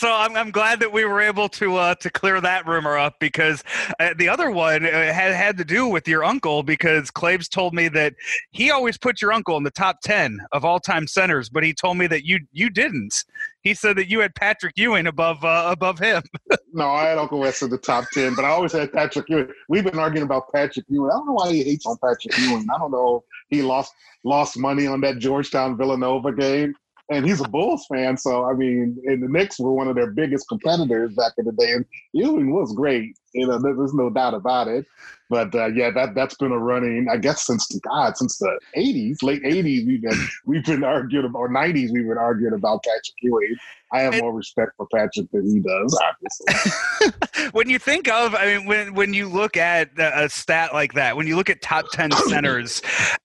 [0.00, 3.20] so I'm, I'm glad that we were able to uh, to clear that rumor up
[3.20, 3.62] because
[3.98, 7.74] uh, the other one uh, had had to do with your uncle because Claibs told
[7.74, 8.14] me that
[8.50, 11.72] he always put your uncle in the top ten of all time centers, but he
[11.72, 13.24] told me that you you didn't.
[13.62, 16.22] He said that you had Patrick Ewing above uh, above him.
[16.72, 19.48] no, I had Uncle Wes in the top ten, but I always had Patrick Ewing.
[19.68, 21.10] We've been arguing about Patrick Ewing.
[21.10, 22.66] I don't know why he hates on Patrick Ewing.
[22.74, 23.22] I don't know.
[23.51, 23.93] He lost
[24.24, 26.74] lost money on that Georgetown Villanova game
[27.10, 28.16] and he's a Bulls fan.
[28.16, 31.52] So I mean, and the Knicks were one of their biggest competitors back in the
[31.52, 33.16] day, and Ewing was great.
[33.35, 34.86] You know, there's no doubt about it.
[35.31, 39.23] But uh, yeah, that that's been a running, I guess, since God, since the '80s,
[39.23, 43.15] late '80s, we've been we've been arguing about, or '90s, we've been arguing about Patrick
[43.23, 43.57] Ewing.
[43.93, 47.48] I have more respect for Patrick than he does, obviously.
[47.52, 51.16] when you think of, I mean, when when you look at a stat like that,
[51.16, 52.82] when you look at top ten centers,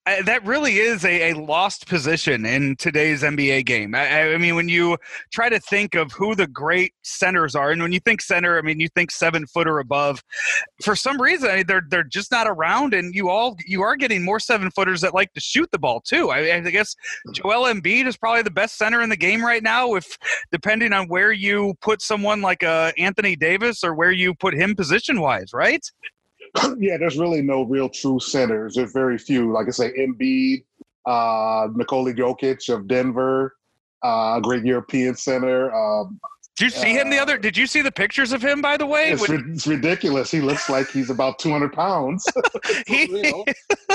[0.08, 3.94] uh, that really is a, a, lost position in today's NBA game.
[3.94, 4.98] I, I, mean, when you
[5.32, 8.62] try to think of who the great centers are, and when you think center, I
[8.62, 10.24] mean, you think seven foot or above.
[10.84, 13.96] For some reason, I mean, they're they're just not around, and you all you are
[13.96, 16.30] getting more seven footers that like to shoot the ball too.
[16.30, 16.94] I, I guess
[17.32, 19.96] Joel Embiid is probably the best center in the game right now.
[19.96, 20.18] If
[20.52, 24.76] depending on where you put someone like uh, Anthony Davis or where you put him
[24.76, 25.90] position wise, right?
[26.78, 28.76] yeah, there's really no real true centers.
[28.76, 29.54] There's very few.
[29.54, 30.66] Like I say, Embiid,
[31.06, 33.56] uh, Nikola Jokic of Denver,
[34.04, 35.74] uh, great European center.
[35.74, 36.20] Um,
[36.56, 37.38] did you see him the other?
[37.38, 38.62] Did you see the pictures of him?
[38.62, 40.32] By the way, it's, when, it's ridiculous.
[40.32, 42.26] He looks like he's about two hundred pounds.
[42.88, 43.34] he,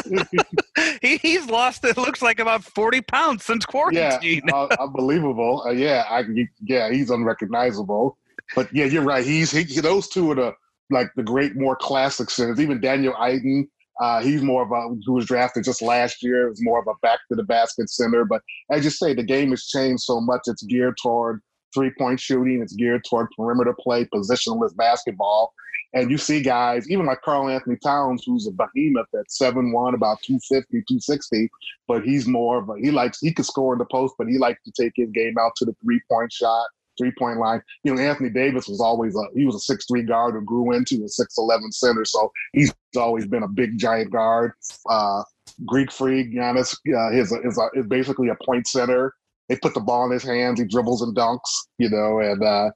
[1.00, 1.84] he he's lost.
[1.84, 4.42] It looks like about forty pounds since quarantine.
[4.46, 5.62] Yeah, uh, unbelievable.
[5.66, 6.24] Uh, yeah, I
[6.60, 8.18] yeah, he's unrecognizable.
[8.54, 9.24] But yeah, you're right.
[9.24, 10.54] He's he, those two are the
[10.90, 12.60] like the great, more classic centers.
[12.60, 13.68] Even Daniel Ayton.
[14.02, 16.46] Uh, he's more of a who was drafted just last year.
[16.46, 18.24] It was more of a back to the basket center.
[18.24, 20.42] But as you say, the game has changed so much.
[20.46, 22.60] It's geared toward three point shooting.
[22.62, 25.52] It's geared toward perimeter play, positionless basketball.
[25.92, 30.22] And you see guys, even like Karl-Anthony Towns, who's a behemoth at 7 1, about
[30.22, 31.50] 250, 260,
[31.88, 34.38] but he's more of a, he likes, he can score in the post, but he
[34.38, 36.66] likes to take his game out to the three point shot,
[36.96, 37.60] three point line.
[37.82, 40.72] You know, Anthony Davis was always a, he was a six three guard who grew
[40.72, 42.04] into a 6'11 center.
[42.04, 44.52] So he's always been a big giant guard.
[44.88, 45.24] Uh,
[45.66, 49.12] Greek Freak, Giannis, uh, is, a, is, a, is basically a point center
[49.50, 50.60] they put the ball in his hands.
[50.60, 51.40] He dribbles and dunks,
[51.78, 52.20] you know.
[52.20, 52.70] And uh,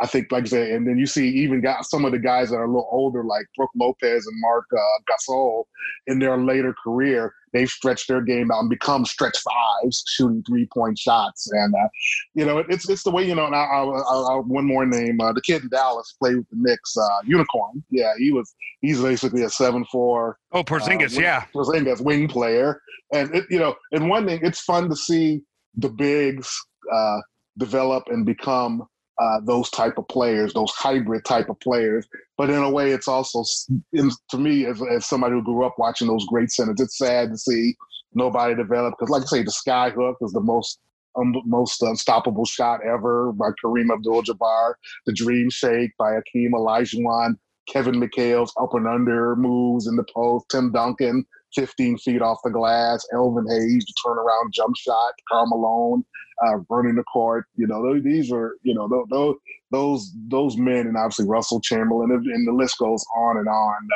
[0.00, 2.50] I think, like I said, and then you see even got some of the guys
[2.50, 5.62] that are a little older, like Brook Lopez and Mark uh, Gasol,
[6.08, 10.66] in their later career, they've stretched their game out and become stretch fives, shooting three
[10.74, 11.48] point shots.
[11.52, 11.88] And uh,
[12.34, 13.46] you know, it's it's the way you know.
[13.46, 16.56] And I, I, I, one more name, uh, the kid in Dallas played with the
[16.58, 17.84] Knicks, uh, Unicorn.
[17.90, 20.38] Yeah, he was he's basically a seven four.
[20.50, 22.82] Oh, Porzingis, uh, yeah, Porzingis wing player.
[23.12, 25.42] And it, you know, and one thing, it's fun to see
[25.76, 26.48] the bigs
[26.92, 27.18] uh,
[27.58, 28.86] develop and become
[29.18, 32.06] uh, those type of players, those hybrid type of players.
[32.36, 33.44] But in a way, it's also,
[33.92, 37.30] in, to me, as, as somebody who grew up watching those great centers, it's sad
[37.30, 37.76] to see
[38.14, 38.94] nobody develop.
[38.98, 40.80] Because, like I say, the sky hook is the most
[41.18, 44.74] um, most unstoppable shot ever by Kareem Abdul-Jabbar.
[45.06, 47.36] The Dream Shake by Hakeem Olajuwon.
[47.66, 50.46] Kevin McHale's up and under moves in the post.
[50.50, 51.24] Tim Duncan
[51.56, 53.04] 15 feet off the glass.
[53.12, 55.12] Elvin Hayes, the turnaround jump shot.
[55.28, 56.04] Karl Malone,
[56.44, 57.46] uh, running the court.
[57.56, 59.36] You know, these are you know those
[59.70, 63.88] those those men, and obviously Russell Chamberlain, and the list goes on and on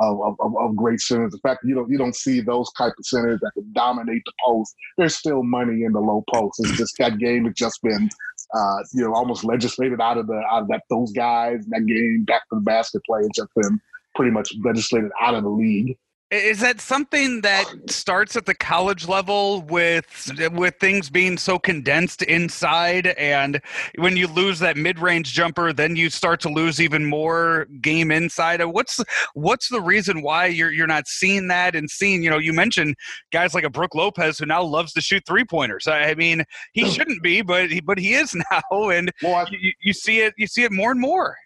[0.00, 1.32] uh, of, of, of, great centers.
[1.32, 4.22] The fact that you don't you don't see those type of centers that can dominate
[4.24, 4.74] the post.
[4.96, 6.60] There's still money in the low post.
[6.60, 8.08] It's just that game has just been.
[8.54, 11.66] Uh, you know, almost legislated out of the out of that those guys.
[11.68, 13.78] That game, back to the basket play, has just been
[14.14, 15.98] pretty much legislated out of the league.
[16.30, 22.22] Is that something that starts at the college level with with things being so condensed
[22.22, 23.62] inside, and
[23.96, 28.10] when you lose that mid range jumper, then you start to lose even more game
[28.10, 28.62] inside?
[28.62, 29.00] What's
[29.32, 32.22] what's the reason why you're you're not seeing that and seeing?
[32.22, 32.96] You know, you mentioned
[33.32, 35.88] guys like a Brook Lopez who now loves to shoot three pointers.
[35.88, 36.44] I mean,
[36.74, 40.20] he shouldn't be, but he but he is now, and well, I, you, you see
[40.20, 41.38] it you see it more and more.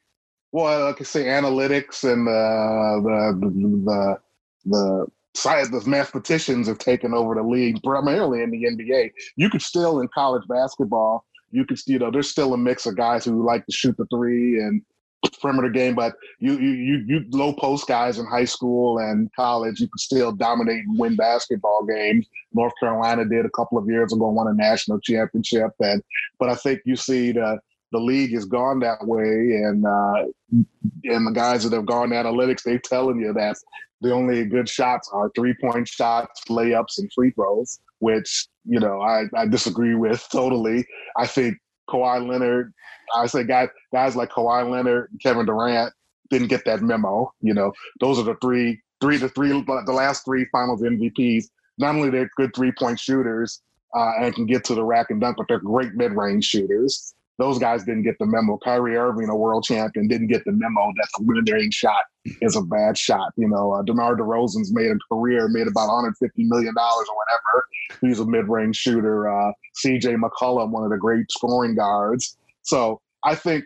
[0.51, 3.51] Well, like I say, analytics and uh, the,
[3.85, 4.19] the,
[4.65, 9.13] the the the mathematicians have taken over the league, primarily in the NBA.
[9.37, 12.97] You could still in college basketball, you could you know, there's still a mix of
[12.97, 14.83] guys who like to shoot the three and
[15.41, 19.81] perimeter game, but you you you, you low post guys in high school and college,
[19.81, 22.27] you could still dominate and win basketball games.
[22.53, 26.03] North Carolina did a couple of years ago, won a national championship, and
[26.39, 27.59] but I think you see the
[27.93, 30.25] the league has gone that way, and uh,
[31.05, 33.57] and the guys that have gone analytics, they're telling you that
[34.03, 39.01] the only good shots are three point shots, layups, and free throws, which you know
[39.01, 40.85] I, I disagree with totally.
[41.17, 41.57] I think
[41.89, 42.73] Kawhi Leonard,
[43.17, 45.95] I say guys guys like Kawhi Leonard, Kevin Durant
[46.31, 47.33] didn't get that memo.
[47.41, 51.47] You know, those are the three three to three the last three Finals MVPs.
[51.79, 53.63] Not only they're good three point shooters
[53.97, 57.15] uh, and can get to the rack and dunk, but they're great mid range shooters
[57.39, 58.59] those guys didn't get the memo.
[58.63, 62.05] Kyrie Irving, a world champion, didn't get the memo that the winning shot
[62.41, 63.33] is a bad shot.
[63.37, 67.67] You know, uh, DeMar DeRozan's made a career, made about 150 million dollars or whatever.
[68.01, 69.29] He's a mid-range shooter.
[69.29, 70.15] Uh, C.J.
[70.15, 72.37] McCollum, one of the great scoring guards.
[72.63, 73.65] So I think,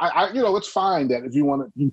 [0.00, 1.92] I, I you know, it's fine that if you want to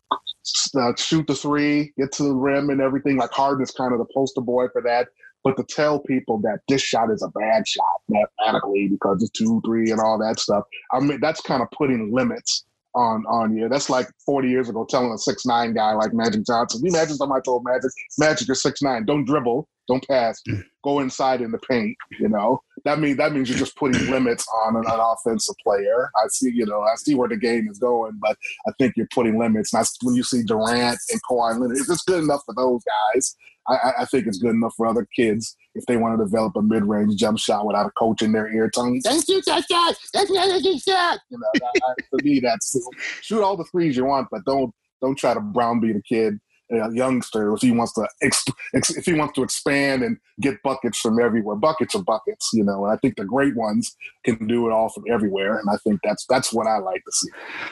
[0.80, 4.06] uh, shoot the three, get to the rim and everything, like Harden's kind of the
[4.14, 5.07] poster boy for that.
[5.45, 9.61] But to tell people that this shot is a bad shot mathematically because it's two,
[9.63, 12.65] three, and all that stuff, I mean, that's kind of putting limits
[12.95, 13.69] on on you.
[13.69, 16.81] That's like 40 years ago telling a six nine guy like Magic Johnson.
[16.84, 20.41] You imagine somebody told Magic, Magic, you're six nine, don't dribble, don't pass,
[20.84, 21.95] go inside in the paint.
[22.19, 26.09] You know that means that means you're just putting limits on an, an, offensive player.
[26.15, 29.07] I see, you know, I see where the game is going, but I think you're
[29.13, 29.73] putting limits.
[29.73, 32.81] And when you see Durant and Kawhi Leonard, it's good enough for those
[33.13, 33.35] guys,
[33.67, 36.61] I, I, think it's good enough for other kids if they want to develop a
[36.61, 39.95] mid-range jump shot without a coach in their ear telling "Don't shoot that shot.
[40.13, 42.77] That's not a good shot." You know, that, I, for me, that's
[43.21, 44.71] shoot all the threes you want, but don't
[45.01, 46.39] don't try to brown beat a kid
[46.71, 51.19] a youngster if he wants to if he wants to expand and get buckets from
[51.19, 54.71] everywhere buckets are buckets you know and i think the great ones can do it
[54.71, 57.29] all from everywhere and i think that's that's what i like to see.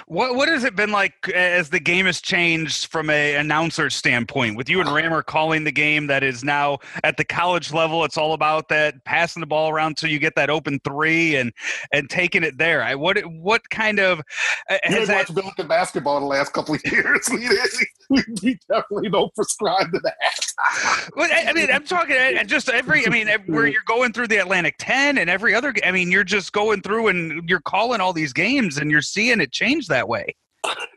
[0.07, 4.57] What what has it been like as the game has changed from a announcer standpoint?
[4.57, 8.17] With you and rammer calling the game that is now at the college level it's
[8.17, 11.51] all about that passing the ball around so you get that open three and
[11.91, 12.83] and taking it there.
[12.83, 14.21] I, what what kind of
[14.69, 17.29] you didn't watch Billiken basketball the last couple of years.
[17.31, 17.49] We,
[18.09, 21.11] we, we definitely don't prescribe to that.
[21.15, 23.05] well, I, I mean, I'm talking and just every.
[23.05, 25.73] I mean, where you're going through the Atlantic Ten and every other.
[25.85, 29.41] I mean, you're just going through and you're calling all these games and you're seeing
[29.41, 30.35] it change that way.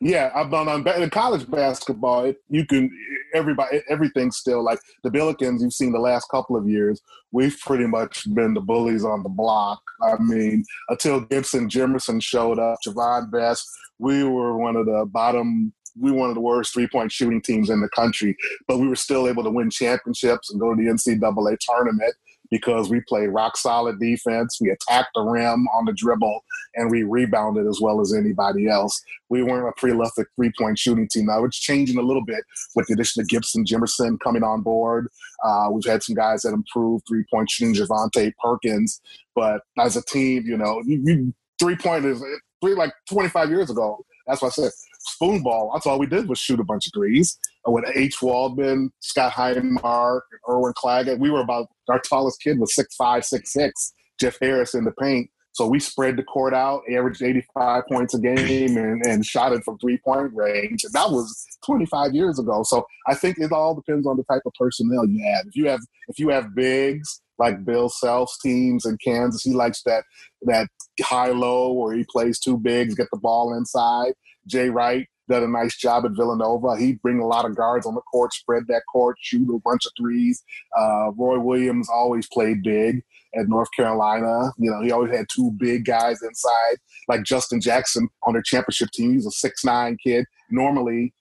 [0.01, 2.27] Yeah, I've done on in college basketball.
[2.27, 2.91] It, you can
[3.35, 7.01] everybody everything's still like the Billikens you've seen the last couple of years.
[7.33, 9.81] We've pretty much been the bullies on the block.
[10.03, 13.69] I mean, until Gibson Jimerson showed up, Javon Best,
[13.99, 17.41] we were one of the bottom we were one of the worst three point shooting
[17.41, 18.37] teams in the country,
[18.67, 22.15] but we were still able to win championships and go to the NCAA tournament
[22.51, 24.59] because we played rock solid defense.
[24.61, 26.45] We attacked the rim on the dribble
[26.75, 29.01] and we rebounded as well as anybody else.
[29.29, 31.27] We weren't a prolific three point shooting team.
[31.27, 32.45] Now it's changing a little bit
[32.75, 35.09] with the addition of Gibson Jimerson coming on board.
[35.45, 39.01] Uh, we've had some guys that improved three point shooting, Javonte Perkins.
[39.35, 42.23] But as a team, you know, you, you, three point is
[42.63, 44.05] three like 25 years ago.
[44.27, 44.73] That's what I said
[45.07, 45.73] spoonball.
[45.73, 47.39] That's all we did was shoot a bunch of threes.
[47.67, 48.23] With H.
[48.23, 53.53] Waldman, Scott Highmark, Erwin Claggett, we were about our tallest kid was six five, six
[53.53, 53.93] six.
[54.21, 55.31] Jeff Harris in the paint.
[55.53, 59.65] So we spread the court out, averaged 85 points a game, and, and shot it
[59.65, 60.85] from three point range.
[60.85, 62.63] And that was 25 years ago.
[62.63, 65.47] So I think it all depends on the type of personnel you have.
[65.47, 69.83] If you have if you have bigs like Bill Self's teams in Kansas, he likes
[69.85, 70.05] that
[70.43, 70.69] that
[71.01, 74.13] high low where he plays two bigs, get the ball inside.
[74.47, 76.77] Jay Wright did a nice job at Villanova.
[76.79, 79.87] He'd bring a lot of guards on the court, spread that court, shoot a bunch
[79.87, 80.43] of threes.
[80.77, 83.03] Uh, Roy Williams always played big
[83.35, 84.53] at North Carolina.
[84.59, 86.77] You know, he always had two big guys inside,
[87.09, 89.15] like Justin Jackson on their championship team.
[89.15, 90.27] He's a six nine kid.
[90.51, 91.13] Normally,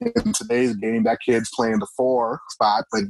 [0.00, 3.02] in today's game, that kid's playing the four spot, but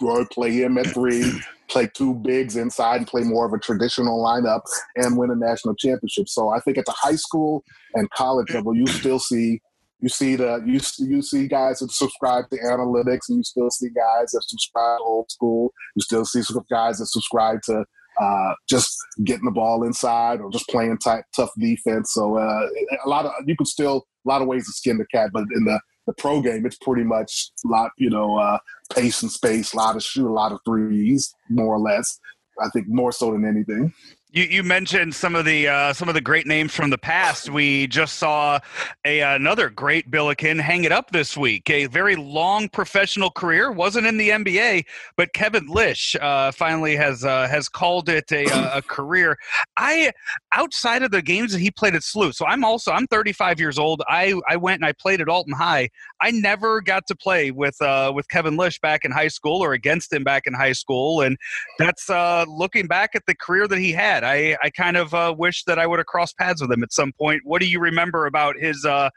[0.00, 4.22] Roy play him at three, play two bigs inside, and play more of a traditional
[4.22, 4.62] lineup
[4.96, 6.28] and win a national championship.
[6.28, 7.62] So I think at the high school
[7.94, 9.60] and college level, you still see
[10.00, 13.88] you see the you you see guys that subscribe to analytics, and you still see
[13.90, 15.72] guys that subscribe to old school.
[15.94, 17.84] You still see guys that subscribe to
[18.20, 22.12] uh, just getting the ball inside or just playing tight, tough defense.
[22.14, 22.66] So uh,
[23.04, 25.44] a lot of you can still a lot of ways to skin the cat, but
[25.54, 28.58] in the the pro game, it's pretty much a lot, you know, uh,
[28.94, 32.18] pace and space, a lot of shoot, a lot of threes, more or less.
[32.62, 33.92] I think more so than anything.
[34.32, 37.50] You, you mentioned some of the uh, some of the great names from the past.
[37.50, 38.60] We just saw
[39.04, 41.68] a another great Billiken hang it up this week.
[41.68, 44.84] A very long professional career, wasn't in the NBA,
[45.16, 49.36] but Kevin Lisch uh, finally has uh, has called it a, a career.
[49.76, 50.12] I
[50.54, 52.32] outside of the games that he played at SLU.
[52.32, 54.00] So I'm also I'm 35 years old.
[54.06, 55.88] I I went and I played at Alton High.
[56.20, 59.72] I never got to play with uh, with Kevin Lisch back in high school or
[59.72, 61.36] against him back in high school, and
[61.78, 64.19] that's uh, looking back at the career that he had.
[64.24, 66.92] I, I kind of uh, wish that I would have crossed paths with him at
[66.92, 67.42] some point.
[67.44, 69.10] What do you remember about his uh,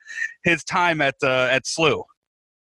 [0.44, 2.04] his time at uh, at SLU?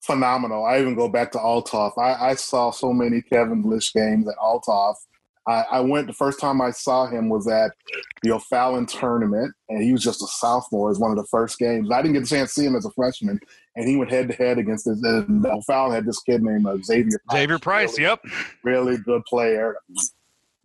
[0.01, 0.65] Phenomenal.
[0.65, 1.97] I even go back to Althoff.
[1.97, 4.95] I, I saw so many Kevin Lisch games at Althoff.
[5.47, 7.71] I, I, went the first time I saw him was at
[8.23, 10.87] the O'Fallon tournament, and he was just a sophomore.
[10.87, 11.91] It was one of the first games.
[11.91, 13.39] I didn't get a chance to see him as a freshman,
[13.75, 14.99] and he went head to head against this.
[15.03, 17.19] And O'Fallon had this kid named uh, Xavier.
[17.27, 18.19] Price, Xavier Price, really, yep,
[18.63, 19.77] really good player,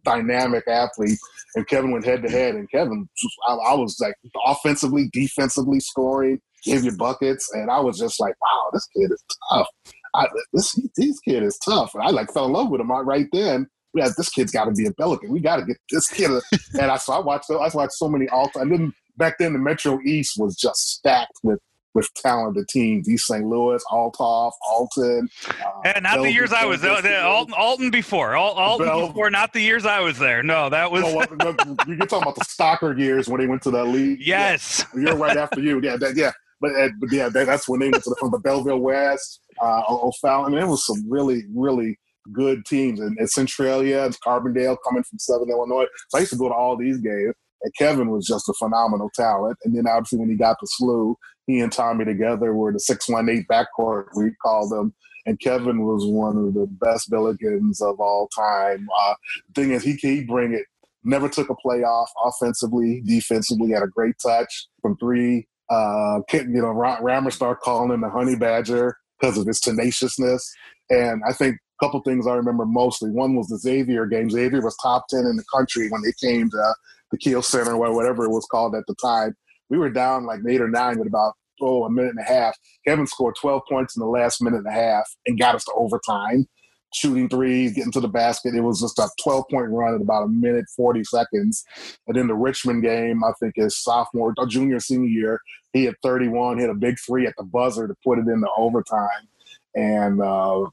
[0.04, 1.18] dynamic athlete.
[1.54, 3.08] And Kevin went head to head, and Kevin,
[3.48, 4.14] I, I was like
[4.46, 9.24] offensively, defensively scoring, gave you buckets, and I was just like, wow, this kid is
[9.50, 9.66] tough.
[10.14, 13.26] I, this this kid is tough, and I like fell in love with him right
[13.32, 15.30] then yeah, this kid's got to be a Billiken.
[15.30, 16.30] We got to get this kid.
[16.80, 18.50] And I so I watched I watched so many all.
[18.54, 21.58] And then back then the Metro East was just stacked with
[21.94, 23.08] with talented teams.
[23.08, 23.44] East St.
[23.44, 25.28] Louis, Althoff, Alton.
[25.48, 27.24] Uh, and not the years I was there.
[27.24, 28.36] Alton, Alton before.
[28.36, 30.42] Alton Bell, before, not the years I was there.
[30.42, 31.02] No, that was.
[31.02, 31.26] well,
[31.86, 34.20] you're talking about the Stocker years when they went to the league.
[34.20, 34.84] Yes.
[34.94, 35.02] Yeah.
[35.02, 35.80] You're right after you.
[35.82, 36.32] Yeah, that, yeah.
[36.60, 39.40] But, uh, but yeah, that, that's when they went to the, from the Belleville West,
[39.62, 40.52] uh, O'Fallon.
[40.52, 41.98] I mean, it was some really, really
[42.32, 43.00] good teams.
[43.00, 45.86] And, and Centralia and Carbondale coming from Southern Illinois.
[46.08, 47.34] So I used to go to all these games.
[47.62, 49.58] And Kevin was just a phenomenal talent.
[49.64, 51.14] And then obviously when he got to SLU,
[51.50, 54.94] he and Tommy together were the 618 backcourt, we called them.
[55.26, 58.88] And Kevin was one of the best Billikens of all time.
[59.02, 59.14] Uh,
[59.54, 60.64] thing is, he he bring it.
[61.04, 63.72] Never took a playoff offensively, defensively.
[63.72, 65.46] Had a great touch from three.
[65.68, 70.52] Uh, you know, Rammer started calling him the Honey Badger because of his tenaciousness.
[70.88, 73.10] And I think a couple things I remember mostly.
[73.10, 74.30] One was the Xavier game.
[74.30, 76.74] Xavier was top 10 in the country when they came to
[77.10, 79.34] the Kiel Center or whatever it was called at the time.
[79.68, 82.56] We were down like eight or nine with about, oh, a minute and a half.
[82.86, 85.72] Kevin scored 12 points in the last minute and a half and got us to
[85.74, 86.46] overtime.
[86.92, 88.54] Shooting threes, getting to the basket.
[88.54, 91.64] It was just a 12 point run in about a minute, 40 seconds.
[92.08, 95.40] And then the Richmond game, I think his sophomore, junior, senior year,
[95.72, 99.28] he had 31, hit a big three at the buzzer to put it into overtime.
[99.76, 100.66] And uh,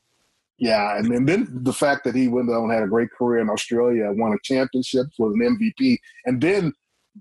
[0.58, 3.40] yeah, and then, then the fact that he went on and had a great career
[3.42, 6.74] in Australia, won a championship, was an MVP, and then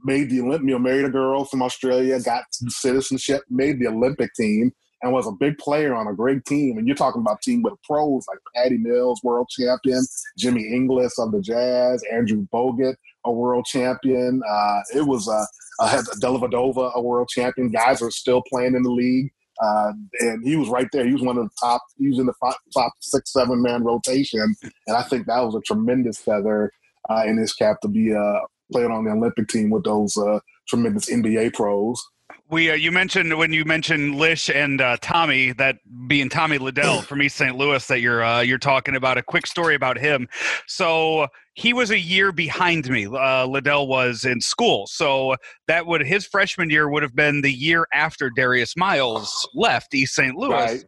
[0.04, 4.32] made the Olympic, you know, married a girl from Australia, got citizenship, made the Olympic
[4.34, 6.78] team, and was a big player on a great team.
[6.78, 10.04] And you're talking about team with pros like Patty Mills, world champion,
[10.38, 12.94] Jimmy Ingles of the Jazz, Andrew Bogut,
[13.24, 14.42] a world champion.
[14.48, 15.46] Uh, it was a,
[15.84, 17.70] a Dellavedova, a world champion.
[17.70, 19.30] Guys are still playing in the league.
[19.62, 21.06] Uh, and he was right there.
[21.06, 21.80] He was one of the top.
[21.98, 24.54] He was in the top, top six, seven man rotation,
[24.86, 26.70] and I think that was a tremendous feather
[27.08, 28.40] uh, in his cap to be uh,
[28.72, 32.02] playing on the Olympic team with those uh, tremendous NBA pros
[32.48, 37.02] we uh, you mentioned when you mentioned Lisch and uh, Tommy that being Tommy Liddell
[37.02, 37.56] from East St.
[37.56, 40.28] Louis that you're uh, you're talking about a quick story about him.
[40.66, 43.06] So he was a year behind me.
[43.06, 45.36] Uh, Liddell was in school, so
[45.66, 50.14] that would his freshman year would have been the year after Darius Miles left East
[50.14, 50.36] St.
[50.36, 50.52] Louis.
[50.52, 50.84] Right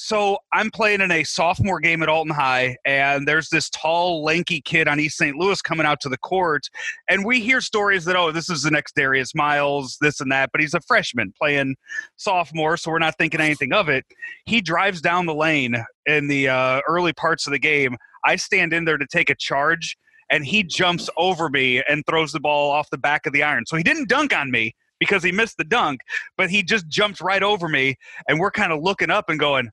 [0.00, 4.60] so I'm playing in a sophomore game at Alton High, and there's this tall, lanky
[4.60, 5.36] kid on East St.
[5.36, 6.62] Louis coming out to the court,
[7.08, 10.50] and we hear stories that oh, this is the next Darius Miles, this and that,
[10.52, 11.76] but he's a freshman playing
[12.16, 14.04] sophomore, so we're not thinking anything of it.
[14.46, 17.96] He drives down the lane in the uh, early parts of the game.
[18.24, 19.96] I stand in there to take a charge,
[20.30, 23.64] and he jumps over me and throws the ball off the back of the iron.
[23.66, 26.00] So he didn't dunk on me because he missed the dunk,
[26.36, 27.96] but he just jumped right over me,
[28.28, 29.70] and we're kind of looking up and going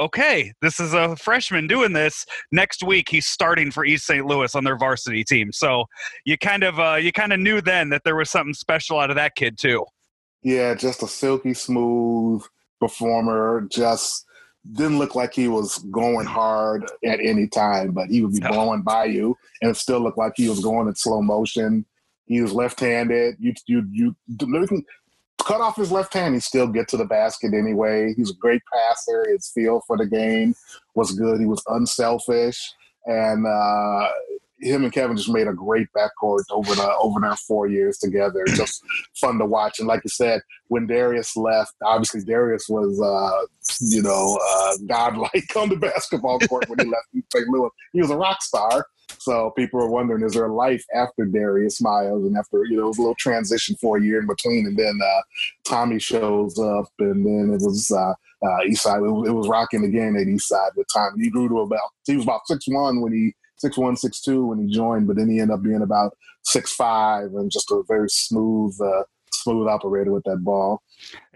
[0.00, 2.24] okay, this is a freshman doing this.
[2.50, 4.24] Next week, he's starting for East St.
[4.24, 5.52] Louis on their varsity team.
[5.52, 5.84] So
[6.24, 9.10] you kind of uh, you kind of knew then that there was something special out
[9.10, 9.84] of that kid too.
[10.42, 12.42] Yeah, just a silky smooth
[12.80, 13.66] performer.
[13.70, 14.24] Just
[14.72, 18.82] didn't look like he was going hard at any time, but he would be blowing
[18.82, 21.84] by you, and it still looked like he was going in slow motion.
[22.26, 23.36] He was left-handed.
[23.38, 24.16] You you you
[25.42, 28.14] cut off his left hand, he still get to the basket anyway.
[28.16, 29.26] He's a great passer.
[29.28, 30.54] His feel for the game
[30.94, 31.40] was good.
[31.40, 32.72] He was unselfish,
[33.06, 34.08] and uh,
[34.60, 38.44] him and Kevin just made a great backcourt over the over their four years together.
[38.48, 38.82] Just
[39.14, 39.78] fun to watch.
[39.78, 43.46] And like you said, when Darius left, obviously Darius was uh,
[43.80, 47.48] you know uh, godlike on the basketball court when he left St.
[47.48, 47.70] Louis.
[47.92, 48.86] He was a rock star.
[49.20, 52.84] So people are wondering, is there a life after Darius Miles and after you know
[52.84, 55.20] it was a little transition for a year in between, and then uh,
[55.64, 57.92] Tommy shows up, and then it was.
[57.92, 61.12] Uh, uh, Eastside, it, it was rocking again at Eastside with time.
[61.18, 64.46] He grew to about he was about six one when he six one six two
[64.46, 67.82] when he joined, but then he ended up being about six five and just a
[67.86, 69.02] very smooth uh,
[69.32, 70.82] smooth operator with that ball.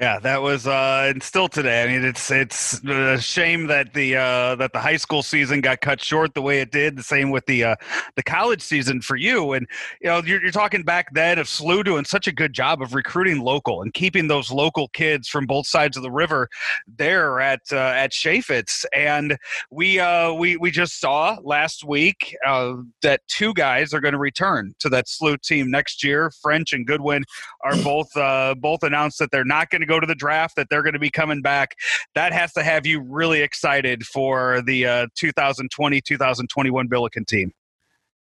[0.01, 1.85] Yeah, that was uh, and still today.
[1.85, 5.81] I mean, it's it's a shame that the uh, that the high school season got
[5.81, 6.97] cut short the way it did.
[6.97, 7.77] The same with the uh,
[8.17, 9.53] the college season for you.
[9.53, 9.69] And
[10.01, 12.93] you know, you're, you're talking back then of SLU doing such a good job of
[12.93, 16.49] recruiting local and keeping those local kids from both sides of the river
[16.89, 18.85] there at uh, at Chaifetz.
[18.93, 19.37] And
[19.71, 24.19] we uh, we we just saw last week uh, that two guys are going to
[24.19, 26.33] return to that SLU team next year.
[26.43, 27.23] French and Goodwin
[27.63, 30.69] are both uh, both announced that they're not going to go to the draft, that
[30.71, 31.77] they're going to be coming back.
[32.15, 37.53] That has to have you really excited for the uh, 2020 2021 Billiken team.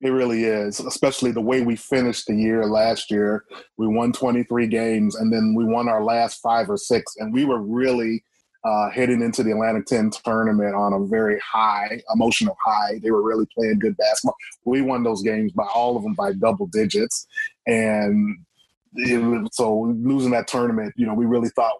[0.02, 3.44] It really is, especially the way we finished the year last year.
[3.76, 7.14] We won 23 games and then we won our last five or six.
[7.18, 8.24] And we were really
[8.64, 12.98] uh, heading into the Atlantic 10 tournament on a very high, emotional high.
[13.00, 14.36] They were really playing good basketball.
[14.64, 17.26] We won those games by all of them by double digits.
[17.66, 18.38] And
[19.52, 21.72] so losing that tournament, you know, we really thought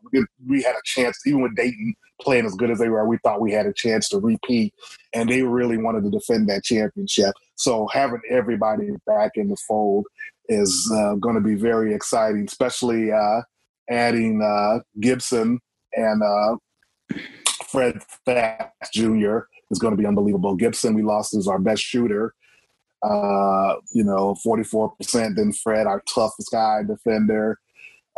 [0.47, 3.40] we had a chance, even with Dayton playing as good as they were, we thought
[3.40, 4.72] we had a chance to repeat,
[5.12, 7.34] and they really wanted to defend that championship.
[7.56, 10.06] So having everybody back in the fold
[10.48, 13.43] is uh, going to be very exciting, especially uh,
[13.90, 15.60] adding uh, Gibson
[15.94, 16.56] and uh,
[17.68, 19.40] Fred Fast Jr.
[19.70, 20.55] is going to be unbelievable.
[20.55, 22.34] Gibson, we lost as our best shooter
[23.03, 25.37] uh, you know, 44%.
[25.37, 27.59] Then Fred, our toughest guy defender.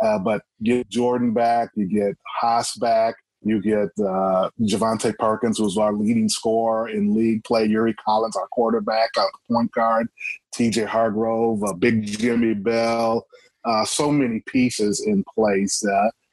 [0.01, 5.77] Uh, but get Jordan back, you get Haas back, you get uh, Javonte Perkins, who's
[5.77, 7.65] our leading scorer in league play.
[7.65, 10.07] Yuri Collins, our quarterback, our point guard.
[10.53, 10.83] T.J.
[10.83, 13.25] Hargrove, uh, Big Jimmy Bell.
[13.63, 15.83] Uh, so many pieces in place.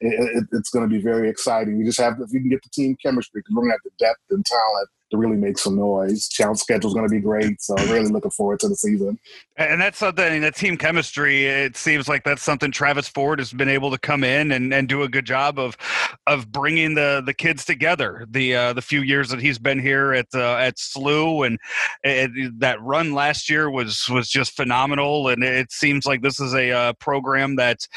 [0.03, 1.77] It, it, it's going to be very exciting.
[1.77, 3.83] We just have if you can get the team chemistry because we're going to have
[3.83, 6.27] the depth and talent to really make some noise.
[6.27, 9.19] Challenge schedule is going to be great, so really looking forward to the season.
[9.57, 11.45] And that's something that team chemistry.
[11.45, 14.89] It seems like that's something Travis Ford has been able to come in and, and
[14.89, 15.77] do a good job of
[16.25, 18.25] of bringing the the kids together.
[18.29, 21.59] The uh, the few years that he's been here at uh, at SLU and
[22.03, 25.27] it, that run last year was was just phenomenal.
[25.27, 27.87] And it seems like this is a uh, program that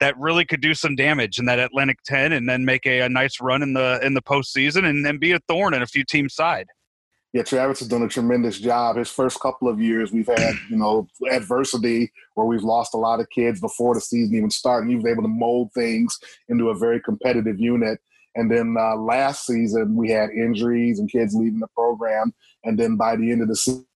[0.00, 3.08] that really could do some damage in that Atlantic ten and then make a, a
[3.08, 6.04] nice run in the in the postseason and then be a thorn in a few
[6.04, 6.66] teams' side
[7.36, 8.96] yeah, Travis has done a tremendous job.
[8.96, 13.20] His first couple of years, we've had you know adversity where we've lost a lot
[13.20, 14.88] of kids before the season even started.
[14.88, 16.18] He was able to mold things
[16.48, 18.00] into a very competitive unit.
[18.36, 22.32] And then uh, last season, we had injuries and kids leaving the program.
[22.64, 23.86] And then by the end of the season,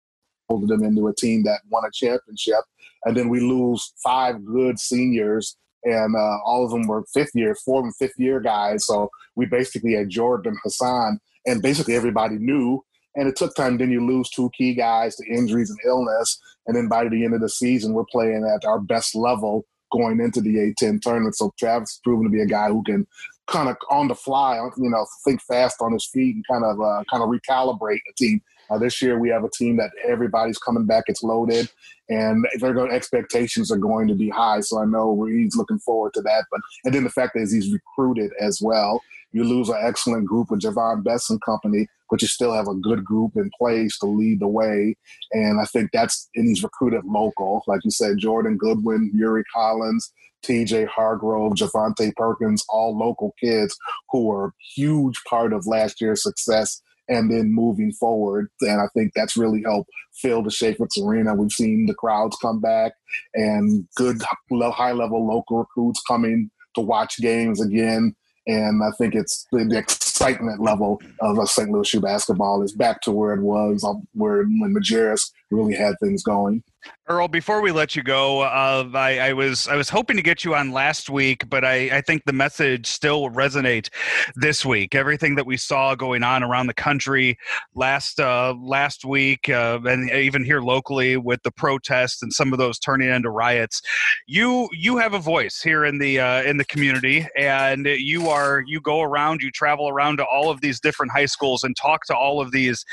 [0.51, 2.61] molded them into a team that won a championship.
[3.07, 7.55] And then we lose five good seniors and uh, all of them were fifth year,
[7.55, 8.87] fourth and fifth year guys.
[8.87, 12.85] So we basically had Jordan Hasahn, and basically everybody knew
[13.15, 13.79] and it took time.
[13.79, 16.41] Then you lose two key guys to injuries and illness.
[16.67, 20.21] And then by the end of the season, we're playing at our best level going
[20.21, 21.37] into the A10 tournament.
[21.37, 23.07] So Travis proven to be a guy who can
[23.47, 26.81] kind of on the fly, you know, think fast on his feet and kind of
[26.81, 28.41] uh, kind of recalibrate a team.
[28.71, 31.05] Uh, this year we have a team that everybody's coming back.
[31.09, 31.69] It's loaded,
[32.09, 34.61] and their expectations are going to be high.
[34.61, 36.45] So I know he's looking forward to that.
[36.51, 39.01] But and then the fact is he's recruited as well.
[39.33, 42.75] You lose an excellent group with Javon Bess and company, but you still have a
[42.75, 44.97] good group in place to lead the way.
[45.33, 47.63] And I think that's, and he's recruited local.
[47.69, 50.13] Like you said, Jordan Goodwin, Yuri Collins,
[50.45, 53.77] TJ Hargrove, Javonte Perkins, all local kids
[54.11, 58.49] who were a huge part of last year's success and then moving forward.
[58.63, 61.35] And I think that's really helped fill the Chaifetz Arena.
[61.35, 62.93] We've seen the crowds come back
[63.35, 68.15] and good high level local recruits coming to watch games again.
[68.47, 69.85] And I think it's the,
[70.21, 71.71] excitement level of St.
[71.71, 75.95] Louis shoe basketball is back to where it was, um, where when Majerus really had
[75.99, 76.63] things going.
[77.11, 80.45] Earl, before we let you go, uh, I, I, was I was hoping to get
[80.45, 83.89] you on last week, but I, I think the message still will resonate
[84.37, 84.95] this week.
[84.95, 87.37] Everything that we saw going on around the country
[87.75, 92.59] last uh, last week, uh, and even here locally with the protests and some of
[92.59, 93.83] those turning into riots,
[94.27, 98.63] you you have a voice here in the uh, in the community, and you are
[98.67, 101.77] you go around, you travel around around to all of these different high schools and
[101.77, 102.85] talk to all of these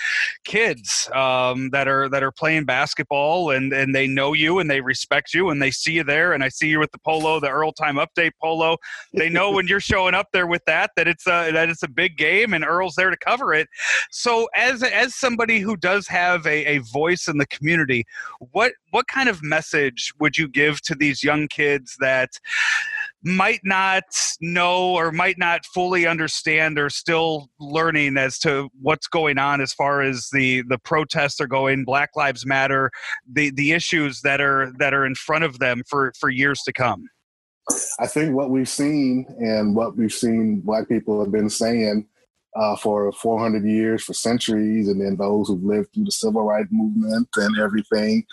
[0.43, 4.81] kids um, that are that are playing basketball and and they know you and they
[4.81, 7.49] respect you and they see you there and I see you with the polo, the
[7.49, 8.77] Earl Time Update polo.
[9.13, 11.87] They know when you're showing up there with that that it's a that it's a
[11.87, 13.67] big game and Earl's there to cover it.
[14.11, 18.05] So as as somebody who does have a, a voice in the community,
[18.39, 22.31] what what kind of message would you give to these young kids that
[23.27, 24.03] might not
[24.39, 29.73] know or might not fully understand or still learning as to what's going on as
[29.73, 32.89] far as the the protests are going black lives matter
[33.29, 36.71] the the issues that are that are in front of them for for years to
[36.71, 37.03] come.
[37.99, 42.07] I think what we've seen and what we've seen black people have been saying
[42.57, 46.69] uh, for 400 years, for centuries, and then those who've lived through the civil rights
[46.71, 48.25] movement and everything.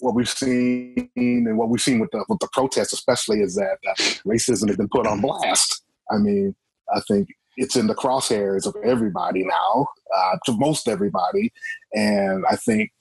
[0.00, 3.78] What we've seen and what we've seen with the with the protests, especially, is that
[3.88, 3.94] uh,
[4.24, 5.82] racism has been put on blast.
[6.10, 6.54] I mean,
[6.94, 9.86] I think it's in the crosshairs of everybody now,
[10.16, 11.52] uh, to most everybody,
[11.92, 12.92] and I think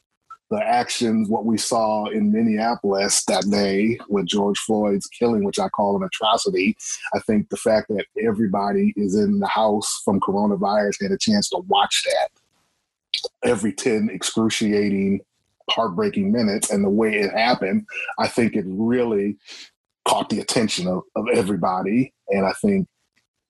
[0.51, 5.69] the actions, what we saw in Minneapolis that day with George Floyd's killing, which I
[5.69, 6.77] call an atrocity.
[7.15, 11.49] I think the fact that everybody is in the house from coronavirus had a chance
[11.49, 12.29] to watch that
[13.43, 15.21] every 10 excruciating,
[15.69, 17.85] heartbreaking minutes and the way it happened,
[18.19, 19.37] I think it really
[20.05, 22.13] caught the attention of, of everybody.
[22.29, 22.87] And I think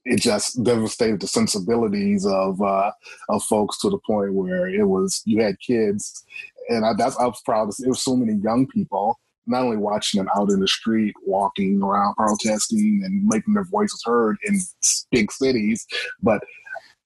[0.06, 2.92] it just devastated the sensibilities of uh,
[3.30, 6.24] of folks to the point where it was you had kids
[6.72, 7.86] and I, that's I was proud to see.
[7.86, 11.82] It was so many young people, not only watching them out in the street, walking
[11.82, 14.60] around, protesting, and making their voices heard in
[15.12, 15.86] big cities,
[16.22, 16.42] but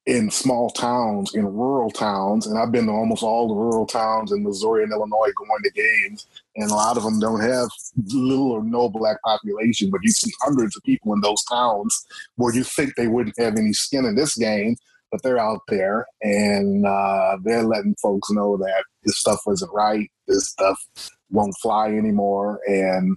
[0.05, 4.31] in small towns, in rural towns, and I've been to almost all the rural towns
[4.31, 7.67] in Missouri and Illinois going to games, and a lot of them don't have
[8.13, 12.05] little or no black population, but you see hundreds of people in those towns
[12.35, 14.75] where you think they wouldn't have any skin in this game,
[15.15, 20.11] but they're out there and uh, they're letting folks know that this stuff wasn't right.
[20.27, 20.77] This stuff
[21.29, 22.59] won't fly anymore.
[22.67, 23.15] And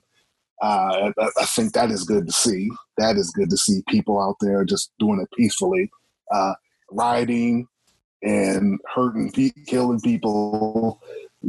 [0.62, 2.70] uh, I, think that is good to see.
[2.99, 5.91] That is good to see people out there just doing it peacefully,
[6.33, 6.55] uh,
[6.93, 7.66] rioting
[8.23, 9.33] and hurting,
[9.66, 11.01] killing people,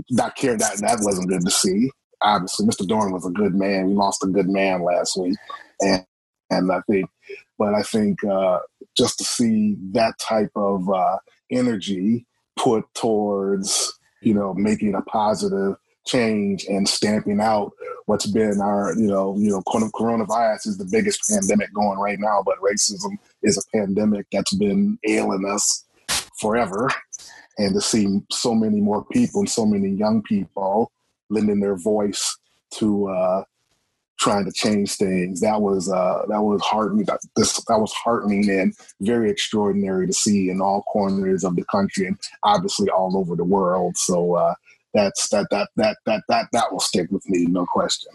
[0.10, 0.58] not caring.
[0.58, 1.92] That that wasn't good to see.
[2.22, 2.88] Obviously, Mr.
[2.88, 3.88] Dorn was a good man.
[3.88, 5.38] We lost a good man last week,
[5.80, 6.04] and
[6.50, 7.08] and I think,
[7.60, 8.60] but I think uh,
[8.98, 11.18] just to see that type of uh,
[11.52, 12.26] energy
[12.57, 15.76] put towards you know making a positive
[16.06, 17.72] change and stamping out
[18.07, 22.41] what's been our you know you know coronavirus is the biggest pandemic going right now
[22.44, 23.11] but racism
[23.44, 25.86] is a pandemic that's been ailing us
[26.40, 26.90] forever.
[27.57, 30.91] And to see so many more people and so many young people
[31.30, 32.38] lending their voice
[32.76, 33.44] to uh,
[34.20, 35.41] trying to change things.
[35.41, 37.06] That was uh, that was heartening.
[37.06, 41.66] That, this, that was heartening and very extraordinary to see in all corners of the
[41.66, 43.98] country and obviously all over the world.
[43.98, 44.56] So uh,
[44.94, 48.11] that's that that that that that that will stick with me, no question.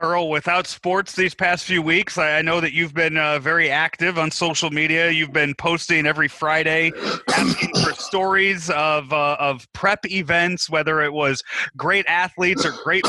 [0.00, 4.18] Earl, without sports these past few weeks, I know that you've been uh, very active
[4.18, 5.10] on social media.
[5.10, 6.92] You've been posting every Friday,
[7.28, 11.42] asking for stories of uh, of prep events, whether it was
[11.76, 13.04] great athletes or great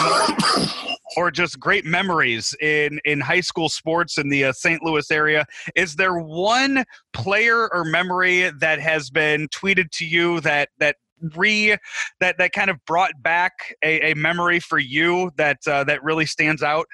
[1.18, 4.82] or just great memories in in high school sports in the uh, St.
[4.84, 5.46] Louis area.
[5.76, 10.96] Is there one player or memory that has been tweeted to you that that
[11.36, 11.76] re
[12.20, 16.26] that that kind of brought back a, a memory for you that uh, that really
[16.26, 16.86] stands out?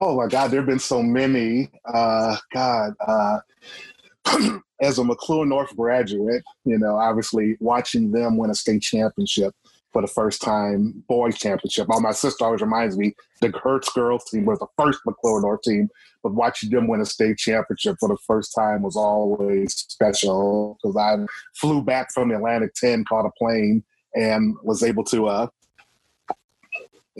[0.00, 1.70] Oh my God, there have been so many.
[1.84, 3.38] Uh, God, uh,
[4.80, 9.54] as a McCluer North graduate, you know, obviously watching them win a state championship
[9.94, 11.88] for the first time boys championship.
[11.88, 15.62] All my sister always reminds me the Hertz girls team was the first McCluer North
[15.62, 15.88] team,
[16.22, 20.96] but watching them win a state championship for the first time was always special because
[20.96, 23.84] I flew back from the Atlantic 10, caught a plane,
[24.14, 25.46] and was able to uh,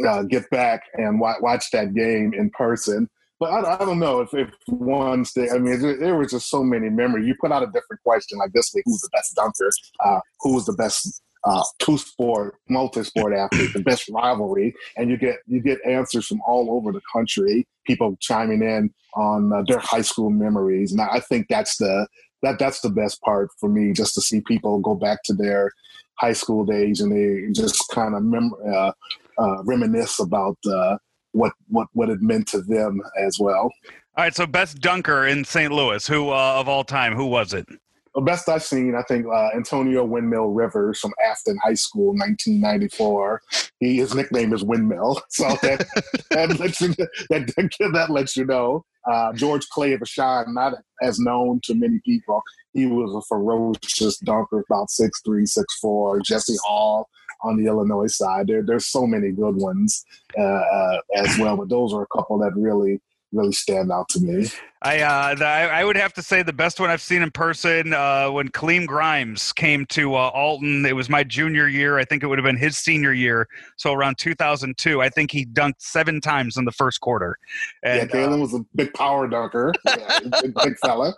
[0.07, 3.09] uh, get back and w- watch that game in person.
[3.39, 6.65] But I, I don't know if, if one I mean, there, there was just so
[6.65, 7.27] many memories.
[7.27, 9.71] You put out a different question like this week who's the best dunker?
[10.05, 15.11] Uh, who was the best uh, two sport, multi sport athlete, the best rivalry, and
[15.11, 17.66] you get you get answers from all over the country.
[17.87, 22.07] People chiming in on uh, their high school memories, and I think that's the
[22.43, 25.71] that that's the best part for me, just to see people go back to their
[26.19, 28.93] high school days and they just kind of mem- uh,
[29.39, 30.97] uh, reminisce about uh,
[31.33, 33.71] what what what it meant to them as well.
[34.16, 35.73] All right, so best dunker in St.
[35.73, 37.66] Louis, who uh, of all time, who was it?
[38.15, 43.41] The best I've seen, I think uh, Antonio Windmill Rivers from Affton High School, 1994.
[43.81, 45.86] He his nickname is Windmill, so that
[46.31, 46.89] that lets you
[47.31, 48.85] that, that lets you know.
[49.11, 52.41] Uh, George Clay of Vashon, not as known to many people.
[52.73, 56.20] He was a ferocious dunker, about six three, six four.
[56.20, 57.09] Jesse Hall
[57.43, 58.47] on the Illinois side.
[58.47, 60.05] There, there's so many good ones
[60.39, 63.01] uh, uh, as well, but those are a couple that really
[63.35, 64.48] really stand out to me.
[64.82, 67.94] I, uh, the, I would have to say the best one I've seen in person
[67.94, 70.85] uh, when Kaleem Grimes came to uh, Alton.
[70.85, 71.98] It was my junior year.
[71.98, 73.48] I think it would have been his senior year.
[73.77, 77.39] So around 2002, I think he dunked seven times in the first quarter.
[77.82, 81.15] And, yeah, Kalen uh, was a big power dunker, yeah, big, big fella.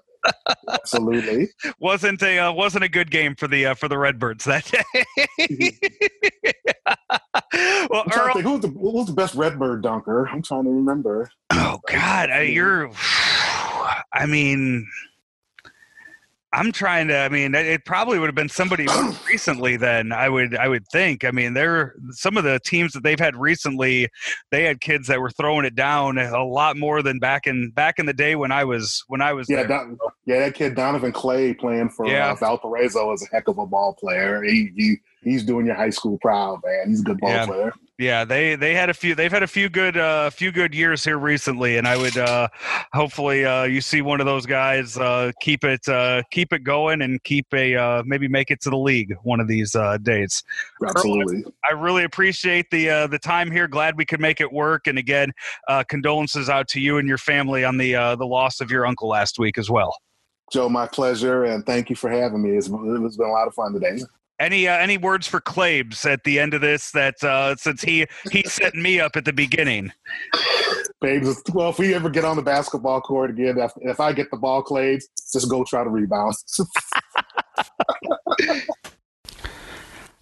[0.70, 1.48] Absolutely.
[1.78, 4.82] wasn't a uh, wasn't a good game for the uh, for the Redbirds that day.
[7.90, 10.28] well, Earl, think, who's the who's the best Redbird dunker?
[10.28, 11.30] I'm trying to remember.
[11.50, 12.90] Oh God, uh, you're.
[14.12, 14.88] I mean,
[16.56, 17.18] I'm trying to.
[17.18, 18.86] I mean, it probably would have been somebody
[19.28, 19.76] recently.
[19.76, 21.22] Then I would, I would think.
[21.22, 24.08] I mean, there some of the teams that they've had recently.
[24.50, 27.98] They had kids that were throwing it down a lot more than back in back
[27.98, 29.50] in the day when I was when I was.
[29.50, 32.32] Yeah, Don, yeah, that kid Donovan Clay playing for yeah.
[32.32, 34.42] uh, Valparaiso is a heck of a ball player.
[34.42, 36.88] He, he he's doing your high school proud, man.
[36.88, 37.46] He's a good ball yeah.
[37.46, 37.72] player.
[37.98, 39.14] Yeah, they they had a few.
[39.14, 42.48] They've had a few good uh, few good years here recently, and I would uh,
[42.92, 47.00] hopefully uh, you see one of those guys uh, keep it uh, keep it going
[47.00, 50.42] and keep a uh, maybe make it to the league one of these uh, days.
[50.86, 53.66] Absolutely, Earl, I really appreciate the uh, the time here.
[53.66, 55.32] Glad we could make it work, and again,
[55.68, 58.84] uh, condolences out to you and your family on the uh, the loss of your
[58.84, 59.96] uncle last week as well.
[60.52, 62.50] Joe, my pleasure, and thank you for having me.
[62.50, 64.00] It's, it's been a lot of fun today.
[64.38, 66.90] Any uh, any words for Claibs at the end of this?
[66.90, 69.92] That uh, since he he set me up at the beginning.
[71.00, 74.30] Babes, well, if we ever get on the basketball court again, if, if I get
[74.30, 76.34] the ball, Claibs, just go try to rebound.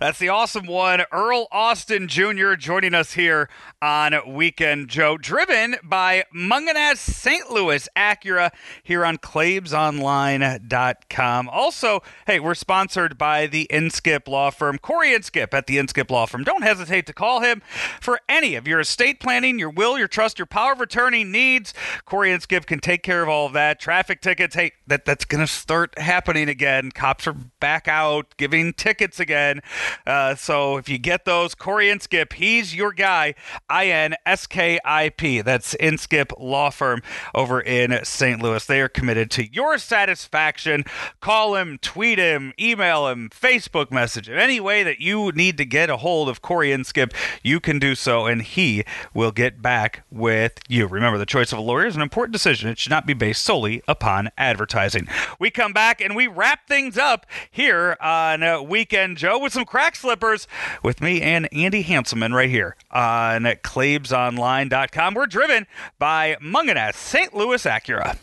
[0.00, 1.04] That's the awesome one.
[1.12, 2.54] Earl Austin Jr.
[2.54, 3.48] joining us here
[3.80, 7.48] on Weekend Joe, driven by Mungenast St.
[7.48, 8.50] Louis Acura
[8.82, 11.48] here on ClaibsOnline.com.
[11.48, 16.26] Also, hey, we're sponsored by the Inskip Law Firm, Corey Inskip at the Inskip Law
[16.26, 16.42] Firm.
[16.42, 17.62] Don't hesitate to call him
[18.00, 21.72] for any of your estate planning, your will, your trust, your power of attorney needs.
[22.04, 23.78] Corey Inskip can take care of all of that.
[23.78, 26.90] Traffic tickets, hey, that, that's going to start happening again.
[26.90, 29.60] Cops are back out giving tickets again.
[30.06, 33.34] Uh, so if you get those, Corey Inskip, he's your guy.
[33.68, 35.40] I N S K I P.
[35.40, 37.02] That's Inskip Law Firm
[37.34, 38.42] over in St.
[38.42, 38.64] Louis.
[38.64, 40.84] They are committed to your satisfaction.
[41.20, 44.38] Call him, tweet him, email him, Facebook message him.
[44.38, 47.12] Any way that you need to get a hold of Corey Inskip,
[47.42, 50.86] you can do so, and he will get back with you.
[50.86, 52.68] Remember, the choice of a lawyer is an important decision.
[52.68, 55.08] It should not be based solely upon advertising.
[55.38, 59.64] We come back and we wrap things up here on uh, Weekend Joe with some
[59.74, 60.46] crack slippers
[60.84, 65.14] with me and Andy Hanselman right here on ClaibsOnline.com.
[65.14, 65.66] We're driven
[65.98, 67.34] by Mungenast St.
[67.34, 68.16] Louis Acura.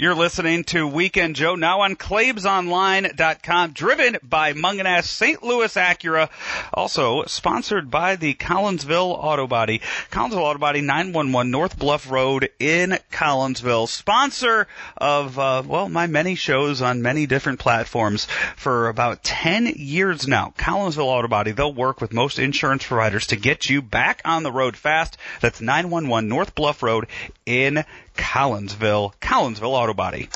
[0.00, 5.42] You're listening to Weekend Joe now on ClaibsOnline.com, driven by Mungenast St.
[5.42, 6.30] Louis Acura,
[6.72, 9.82] also sponsored by the Collinsville Auto Body.
[10.10, 13.86] Collinsville Auto Body, 911 North Bluff Road in Collinsville.
[13.88, 20.26] Sponsor of, uh, well, my many shows on many different platforms for about 10 years
[20.26, 20.54] now.
[20.56, 24.52] Collinsville Auto Body, they'll work with most insurance providers to get you back on the
[24.52, 25.18] road fast.
[25.42, 27.06] That's 911 North Bluff Road
[27.44, 27.84] in
[28.20, 30.28] Collinsville, Collinsville Auto Body.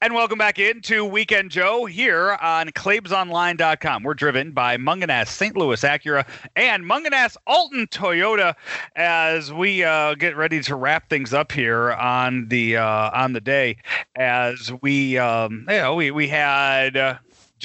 [0.00, 4.02] And welcome back into Weekend Joe here on ClaibsOnline.com.
[4.02, 5.56] We're driven by Mungenast St.
[5.56, 8.54] Louis Acura and Mungenast Alton Toyota
[8.94, 13.40] as we uh, get ready to wrap things up here on the uh, on the
[13.40, 13.78] day.
[14.14, 16.98] As we um, you know, we we had.
[16.98, 17.14] Uh,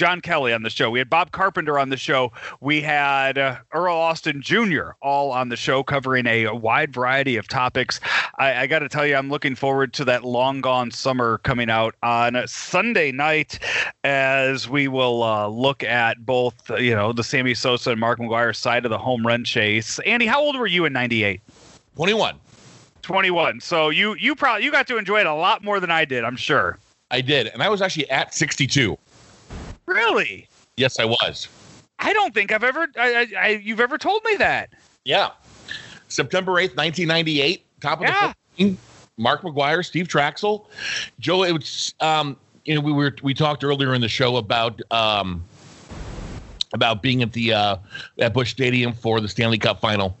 [0.00, 0.88] John Kelly on the show.
[0.88, 2.32] We had Bob Carpenter on the show.
[2.62, 4.92] We had uh, Earl Austin Jr.
[5.02, 8.00] all on the show covering a, a wide variety of topics.
[8.38, 11.68] I, I got to tell you, I'm looking forward to that long gone summer coming
[11.68, 13.58] out on Sunday night
[14.02, 18.56] as we will uh, look at both, you know, the Sammy Sosa and Mark McGwire
[18.56, 19.98] side of the home run chase.
[20.06, 21.42] Andy, how old were you in 98?
[21.96, 22.36] 21.
[23.02, 23.60] 21.
[23.60, 26.24] So you you probably you got to enjoy it a lot more than I did,
[26.24, 26.78] I'm sure.
[27.10, 28.96] I did, and I was actually at 62.
[29.90, 30.48] Really?
[30.76, 31.48] Yes, I was.
[31.98, 34.70] I don't think I've ever I, I, you've ever told me that.
[35.04, 35.30] Yeah.
[36.08, 38.32] September 8th, 1998, top of yeah.
[38.56, 38.78] the 14,
[39.16, 40.66] Mark McGwire, Steve Trachsel,
[41.18, 44.80] Joe, it was um, you know, we were we talked earlier in the show about
[44.90, 45.44] um
[46.72, 47.76] about being at the uh,
[48.18, 50.16] at Busch Stadium for the Stanley Cup final,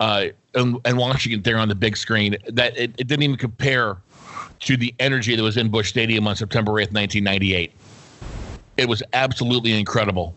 [0.00, 2.36] uh, and, and watching it there on the big screen.
[2.48, 3.96] That it, it didn't even compare
[4.60, 7.72] to the energy that was in Busch Stadium on September 8th, 1998
[8.78, 10.34] it was absolutely incredible.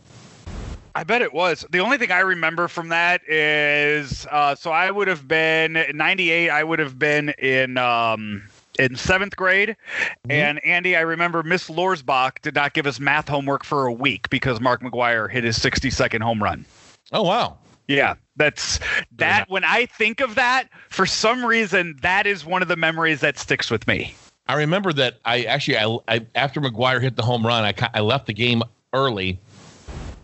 [0.94, 1.66] I bet it was.
[1.70, 5.96] The only thing I remember from that is uh, so I would have been in
[5.96, 8.44] 98, I would have been in um,
[8.78, 9.70] in seventh grade.
[9.70, 10.32] Mm-hmm.
[10.32, 14.30] And Andy, I remember Miss Lorsbach did not give us math homework for a week
[14.30, 16.66] because Mark McGwire hit his 60 second home run.
[17.14, 17.58] Oh wow.
[17.88, 18.80] Yeah, that's
[19.18, 19.50] that.
[19.50, 23.38] When I think of that, for some reason, that is one of the memories that
[23.38, 24.14] sticks with me.
[24.52, 28.02] I remember that I actually I, I after McGwire hit the home run, I I
[28.02, 29.40] left the game early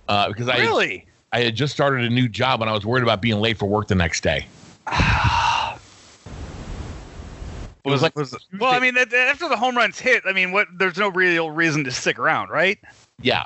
[0.09, 1.05] uh, because I really?
[1.31, 3.67] I had just started a new job and I was worried about being late for
[3.67, 4.45] work the next day.
[7.85, 10.67] It was like well, I mean, that, after the home runs hit, I mean, what?
[10.77, 12.77] There's no real reason to stick around, right?
[13.21, 13.45] yeah.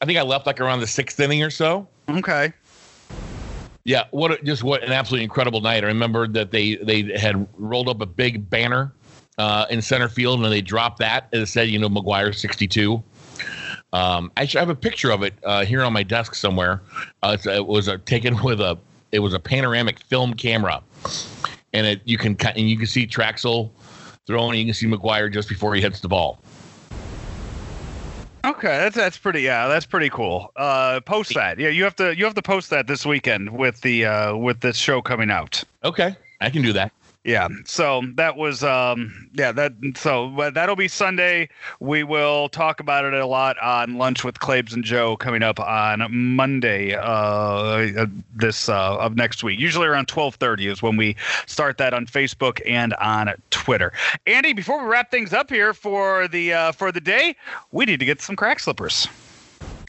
[0.00, 1.86] I think I left like around the sixth inning or so.
[2.08, 2.54] Okay.
[3.84, 5.84] Yeah, what a, just what an absolutely incredible night.
[5.84, 8.90] I remember that they they had rolled up a big banner
[9.40, 13.02] uh, in center field and they dropped that and it said, you know, McGwire 62.
[13.94, 16.82] Um, actually, I have a picture of it uh, here on my desk somewhere.
[17.22, 18.78] Uh, it was a, taken with a
[19.12, 20.82] it was a panoramic film camera,
[21.72, 23.70] and it you can and you can see Trachsel
[24.26, 24.58] throwing.
[24.58, 26.38] You can see McGwire just before he hits the ball.
[28.44, 29.40] Okay, that's that's pretty.
[29.40, 30.52] Yeah, that's pretty cool.
[30.54, 31.58] Uh, post that.
[31.58, 34.60] Yeah, you have to you have to post that this weekend with the uh, with
[34.60, 35.64] this show coming out.
[35.82, 36.92] Okay, I can do that.
[37.24, 37.48] Yeah.
[37.66, 41.50] So that was um yeah that so but that'll be Sunday.
[41.78, 45.60] We will talk about it a lot on lunch with Claibs and Joe coming up
[45.60, 49.60] on Monday uh this uh of next week.
[49.60, 51.14] Usually around 12:30 is when we
[51.46, 53.92] start that on Facebook and on Twitter.
[54.26, 57.36] Andy, before we wrap things up here for the uh for the day,
[57.70, 59.08] we need to get some crack slippers.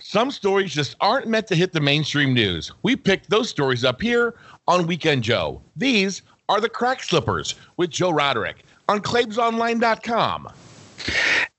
[0.01, 2.73] Some stories just aren't meant to hit the mainstream news.
[2.83, 4.35] We picked those stories up here
[4.67, 5.61] on Weekend Joe.
[5.77, 10.49] These are the Crack Slippers with Joe Roderick on ClaibsOnline.com.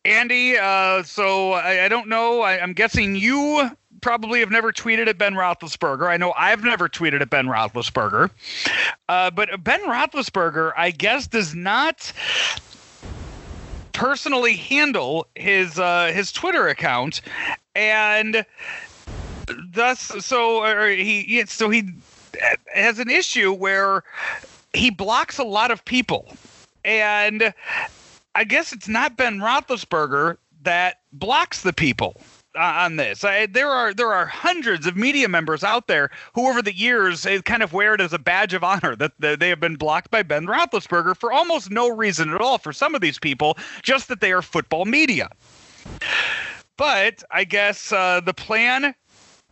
[0.04, 2.42] Andy, uh, so I, I don't know.
[2.42, 3.70] I, I'm guessing you
[4.02, 6.08] probably have never tweeted at Ben Roethlisberger.
[6.08, 8.28] I know I've never tweeted at Ben Roethlisberger.
[9.08, 12.12] Uh, but Ben Roethlisberger, I guess, does not
[13.94, 17.22] personally handle his uh, his Twitter account,
[17.74, 18.44] and
[19.72, 21.94] thus, so he so he
[22.74, 24.04] has an issue where
[24.72, 26.32] he blocks a lot of people,
[26.84, 27.52] and
[28.34, 32.20] I guess it's not Ben Roethlisberger that blocks the people
[32.56, 33.24] on this.
[33.24, 37.24] I, there are there are hundreds of media members out there who, over the years,
[37.26, 39.76] eh, kind of wear it as a badge of honor that, that they have been
[39.76, 42.58] blocked by Ben Roethlisberger for almost no reason at all.
[42.58, 45.28] For some of these people, just that they are football media.
[46.76, 48.94] But I guess uh, the plan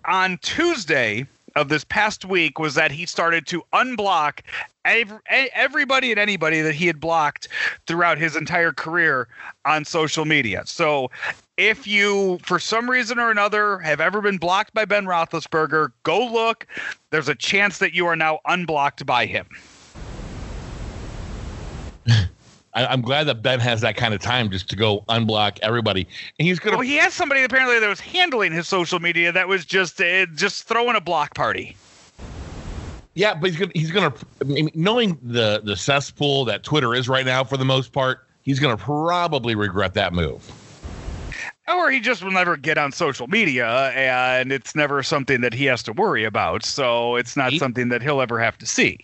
[0.04, 1.26] on Tuesday
[1.56, 4.40] of this past week was that he started to unblock
[4.84, 7.48] ev- e- everybody and anybody that he had blocked
[7.86, 9.28] throughout his entire career
[9.64, 10.62] on social media.
[10.66, 11.10] So
[11.56, 16.26] if you, for some reason or another, have ever been blocked by Ben Roethlisberger, go
[16.26, 16.66] look.
[17.10, 19.46] There's a chance that you are now unblocked by him.
[22.74, 26.06] I, I'm glad that Ben has that kind of time just to go unblock everybody.
[26.38, 26.78] And he's going to.
[26.78, 30.26] Well, he has somebody apparently that was handling his social media that was just uh,
[30.34, 31.76] just throwing a block party.
[33.14, 37.08] Yeah, but he's gonna he's gonna I mean, knowing the the cesspool that Twitter is
[37.08, 40.48] right now for the most part, he's gonna probably regret that move.
[41.68, 45.64] or he just will never get on social media and it's never something that he
[45.64, 48.98] has to worry about so it's not He- something that he'll ever have to see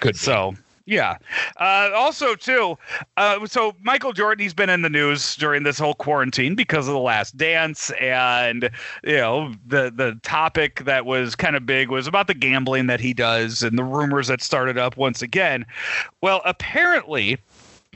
[0.00, 0.16] Good.
[0.16, 0.54] so
[0.86, 1.16] yeah
[1.58, 2.76] uh, also too
[3.16, 6.94] uh, so michael jordan he's been in the news during this whole quarantine because of
[6.94, 8.70] the last dance and
[9.02, 13.00] you know the the topic that was kind of big was about the gambling that
[13.00, 15.64] he does and the rumors that started up once again
[16.20, 17.38] well apparently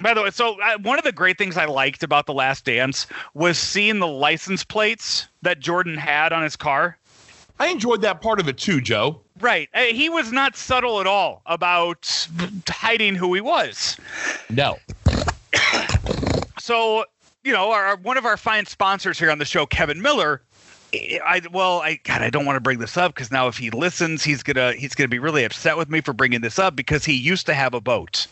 [0.00, 2.64] by the way, so uh, one of the great things I liked about The Last
[2.64, 6.96] Dance was seeing the license plates that Jordan had on his car.
[7.58, 9.20] I enjoyed that part of it too, Joe.
[9.40, 9.68] Right.
[9.74, 12.28] Uh, He was not subtle at all about
[12.68, 13.96] hiding who he was.
[14.50, 14.78] No.
[16.60, 17.04] So,
[17.44, 20.42] you know, our, one of our fine sponsors here on the show, Kevin Miller.
[20.94, 23.68] I well, I God, I don't want to bring this up because now if he
[23.70, 27.04] listens, he's gonna he's gonna be really upset with me for bringing this up because
[27.04, 28.26] he used to have a boat,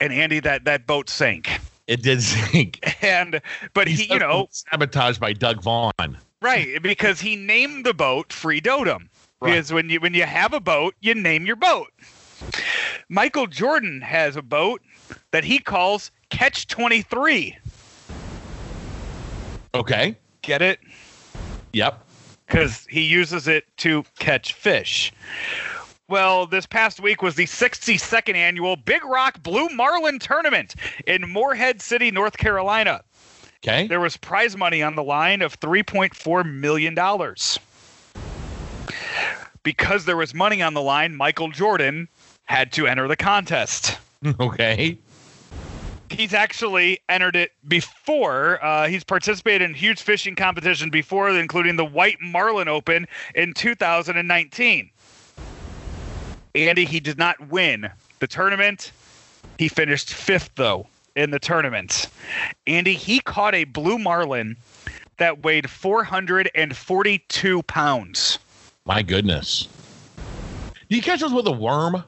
[0.00, 1.50] and Andy, that that boat sank,
[1.86, 2.80] It did sink.
[3.02, 3.42] and
[3.74, 6.16] but he, you know, sabotaged by Doug Vaughn.
[6.40, 9.08] Right, because he named the boat Free Dotem.
[9.40, 9.52] Right.
[9.52, 11.88] Because when you when you have a boat, you name your boat.
[13.08, 14.82] Michael Jordan has a boat
[15.30, 17.56] that he calls Catch 23.
[19.74, 20.16] Okay.
[20.42, 20.80] Get it?
[21.72, 22.02] Yep.
[22.46, 25.12] Because he uses it to catch fish.
[26.08, 30.76] Well, this past week was the 62nd annual Big Rock Blue Marlin Tournament
[31.06, 33.02] in Morehead City, North Carolina.
[33.58, 33.88] Okay.
[33.88, 36.94] There was prize money on the line of $3.4 million.
[39.66, 42.06] Because there was money on the line, Michael Jordan
[42.44, 43.98] had to enter the contest.
[44.40, 44.96] Okay.
[46.10, 48.64] He's actually entered it before.
[48.64, 54.90] Uh, he's participated in huge fishing competitions before, including the White Marlin Open in 2019.
[56.54, 57.90] Andy, he did not win
[58.20, 58.90] the tournament.
[59.58, 62.08] He finished fifth, though, in the tournament.
[62.66, 64.56] Andy, he caught a blue marlin
[65.18, 68.38] that weighed 442 pounds.
[68.86, 69.68] My goodness.
[70.88, 72.02] Do you catch those with a worm?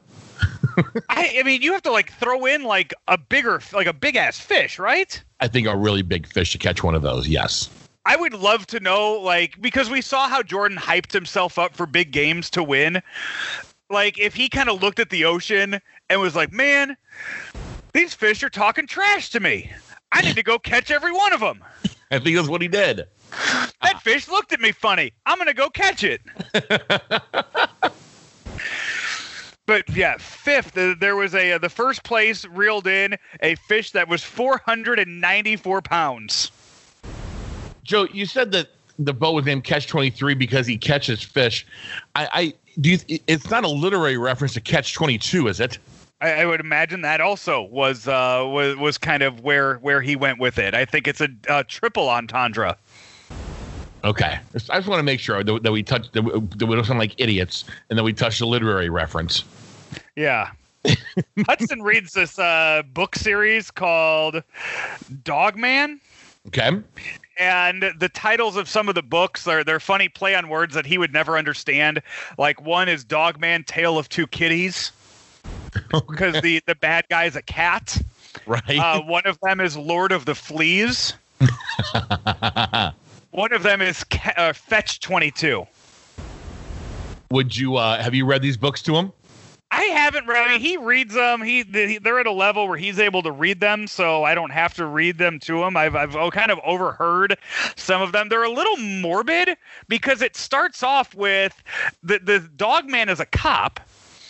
[1.09, 4.15] I, I mean, you have to like throw in like a bigger, like a big
[4.15, 5.21] ass fish, right?
[5.41, 7.27] I think a really big fish to catch one of those.
[7.27, 7.69] Yes.
[8.05, 11.85] I would love to know, like, because we saw how Jordan hyped himself up for
[11.85, 13.01] big games to win.
[13.89, 16.95] Like, if he kind of looked at the ocean and was like, man,
[17.93, 19.69] these fish are talking trash to me.
[20.11, 21.63] I need to go catch every one of them.
[22.11, 23.07] I think that's what he did.
[23.81, 25.13] That fish looked at me funny.
[25.25, 26.21] I'm going to go catch it.
[29.65, 33.91] but yeah, fifth, uh, there was a uh, the first place reeled in a fish
[33.91, 36.51] that was 494 pounds.
[37.83, 41.65] Joe, you said that the boat was named Catch Twenty Three because he catches fish.
[42.15, 42.97] I, I do.
[43.07, 45.77] You, it's not a literary reference to Catch Twenty Two, is it?
[46.21, 50.15] I, I, would imagine that also was uh, was was kind of where where he
[50.15, 50.73] went with it.
[50.73, 52.77] I think it's a, a triple entendre.
[54.03, 56.75] Okay, I just want to make sure that, that we touch that we, that we
[56.75, 59.43] don't sound like idiots and that we touch the literary reference.
[60.15, 60.51] Yeah.
[61.45, 64.43] Hudson reads this uh, book series called
[65.23, 65.99] Dogman.
[66.47, 66.71] Okay.
[67.37, 70.85] And the titles of some of the books are they're funny play on words that
[70.85, 72.01] he would never understand.
[72.37, 74.91] Like one is Dogman Tale of Two Kitties.
[76.07, 76.41] Because okay.
[76.41, 78.01] the, the bad guy is a cat.
[78.45, 78.77] Right.
[78.77, 81.13] Uh, one of them is Lord of the Fleas.
[83.31, 85.65] one of them is ca- uh, Fetch 22.
[87.31, 89.11] Would you uh, have you read these books to him?
[89.71, 90.59] I haven't read.
[90.59, 91.43] He reads them.
[91.43, 94.73] He they're at a level where he's able to read them, so I don't have
[94.75, 95.77] to read them to him.
[95.77, 97.37] I've I've kind of overheard
[97.75, 98.29] some of them.
[98.29, 99.55] They're a little morbid
[99.87, 101.61] because it starts off with
[102.01, 103.79] the the dog man is a cop.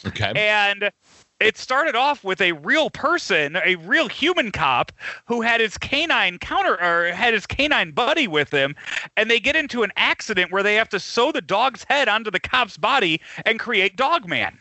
[0.06, 0.34] Okay.
[0.36, 0.91] And
[1.40, 4.91] it started off with a real person, a real human cop
[5.26, 8.76] who had his canine counter or had his canine buddy with him,
[9.16, 12.30] and they get into an accident where they have to sew the dog's head onto
[12.32, 14.60] the cop's body and create Dogman.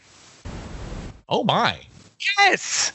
[1.28, 1.80] Oh my.
[2.38, 2.92] Yes.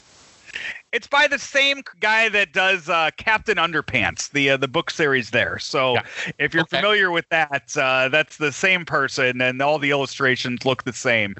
[0.94, 5.30] It's by the same guy that does uh, Captain Underpants, the uh, the book series
[5.30, 5.58] there.
[5.58, 6.02] So yeah.
[6.38, 6.76] if you're okay.
[6.76, 11.34] familiar with that, uh, that's the same person, and all the illustrations look the same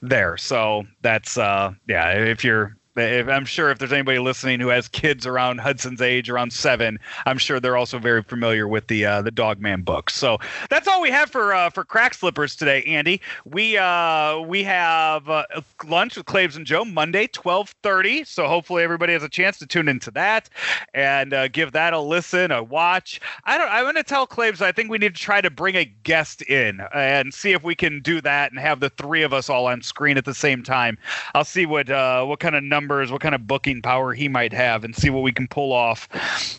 [0.00, 0.36] there.
[0.36, 2.12] So that's uh, yeah.
[2.12, 6.28] If you're if, I'm sure if there's anybody listening who has kids around Hudson's age,
[6.28, 10.14] around seven, I'm sure they're also very familiar with the uh, the Dogman books.
[10.14, 10.38] So
[10.68, 13.20] that's all we have for uh, for Crack Slippers today, Andy.
[13.44, 15.44] We uh, we have uh,
[15.86, 18.26] lunch with Claibs and Joe Monday, 12:30.
[18.26, 20.48] So hopefully everybody has a chance to tune into that
[20.92, 23.20] and uh, give that a listen, a watch.
[23.44, 23.70] I don't.
[23.70, 24.60] I'm going to tell Claibs.
[24.60, 27.74] I think we need to try to bring a guest in and see if we
[27.74, 30.62] can do that and have the three of us all on screen at the same
[30.62, 30.98] time.
[31.34, 34.26] I'll see what uh, what kind of number numbers, what kind of booking power he
[34.26, 36.08] might have, and see what we can pull off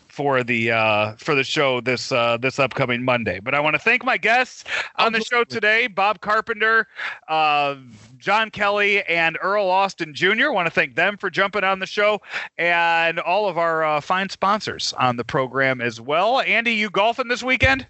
[0.08, 3.40] for the uh, for the show this uh, this upcoming Monday.
[3.40, 4.64] But I want to thank my guests
[4.98, 6.88] on the show today: Bob Carpenter,
[7.28, 7.76] uh,
[8.20, 10.46] John Kelly, and Earl Austin Jr.
[10.46, 12.22] I want to thank them for jumping on the show,
[12.60, 16.42] and all of our uh, fine sponsors on the program as well.
[16.42, 17.88] Andy, you golfing this weekend?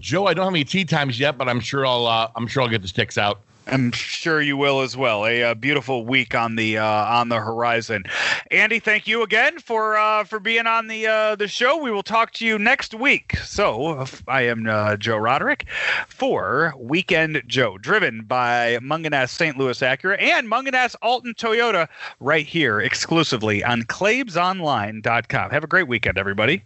[0.00, 2.62] Joe, I don't have any tee times yet, but I'm sure I'll uh, I'm sure
[2.64, 3.42] I'll get the sticks out.
[3.70, 5.24] I'm sure you will as well.
[5.24, 8.02] A, a beautiful week on the uh, on the horizon.
[8.50, 11.76] Andy, thank you again for uh, for being on the uh, the show.
[11.76, 13.36] We will talk to you next week.
[13.38, 15.66] So I am uh, Joe Roderick
[16.08, 19.56] for Weekend Joe, driven by Mungenast St.
[19.56, 21.88] Louis Acura and Mungenast Alton Toyota,
[22.18, 25.50] right here exclusively on ClaibsOnline.com.
[25.50, 26.64] Have a great weekend, everybody.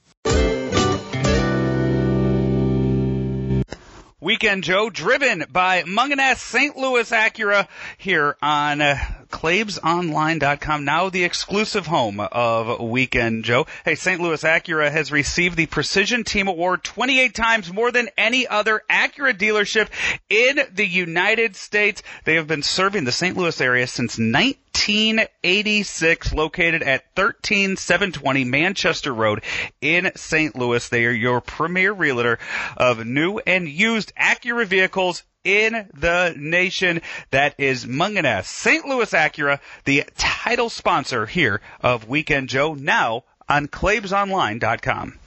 [4.24, 6.74] Weekend Joe, driven by Mungenast St.
[6.78, 7.68] Louis Acura
[7.98, 8.96] here on uh,
[9.35, 13.66] ClaibsOnline.com, now the exclusive home of Weekend Joe.
[13.85, 14.20] Hey, St.
[14.20, 19.36] Louis Acura has received the Precision Team Award 28 times more than any other Acura
[19.36, 19.89] dealership
[20.31, 22.05] in the United States.
[22.24, 23.36] They have been serving the St.
[23.36, 29.43] Louis area since 19 1986, located at 13720 Manchester Road
[29.81, 30.55] in St.
[30.56, 30.86] Louis.
[30.89, 32.39] They are your premier realtor
[32.77, 37.00] of new and used Acura vehicles in the nation.
[37.30, 38.86] That is Mungenast St.
[38.86, 45.18] Louis Acura, the title sponsor here of Weekend Joe, now on ClaibsOnline.com.